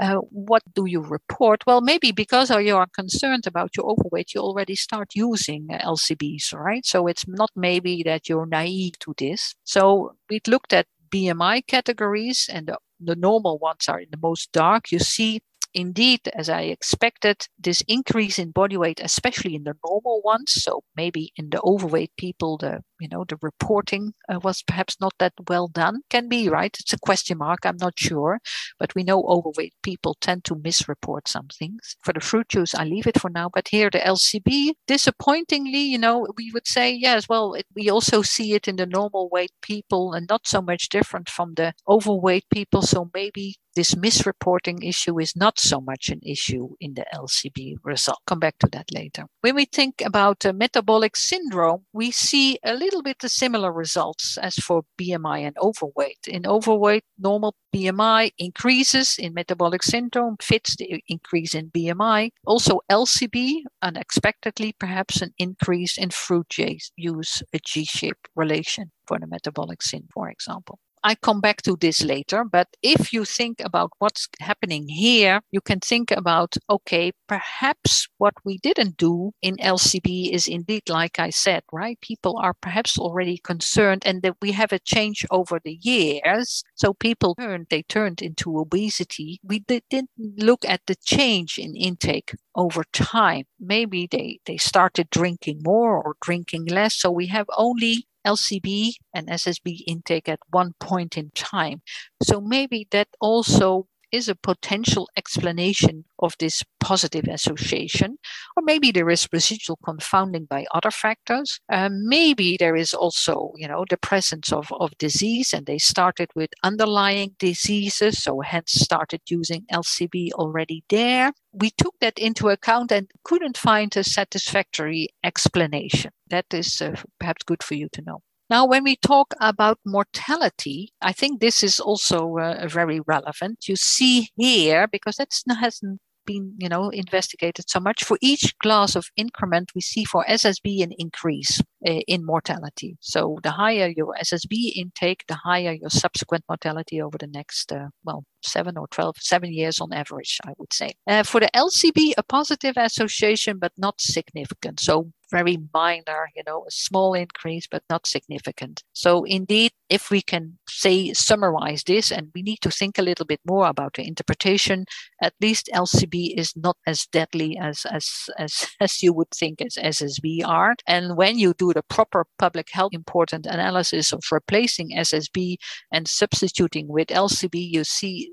Uh, 0.00 0.16
what 0.30 0.62
do 0.74 0.86
you 0.86 1.00
report? 1.00 1.62
Well 1.66 1.80
maybe 1.80 2.12
because 2.12 2.50
you 2.50 2.76
are 2.76 2.88
concerned 2.94 3.46
about 3.46 3.76
your 3.76 3.86
overweight 3.86 4.34
you 4.34 4.40
already 4.40 4.76
start 4.76 5.10
using 5.14 5.68
lcbs 5.68 6.54
right? 6.54 6.84
So 6.86 7.06
it's 7.06 7.26
not 7.26 7.50
maybe 7.56 8.02
that 8.04 8.28
you're 8.28 8.46
naive 8.46 8.98
to 9.00 9.14
this. 9.18 9.54
So 9.64 10.14
we 10.28 10.40
looked 10.46 10.72
at 10.72 10.86
bmi 11.12 11.66
categories 11.66 12.48
and 12.52 12.68
the, 12.68 12.78
the 13.00 13.16
normal 13.16 13.58
ones 13.58 13.88
are 13.88 14.00
in 14.00 14.08
the 14.10 14.18
most 14.22 14.52
dark. 14.52 14.92
You 14.92 14.98
see 14.98 15.40
indeed, 15.74 16.20
as 16.34 16.48
I 16.48 16.62
expected, 16.62 17.46
this 17.58 17.82
increase 17.86 18.38
in 18.38 18.50
body 18.50 18.76
weight, 18.76 19.00
especially 19.02 19.54
in 19.54 19.64
the 19.64 19.74
normal 19.84 20.20
ones, 20.22 20.52
so 20.52 20.82
maybe 20.96 21.32
in 21.36 21.50
the 21.50 21.60
overweight 21.62 22.12
people, 22.16 22.58
the 22.58 22.82
you 23.00 23.08
know 23.08 23.24
the 23.24 23.38
reporting 23.42 24.14
uh, 24.28 24.38
was 24.42 24.62
perhaps 24.62 24.96
not 25.00 25.14
that 25.18 25.32
well 25.48 25.68
done. 25.68 26.00
Can 26.10 26.28
be 26.28 26.48
right. 26.48 26.76
It's 26.78 26.92
a 26.92 26.98
question 26.98 27.38
mark. 27.38 27.60
I'm 27.64 27.76
not 27.78 27.98
sure, 27.98 28.40
but 28.78 28.94
we 28.94 29.02
know 29.02 29.22
overweight 29.22 29.74
people 29.82 30.16
tend 30.20 30.44
to 30.44 30.54
misreport 30.54 31.26
some 31.26 31.48
things. 31.48 31.96
For 32.04 32.12
the 32.12 32.20
fruit 32.20 32.48
juice, 32.48 32.74
I 32.74 32.84
leave 32.84 33.06
it 33.06 33.20
for 33.20 33.30
now. 33.30 33.50
But 33.52 33.68
here, 33.68 33.90
the 33.90 33.98
LCB, 33.98 34.72
disappointingly, 34.86 35.80
you 35.80 35.98
know, 35.98 36.26
we 36.36 36.50
would 36.52 36.66
say 36.66 36.92
yes. 36.92 37.28
Well, 37.28 37.54
it, 37.54 37.66
we 37.74 37.88
also 37.88 38.22
see 38.22 38.54
it 38.54 38.68
in 38.68 38.76
the 38.76 38.86
normal 38.86 39.28
weight 39.30 39.52
people, 39.62 40.12
and 40.12 40.26
not 40.28 40.46
so 40.46 40.60
much 40.60 40.88
different 40.88 41.28
from 41.28 41.54
the 41.54 41.72
overweight 41.88 42.44
people. 42.50 42.82
So 42.82 43.10
maybe 43.14 43.56
this 43.76 43.94
misreporting 43.94 44.84
issue 44.86 45.20
is 45.20 45.36
not 45.36 45.60
so 45.60 45.80
much 45.80 46.08
an 46.08 46.20
issue 46.26 46.70
in 46.80 46.94
the 46.94 47.04
LCB 47.14 47.76
result. 47.84 48.18
Come 48.26 48.40
back 48.40 48.58
to 48.58 48.68
that 48.72 48.92
later. 48.92 49.26
When 49.42 49.54
we 49.54 49.64
think 49.64 50.02
about 50.04 50.44
uh, 50.44 50.52
metabolic 50.52 51.16
syndrome, 51.16 51.84
we 51.92 52.10
see 52.10 52.58
a 52.64 52.74
little 52.74 52.89
bit 53.02 53.20
the 53.20 53.28
similar 53.28 53.72
results 53.72 54.36
as 54.38 54.56
for 54.56 54.82
BMI 55.00 55.46
and 55.46 55.56
overweight. 55.58 56.26
In 56.26 56.46
overweight, 56.46 57.04
normal 57.18 57.54
BMI 57.74 58.32
increases 58.38 59.16
in 59.18 59.32
metabolic 59.32 59.82
syndrome, 59.82 60.36
fits 60.40 60.76
the 60.76 61.02
increase 61.06 61.54
in 61.54 61.70
BMI. 61.70 62.30
Also, 62.44 62.80
LCB, 62.90 63.62
unexpectedly, 63.80 64.74
perhaps 64.78 65.22
an 65.22 65.32
increase 65.38 65.96
in 65.96 66.10
fruit 66.10 66.56
use, 66.96 67.42
a 67.54 67.58
G 67.64 67.84
shaped 67.84 68.28
relation 68.34 68.90
for 69.06 69.18
the 69.18 69.26
metabolic 69.26 69.82
sin, 69.82 70.08
for 70.12 70.28
example. 70.28 70.78
I 71.02 71.14
come 71.14 71.40
back 71.40 71.62
to 71.62 71.76
this 71.76 72.02
later, 72.02 72.44
but 72.44 72.68
if 72.82 73.12
you 73.12 73.24
think 73.24 73.60
about 73.64 73.90
what's 73.98 74.28
happening 74.40 74.88
here, 74.88 75.40
you 75.50 75.60
can 75.60 75.80
think 75.80 76.10
about 76.10 76.56
okay, 76.68 77.12
perhaps 77.26 78.06
what 78.18 78.34
we 78.44 78.58
didn't 78.58 78.96
do 78.98 79.32
in 79.40 79.56
LCB 79.56 80.30
is 80.30 80.46
indeed, 80.46 80.88
like 80.88 81.18
I 81.18 81.30
said, 81.30 81.62
right? 81.72 81.98
People 82.02 82.38
are 82.42 82.54
perhaps 82.60 82.98
already 82.98 83.38
concerned, 83.38 84.02
and 84.04 84.22
that 84.22 84.36
we 84.42 84.52
have 84.52 84.72
a 84.72 84.78
change 84.78 85.24
over 85.30 85.58
the 85.64 85.78
years. 85.80 86.62
So 86.74 86.92
people 86.92 87.34
turned, 87.34 87.68
they 87.70 87.82
turned 87.82 88.20
into 88.20 88.58
obesity. 88.58 89.40
We 89.42 89.60
didn't 89.60 90.10
look 90.18 90.64
at 90.66 90.82
the 90.86 90.96
change 90.96 91.58
in 91.58 91.76
intake 91.76 92.34
over 92.54 92.84
time. 92.92 93.44
Maybe 93.58 94.06
they, 94.10 94.40
they 94.44 94.58
started 94.58 95.08
drinking 95.10 95.60
more 95.64 96.02
or 96.02 96.16
drinking 96.20 96.66
less. 96.66 96.96
So 96.96 97.10
we 97.10 97.26
have 97.28 97.46
only 97.56 98.06
LCB 98.24 98.96
and 99.14 99.30
SSB 99.30 99.82
intake 99.86 100.28
at 100.28 100.40
one 100.50 100.74
point 100.80 101.16
in 101.16 101.30
time. 101.34 101.82
So 102.22 102.40
maybe 102.40 102.86
that 102.90 103.08
also 103.20 103.86
is 104.12 104.28
a 104.28 104.34
potential 104.34 105.08
explanation 105.16 106.04
of 106.18 106.34
this 106.38 106.62
positive 106.80 107.24
association. 107.28 108.18
Or 108.56 108.62
maybe 108.62 108.90
there 108.90 109.10
is 109.10 109.28
residual 109.32 109.78
confounding 109.84 110.44
by 110.44 110.66
other 110.74 110.90
factors. 110.90 111.60
Um, 111.72 112.08
maybe 112.08 112.56
there 112.58 112.76
is 112.76 112.94
also, 112.94 113.52
you 113.56 113.68
know, 113.68 113.84
the 113.88 113.96
presence 113.96 114.52
of, 114.52 114.72
of 114.72 114.96
disease 114.98 115.52
and 115.52 115.66
they 115.66 115.78
started 115.78 116.30
with 116.34 116.50
underlying 116.62 117.36
diseases, 117.38 118.22
so 118.22 118.40
hence 118.40 118.72
started 118.72 119.20
using 119.28 119.64
LCB 119.72 120.32
already 120.32 120.84
there. 120.88 121.32
We 121.52 121.70
took 121.70 121.94
that 122.00 122.18
into 122.18 122.48
account 122.48 122.92
and 122.92 123.10
couldn't 123.24 123.56
find 123.56 123.96
a 123.96 124.04
satisfactory 124.04 125.08
explanation. 125.24 126.12
That 126.28 126.46
is 126.52 126.80
uh, 126.80 126.96
perhaps 127.18 127.42
good 127.42 127.62
for 127.62 127.74
you 127.74 127.88
to 127.92 128.02
know. 128.02 128.22
Now, 128.50 128.66
when 128.66 128.82
we 128.82 128.96
talk 128.96 129.32
about 129.40 129.78
mortality, 129.86 130.92
I 131.00 131.12
think 131.12 131.40
this 131.40 131.62
is 131.62 131.78
also 131.78 132.36
uh, 132.38 132.66
very 132.66 132.98
relevant. 133.06 133.68
You 133.68 133.76
see 133.76 134.30
here, 134.36 134.88
because 134.90 135.16
that 135.16 135.30
hasn't 135.60 136.00
been, 136.26 136.54
you 136.58 136.68
know, 136.68 136.90
investigated 136.90 137.70
so 137.70 137.78
much. 137.78 138.02
For 138.02 138.18
each 138.20 138.58
class 138.58 138.96
of 138.96 139.06
increment, 139.16 139.70
we 139.74 139.80
see 139.80 140.04
for 140.04 140.24
SSB 140.28 140.82
an 140.82 140.92
increase. 140.98 141.62
Uh, 141.86 142.00
in 142.06 142.24
mortality. 142.24 142.96
So 143.00 143.38
the 143.42 143.50
higher 143.50 143.92
your 143.96 144.14
SSB 144.20 144.76
intake, 144.76 145.24
the 145.28 145.34
higher 145.34 145.72
your 145.72 145.90
subsequent 145.90 146.44
mortality 146.48 147.00
over 147.00 147.18
the 147.18 147.26
next, 147.26 147.72
uh, 147.72 147.88
well, 148.04 148.24
seven 148.42 148.76
or 148.76 148.86
12, 148.88 149.16
seven 149.18 149.52
years 149.52 149.80
on 149.80 149.92
average, 149.92 150.38
I 150.46 150.52
would 150.58 150.72
say. 150.72 150.94
Uh, 151.06 151.22
for 151.22 151.40
the 151.40 151.50
LCB, 151.54 152.14
a 152.16 152.22
positive 152.22 152.74
association, 152.76 153.58
but 153.58 153.72
not 153.76 154.00
significant. 154.00 154.80
So 154.80 155.10
very 155.30 155.58
minor, 155.72 156.28
you 156.34 156.42
know, 156.46 156.64
a 156.66 156.70
small 156.70 157.14
increase, 157.14 157.66
but 157.70 157.82
not 157.88 158.06
significant. 158.06 158.82
So 158.92 159.24
indeed, 159.24 159.72
if 159.88 160.10
we 160.10 160.22
can 160.22 160.58
say 160.68 161.12
summarize 161.12 161.84
this, 161.84 162.10
and 162.10 162.30
we 162.34 162.42
need 162.42 162.60
to 162.62 162.70
think 162.70 162.98
a 162.98 163.02
little 163.02 163.26
bit 163.26 163.40
more 163.46 163.66
about 163.68 163.94
the 163.94 164.06
interpretation, 164.06 164.84
at 165.22 165.34
least 165.40 165.70
LCB 165.72 166.36
is 166.36 166.52
not 166.56 166.76
as 166.86 167.06
deadly 167.06 167.56
as 167.58 167.86
as 167.90 168.28
as, 168.38 168.66
as 168.80 169.02
you 169.02 169.12
would 169.12 169.30
think 169.30 169.60
as 169.60 169.76
SSB 169.76 170.44
are. 170.44 170.74
And 170.86 171.16
when 171.16 171.38
you 171.38 171.54
do 171.54 171.69
the 171.72 171.82
proper 171.82 172.26
public 172.38 172.68
health 172.70 172.92
important 172.92 173.46
analysis 173.46 174.12
of 174.12 174.22
replacing 174.30 174.90
SSB 174.90 175.56
and 175.92 176.08
substituting 176.08 176.88
with 176.88 177.08
LCB, 177.08 177.54
you 177.54 177.84
see 177.84 178.32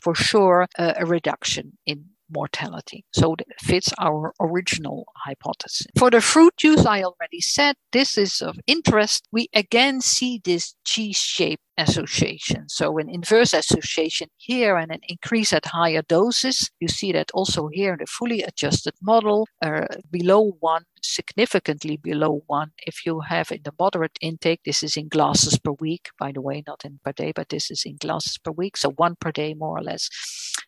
for 0.00 0.14
sure 0.14 0.66
uh, 0.78 0.94
a 0.96 1.06
reduction 1.06 1.78
in 1.86 2.04
mortality. 2.30 3.04
So 3.12 3.34
it 3.34 3.46
fits 3.60 3.92
our 3.98 4.32
original 4.40 5.06
hypothesis. 5.16 5.86
For 5.98 6.10
the 6.10 6.20
fruit 6.20 6.56
juice, 6.56 6.86
I 6.86 7.02
already 7.02 7.40
said 7.40 7.76
this 7.92 8.18
is 8.18 8.40
of 8.40 8.58
interest. 8.66 9.28
We 9.32 9.48
again 9.54 10.00
see 10.00 10.40
this 10.44 10.74
G-shaped 10.84 11.62
association. 11.78 12.68
So 12.68 12.98
an 12.98 13.08
inverse 13.08 13.52
association 13.52 14.28
here 14.36 14.76
and 14.76 14.90
an 14.90 15.00
increase 15.08 15.52
at 15.52 15.66
higher 15.66 16.02
doses. 16.02 16.70
You 16.80 16.88
see 16.88 17.12
that 17.12 17.30
also 17.34 17.68
here 17.68 17.92
in 17.92 17.98
the 17.98 18.06
fully 18.06 18.42
adjusted 18.42 18.94
model, 19.02 19.46
uh, 19.62 19.86
below 20.10 20.56
one, 20.60 20.84
significantly 21.02 21.96
below 21.96 22.42
one. 22.46 22.70
If 22.86 23.04
you 23.04 23.20
have 23.20 23.50
in 23.52 23.60
the 23.64 23.72
moderate 23.78 24.18
intake, 24.20 24.60
this 24.64 24.82
is 24.82 24.96
in 24.96 25.08
glasses 25.08 25.58
per 25.58 25.72
week, 25.72 26.08
by 26.18 26.32
the 26.32 26.40
way, 26.40 26.62
not 26.66 26.84
in 26.84 26.98
per 27.04 27.12
day, 27.12 27.32
but 27.34 27.50
this 27.50 27.70
is 27.70 27.84
in 27.84 27.96
glasses 28.00 28.38
per 28.38 28.50
week, 28.50 28.76
so 28.76 28.90
one 28.90 29.16
per 29.20 29.32
day 29.32 29.54
more 29.54 29.78
or 29.78 29.82
less. 29.82 30.08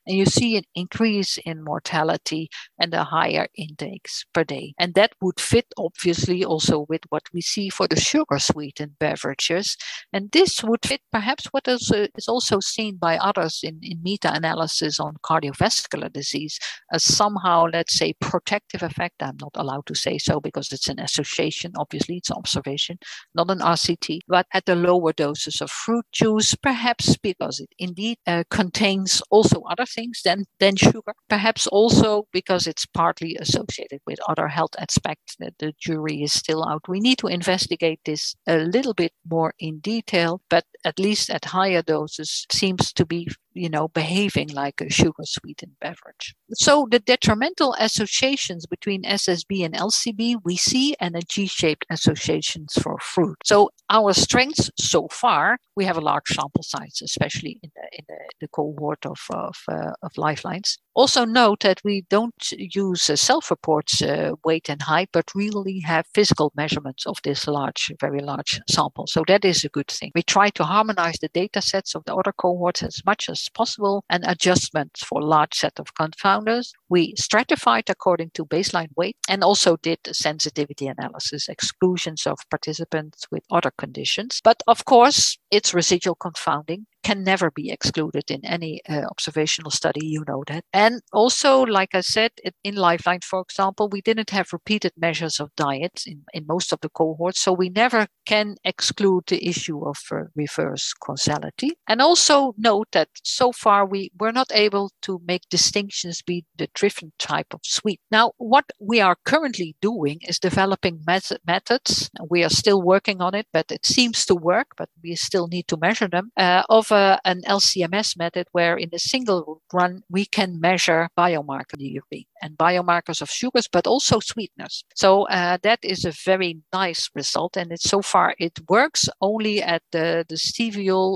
And 0.09 0.16
you 0.16 0.24
see 0.24 0.56
an 0.56 0.64
increase 0.74 1.36
in 1.44 1.62
mortality 1.62 2.48
and 2.80 2.94
a 2.94 3.04
higher 3.04 3.46
intakes 3.56 4.24
per 4.32 4.42
day. 4.42 4.72
And 4.78 4.94
that 4.94 5.12
would 5.20 5.38
fit 5.38 5.66
obviously 5.76 6.42
also 6.42 6.86
with 6.88 7.02
what 7.11 7.24
we 7.34 7.42
see 7.42 7.68
for 7.68 7.86
the 7.86 8.00
sugar 8.00 8.38
sweetened 8.38 8.98
beverages. 8.98 9.76
And 10.11 10.30
this 10.32 10.64
would 10.64 10.86
fit 10.86 11.02
perhaps 11.12 11.44
what 11.50 11.68
is, 11.68 11.92
uh, 11.92 12.06
is 12.16 12.26
also 12.26 12.59
seen 12.59 12.96
by 12.96 13.18
others 13.18 13.61
in, 13.62 13.80
in 13.82 14.02
meta 14.02 14.32
analysis 14.32 14.98
on 14.98 15.16
cardiovascular 15.22 16.11
disease 16.11 16.59
as 16.90 17.04
somehow, 17.04 17.66
let's 17.70 17.98
say, 17.98 18.14
protective 18.18 18.82
effect. 18.82 19.22
I'm 19.22 19.36
not 19.38 19.52
allowed 19.56 19.84
to 19.86 19.94
say 19.94 20.16
so 20.16 20.40
because 20.40 20.72
it's 20.72 20.88
an 20.88 21.00
association, 21.00 21.72
obviously, 21.76 22.16
it's 22.16 22.30
an 22.30 22.36
observation, 22.38 22.98
not 23.34 23.50
an 23.50 23.59
RCT, 23.59 24.20
but 24.26 24.46
at 24.54 24.64
the 24.64 24.74
lower 24.74 25.12
doses 25.12 25.61
of 25.61 25.70
fruit 25.70 26.06
juice, 26.12 26.54
perhaps 26.54 27.18
because 27.18 27.61
it 27.61 27.68
indeed 27.78 28.16
uh, 28.26 28.44
contains 28.50 29.20
also 29.30 29.62
other 29.68 29.84
things 29.84 29.97
than, 30.24 30.44
than 30.61 30.76
sugar, 30.76 31.14
perhaps 31.28 31.66
also 31.66 32.26
because 32.32 32.66
it's 32.66 32.86
partly 32.86 33.36
associated 33.40 34.01
with 34.07 34.18
other 34.28 34.49
health 34.49 34.74
aspects 34.78 35.36
that 35.38 35.55
the 35.59 35.72
jury 35.78 36.22
is 36.22 36.32
still 36.32 36.64
out. 36.68 36.88
We 36.88 37.01
need 37.01 37.18
to 37.18 37.26
investigate 37.28 38.01
this 38.05 38.34
a 38.46 38.59
little 38.59 38.94
bit 38.94 39.12
more 39.28 39.55
in 39.59 39.80
detail, 39.80 40.40
but 40.51 40.64
at 40.84 40.98
least 40.98 41.30
at 41.30 41.44
higher 41.44 41.82
doses, 41.82 42.46
seems 42.50 42.92
to 42.92 43.04
be 43.04 43.28
you 43.58 43.68
know, 43.68 43.88
behaving 43.88 44.48
like 44.48 44.80
a 44.80 44.90
sugar 44.90 45.24
sweetened 45.24 45.72
beverage. 45.80 46.34
So 46.54 46.86
the 46.90 47.00
detrimental 47.00 47.74
associations 47.78 48.66
between 48.66 49.02
SSB 49.02 49.64
and 49.64 49.74
LCB 49.74 50.36
we 50.44 50.56
see 50.56 50.94
and 51.00 51.14
the 51.14 51.22
G-shaped 51.22 51.84
associations 51.90 52.74
for 52.80 52.98
fruit. 52.98 53.36
So 53.44 53.70
our 53.90 54.12
strengths 54.12 54.70
so 54.78 55.08
far, 55.08 55.58
we 55.76 55.84
have 55.84 55.96
a 55.96 56.00
large 56.00 56.28
sample 56.28 56.62
size, 56.62 57.00
especially 57.02 57.58
in 57.62 57.70
the, 57.74 57.98
in 57.98 58.04
the, 58.08 58.18
the 58.42 58.48
cohort 58.48 59.04
of, 59.04 59.18
of, 59.30 59.56
uh, 59.68 59.92
of 60.02 60.16
lifelines. 60.16 60.78
Also 60.99 61.24
note 61.24 61.61
that 61.61 61.80
we 61.84 62.05
don't 62.11 62.51
use 62.51 63.09
uh, 63.09 63.14
self-reports 63.14 64.03
uh, 64.03 64.32
weight 64.44 64.68
and 64.68 64.82
height, 64.82 65.09
but 65.12 65.32
really 65.32 65.78
have 65.78 66.05
physical 66.12 66.53
measurements 66.57 67.07
of 67.07 67.18
this 67.22 67.46
large, 67.46 67.92
very 68.01 68.18
large 68.18 68.61
sample. 68.68 69.07
So 69.07 69.22
that 69.28 69.44
is 69.44 69.62
a 69.62 69.68
good 69.68 69.86
thing. 69.86 70.11
We 70.16 70.24
try 70.24 70.51
to 70.51 70.64
harmonize 70.64 71.20
the 71.20 71.28
data 71.28 71.62
sets 71.62 71.94
of 71.94 72.03
the 72.05 72.16
other 72.16 72.32
cohorts 72.32 72.82
as 72.82 73.01
much 73.07 73.28
as 73.28 73.49
possible 73.55 74.03
and 74.11 74.24
adjustments 74.26 75.05
for 75.05 75.22
large 75.22 75.55
set 75.55 75.78
of 75.78 75.94
confounders. 75.94 76.72
We 76.88 77.14
stratified 77.16 77.88
according 77.88 78.30
to 78.30 78.44
baseline 78.44 78.90
weight 78.96 79.18
and 79.28 79.44
also 79.44 79.76
did 79.76 80.01
sensitivity 80.11 80.88
analysis, 80.88 81.49
exclusions 81.49 82.26
of 82.26 82.40
participants 82.51 83.24
with 83.30 83.44
other 83.53 83.70
conditions. 83.70 84.40
But 84.42 84.64
of 84.66 84.84
course, 84.84 85.38
it's 85.53 85.72
residual 85.72 86.16
confounding 86.16 86.86
can 87.03 87.22
never 87.22 87.51
be 87.51 87.70
excluded 87.70 88.30
in 88.30 88.44
any 88.44 88.80
uh, 88.88 89.03
observational 89.11 89.70
study, 89.70 90.07
you 90.07 90.24
know 90.26 90.42
that. 90.46 90.64
And 90.72 91.01
also, 91.12 91.62
like 91.62 91.94
I 91.94 92.01
said, 92.01 92.32
in 92.64 92.74
Lifeline, 92.74 93.20
for 93.20 93.40
example, 93.40 93.88
we 93.88 94.01
didn't 94.01 94.30
have 94.30 94.53
repeated 94.53 94.92
measures 94.96 95.40
of 95.40 95.55
diet 95.57 96.03
in, 96.07 96.22
in 96.32 96.46
most 96.46 96.72
of 96.72 96.80
the 96.80 96.88
cohorts, 96.88 97.40
so 97.40 97.53
we 97.53 97.68
never 97.70 98.07
can 98.26 98.57
exclude 98.64 99.24
the 99.28 99.49
issue 99.49 99.86
of 99.86 99.96
uh, 100.11 100.24
reverse 100.34 100.92
causality. 100.92 101.70
And 101.86 102.03
also 102.03 102.55
note 102.59 102.88
that 102.92 103.09
so 103.22 103.53
far 103.53 103.86
we 103.86 104.11
were 104.18 104.32
not 104.32 104.49
able 104.53 104.90
to 105.03 105.20
make 105.26 105.42
distinctions 105.51 106.22
between 106.22 106.42
the 106.57 106.68
different 106.74 107.18
type 107.18 107.55
of 107.55 107.61
sweet. 107.64 108.01
Now, 108.11 108.32
what 108.36 108.66
we 108.80 109.01
are 109.01 109.16
currently 109.24 109.76
doing 109.80 110.18
is 110.22 110.38
developing 110.38 111.01
method, 111.07 111.40
methods. 111.46 112.11
We 112.28 112.44
are 112.44 112.51
still 112.51 112.82
working 112.82 113.22
on 113.22 113.34
it, 113.34 113.46
but 113.53 113.70
it 113.70 113.86
seems 113.86 114.26
to 114.26 114.34
work, 114.34 114.68
but 114.76 114.88
we 115.03 115.14
still 115.14 115.49
need 115.49 115.68
to 115.68 115.76
measure 115.76 116.09
them, 116.09 116.30
uh, 116.36 116.62
of 116.68 116.88
a, 116.91 117.20
an 117.24 117.43
LCMS 117.43 118.16
method 118.16 118.47
where 118.53 118.76
in 118.76 118.91
a 118.93 118.99
single 118.99 119.62
run 119.72 120.03
we 120.11 120.24
can 120.24 120.61
measure 120.61 121.09
biomarker 121.16 121.76
urine 121.78 122.24
and 122.43 122.57
biomarkers 122.57 123.22
of 123.22 123.30
sugars, 123.30 123.68
but 123.70 123.86
also 123.86 124.20
sweeteners. 124.20 124.84
So 124.95 125.26
uh, 125.28 125.59
that 125.62 125.80
is 125.82 126.05
a 126.05 126.12
very 126.24 126.61
nice 126.72 127.11
result, 127.14 127.57
and 127.57 127.72
it's 127.72 127.89
so 127.89 128.03
far 128.03 128.34
it 128.39 128.59
works. 128.68 129.09
Only 129.20 129.62
at 129.62 129.82
the 129.93 130.24
the 130.28 130.39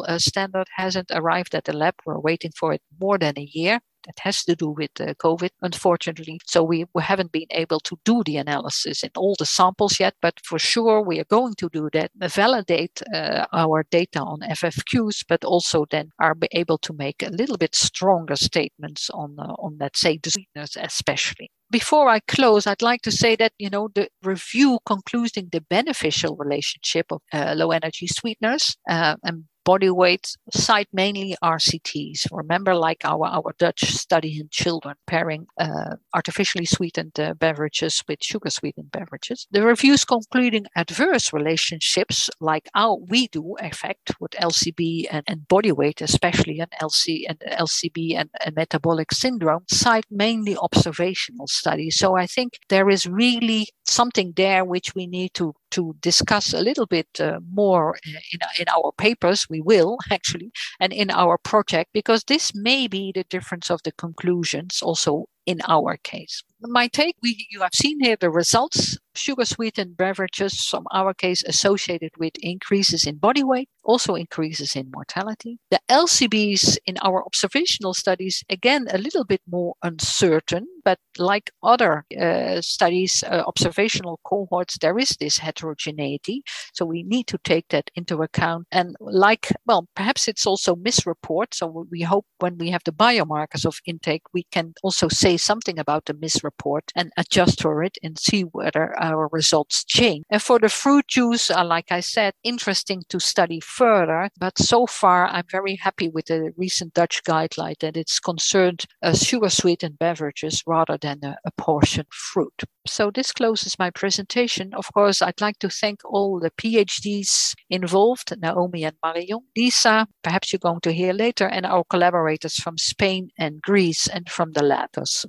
uh, 0.09 0.19
standard 0.19 0.69
hasn't 0.77 1.11
arrived 1.13 1.55
at 1.55 1.65
the 1.65 1.73
lab. 1.73 1.95
We're 2.05 2.19
waiting 2.21 2.53
for 2.59 2.73
it 2.73 2.83
more 3.01 3.19
than 3.19 3.39
a 3.39 3.49
year 3.53 3.81
that 4.07 4.19
has 4.21 4.45
to 4.45 4.55
do 4.57 4.69
with 4.71 4.91
uh, 5.01 5.15
COVID, 5.15 5.51
unfortunately. 5.63 6.41
So 6.47 6.63
we, 6.63 6.87
we 6.95 7.03
haven't 7.03 7.33
been 7.33 7.47
able 7.51 7.81
to 7.81 7.97
do 8.05 8.23
the 8.25 8.37
analysis 8.37 9.03
in 9.03 9.11
all 9.17 9.35
the 9.39 9.47
samples 9.47 10.01
yet, 10.01 10.15
but 10.21 10.35
for 10.45 10.59
sure 10.59 11.03
we 11.03 11.21
are 11.21 11.25
going 11.25 11.55
to 11.57 11.69
do 11.73 11.89
that, 11.93 12.11
validate 12.17 13.03
uh, 13.15 13.47
our 13.53 13.85
data 13.91 14.21
on 14.21 14.41
FFQs, 14.41 15.25
but 15.29 15.45
also 15.45 15.87
then 15.91 16.11
are 16.21 16.37
able 16.53 16.79
to 16.79 16.93
make 16.93 17.23
a 17.23 17.31
little 17.31 17.59
bit 17.59 17.75
stronger 17.75 18.37
statements 18.37 19.11
on, 19.11 19.37
uh, 19.39 19.55
on 19.59 19.77
let's 19.81 20.01
say, 20.01 20.19
the 20.23 20.31
sweetness 20.31 20.77
especially 20.77 21.51
before 21.73 22.09
I 22.09 22.21
close, 22.21 22.67
I'd 22.67 22.83
like 22.83 23.01
to 23.03 23.11
say 23.11 23.35
that 23.37 23.53
you 23.59 23.71
know 23.71 23.89
the 23.95 24.09
review 24.23 24.79
concluding 24.85 25.49
the 25.51 25.63
beneficial 25.63 26.37
relationship 26.37 27.07
of 27.11 27.23
uh, 27.33 27.55
low 27.57 27.71
energy 27.71 28.07
sweeteners 28.07 28.77
uh, 28.89 29.17
and 29.25 29.45
body 29.65 29.91
weight 29.91 30.37
cite 30.53 30.89
mainly 30.93 31.37
RCTs. 31.43 32.27
Remember, 32.31 32.75
like 32.75 33.05
our, 33.05 33.27
our 33.27 33.55
Dutch 33.59 33.83
study 33.83 34.41
in 34.41 34.49
children 34.51 34.97
pairing 35.07 35.47
uh, 35.59 35.97
artificially 36.15 36.65
sweetened 36.65 37.19
uh, 37.19 37.35
beverages 37.35 38.03
with 38.09 38.23
sugar 38.23 38.51
sweetened 38.51 38.91
beverages. 38.93 39.47
The 39.51 39.63
reviews 39.63 40.05
concluding 40.05 40.67
adverse 40.77 41.33
relationships, 41.33 42.31
like 42.41 42.69
how 42.75 43.01
we 43.09 43.29
do, 43.29 43.57
affect 43.61 44.13
with 44.21 44.33
LCB 44.33 45.07
and, 45.11 45.25
and 45.27 45.49
body 45.49 45.73
weight, 45.73 46.01
especially 46.01 46.61
an 46.61 46.69
LC 46.81 47.25
and 47.29 47.39
LCB 47.41 48.15
and, 48.17 48.31
and 48.45 48.55
metabolic 48.55 49.13
syndrome, 49.13 49.65
cite 49.69 50.07
mainly 50.11 50.57
observational 50.57 51.47
studies. 51.47 51.97
So 51.97 52.17
I 52.17 52.27
think 52.27 52.55
there 52.69 52.89
is 52.89 53.07
really 53.07 53.69
something 53.93 54.33
there 54.37 54.65
which 54.65 54.95
we 54.95 55.07
need 55.07 55.35
to 55.35 55.55
to 55.71 55.95
discuss 56.01 56.53
a 56.53 56.61
little 56.61 56.87
bit 56.87 57.09
uh, 57.21 57.41
more 57.51 57.97
in, 58.07 58.41
in 58.59 58.67
our 58.69 58.93
papers. 58.93 59.47
We 59.49 59.61
will 59.61 59.99
actually, 60.11 60.53
and 60.81 60.93
in 60.93 61.11
our 61.11 61.39
project, 61.39 61.91
because 61.93 62.25
this 62.25 62.55
may 62.55 62.89
be 62.89 63.13
the 63.13 63.25
difference 63.25 63.71
of 63.71 63.83
the 63.83 63.93
conclusions 63.93 64.83
also 64.83 65.27
in 65.47 65.61
our 65.69 65.97
case. 65.97 66.43
My 66.61 66.89
take, 66.89 67.17
we, 67.23 67.47
you 67.51 67.61
have 67.63 67.75
seen 67.75 68.01
here 68.01 68.17
the 68.19 68.31
results 68.31 68.99
sugar 69.15 69.45
sweetened 69.45 69.97
beverages, 69.97 70.65
from 70.65 70.87
our 70.93 71.15
case, 71.15 71.43
associated 71.45 72.11
with 72.19 72.33
increases 72.41 73.07
in 73.07 73.17
body 73.17 73.43
weight, 73.43 73.69
also 73.85 74.15
increases 74.15 74.77
in 74.77 74.91
mortality. 74.95 75.59
The 75.71 75.81
LCBs 75.89 76.79
in 76.87 76.97
our 77.03 77.25
observational 77.25 77.95
studies, 77.95 78.45
again, 78.49 78.87
a 78.91 78.99
little 78.99 79.25
bit 79.25 79.41
more 79.49 79.75
uncertain, 79.83 80.67
but 80.85 80.99
like 81.19 81.51
other 81.63 82.05
uh, 82.19 82.61
studies, 82.61 83.23
uh, 83.27 83.43
observational 83.47 84.21
cohorts, 84.25 84.79
there 84.79 84.99
is 84.99 85.11
this 85.21 85.39
heterogeneity. 85.39 86.43
So 86.75 86.85
we 86.85 87.03
need 87.03 87.27
to 87.29 87.39
take 87.45 87.69
that 87.69 87.91
into 87.95 88.23
account. 88.23 88.67
And 88.73 88.97
like, 89.01 89.53
well, 89.67 89.89
perhaps 89.95 90.29
it's 90.29 90.47
also 90.47 90.75
misreport. 90.75 91.55
So 91.55 91.87
we 91.91 92.03
hope 92.03 92.27
when 92.39 92.59
we 92.59 92.71
have 92.71 92.83
the 92.85 92.93
biomarkers 92.93 93.65
of 93.65 93.81
intake, 93.87 94.23
we 94.33 94.45
can 94.51 94.75
also 94.83 95.09
say 95.09 95.32
say 95.33 95.37
something 95.39 95.79
about 95.79 96.05
the 96.05 96.15
misreport 96.15 96.93
and 96.95 97.11
adjust 97.17 97.63
for 97.63 97.83
it 97.83 97.97
and 98.03 98.19
see 98.19 98.43
whether 98.43 98.95
our 99.01 99.29
results 99.33 99.85
change. 99.85 100.25
And 100.31 100.43
for 100.43 100.59
the 100.59 100.69
fruit 100.69 101.09
juice, 101.09 101.51
uh, 101.51 101.65
like 101.65 101.91
I 101.91 102.01
said, 102.01 102.35
interesting 102.43 103.03
to 103.09 103.19
study 103.19 103.61
further. 103.61 104.29
But 104.39 104.59
so 104.59 104.87
far, 104.87 105.27
I'm 105.27 105.47
very 105.51 105.77
happy 105.77 106.09
with 106.09 106.27
the 106.27 106.53
recent 106.57 106.95
Dutch 106.95 107.23
guideline 107.25 107.79
that 107.81 107.97
it's 107.97 108.21
concerned 108.21 108.85
uh, 109.03 109.15
sugar 109.15 109.49
sweetened 109.49 109.99
beverages 109.99 110.63
rather 110.67 110.99
than 110.99 111.19
a, 111.25 111.37
a 111.45 111.51
portion 111.57 112.07
fruit. 112.11 112.63
So 112.87 113.11
this 113.11 113.33
closes 113.33 113.79
my 113.79 113.91
presentation. 113.91 114.75
Of 114.75 114.93
course, 114.93 115.23
I'd 115.23 115.41
like 115.41 115.59
to 115.61 115.71
thank 115.71 116.01
all 116.05 116.41
the 116.41 116.51
PhDs 116.51 117.55
involved, 117.71 118.35
Naomi 118.41 118.85
and 118.85 118.97
Marion, 119.05 119.41
Lisa, 119.57 120.07
perhaps 120.23 120.53
you're 120.53 120.59
going 120.59 120.81
to 120.81 120.93
hear 120.93 121.13
later, 121.13 121.47
and 121.47 121.65
our 121.65 121.85
collaborators 121.85 122.57
from 122.57 122.77
Spain 122.77 123.31
and 123.39 123.63
Greece 123.63 124.09
and 124.09 124.29
from 124.29 124.53
the 124.53 124.65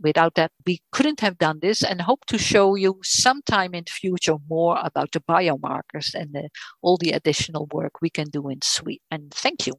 Without 0.01 0.35
that, 0.35 0.51
we 0.65 0.81
couldn't 0.91 1.19
have 1.21 1.37
done 1.37 1.59
this 1.61 1.83
and 1.83 2.01
hope 2.01 2.25
to 2.27 2.37
show 2.37 2.75
you 2.75 2.99
sometime 3.03 3.73
in 3.73 3.85
future 3.87 4.35
more 4.49 4.79
about 4.83 5.11
the 5.11 5.21
biomarkers 5.21 6.13
and 6.13 6.33
the, 6.33 6.49
all 6.81 6.97
the 6.97 7.11
additional 7.11 7.67
work 7.71 8.01
we 8.01 8.09
can 8.09 8.29
do 8.29 8.49
in 8.49 8.59
Sweden. 8.61 9.01
And 9.11 9.31
thank 9.33 9.67
you. 9.67 9.73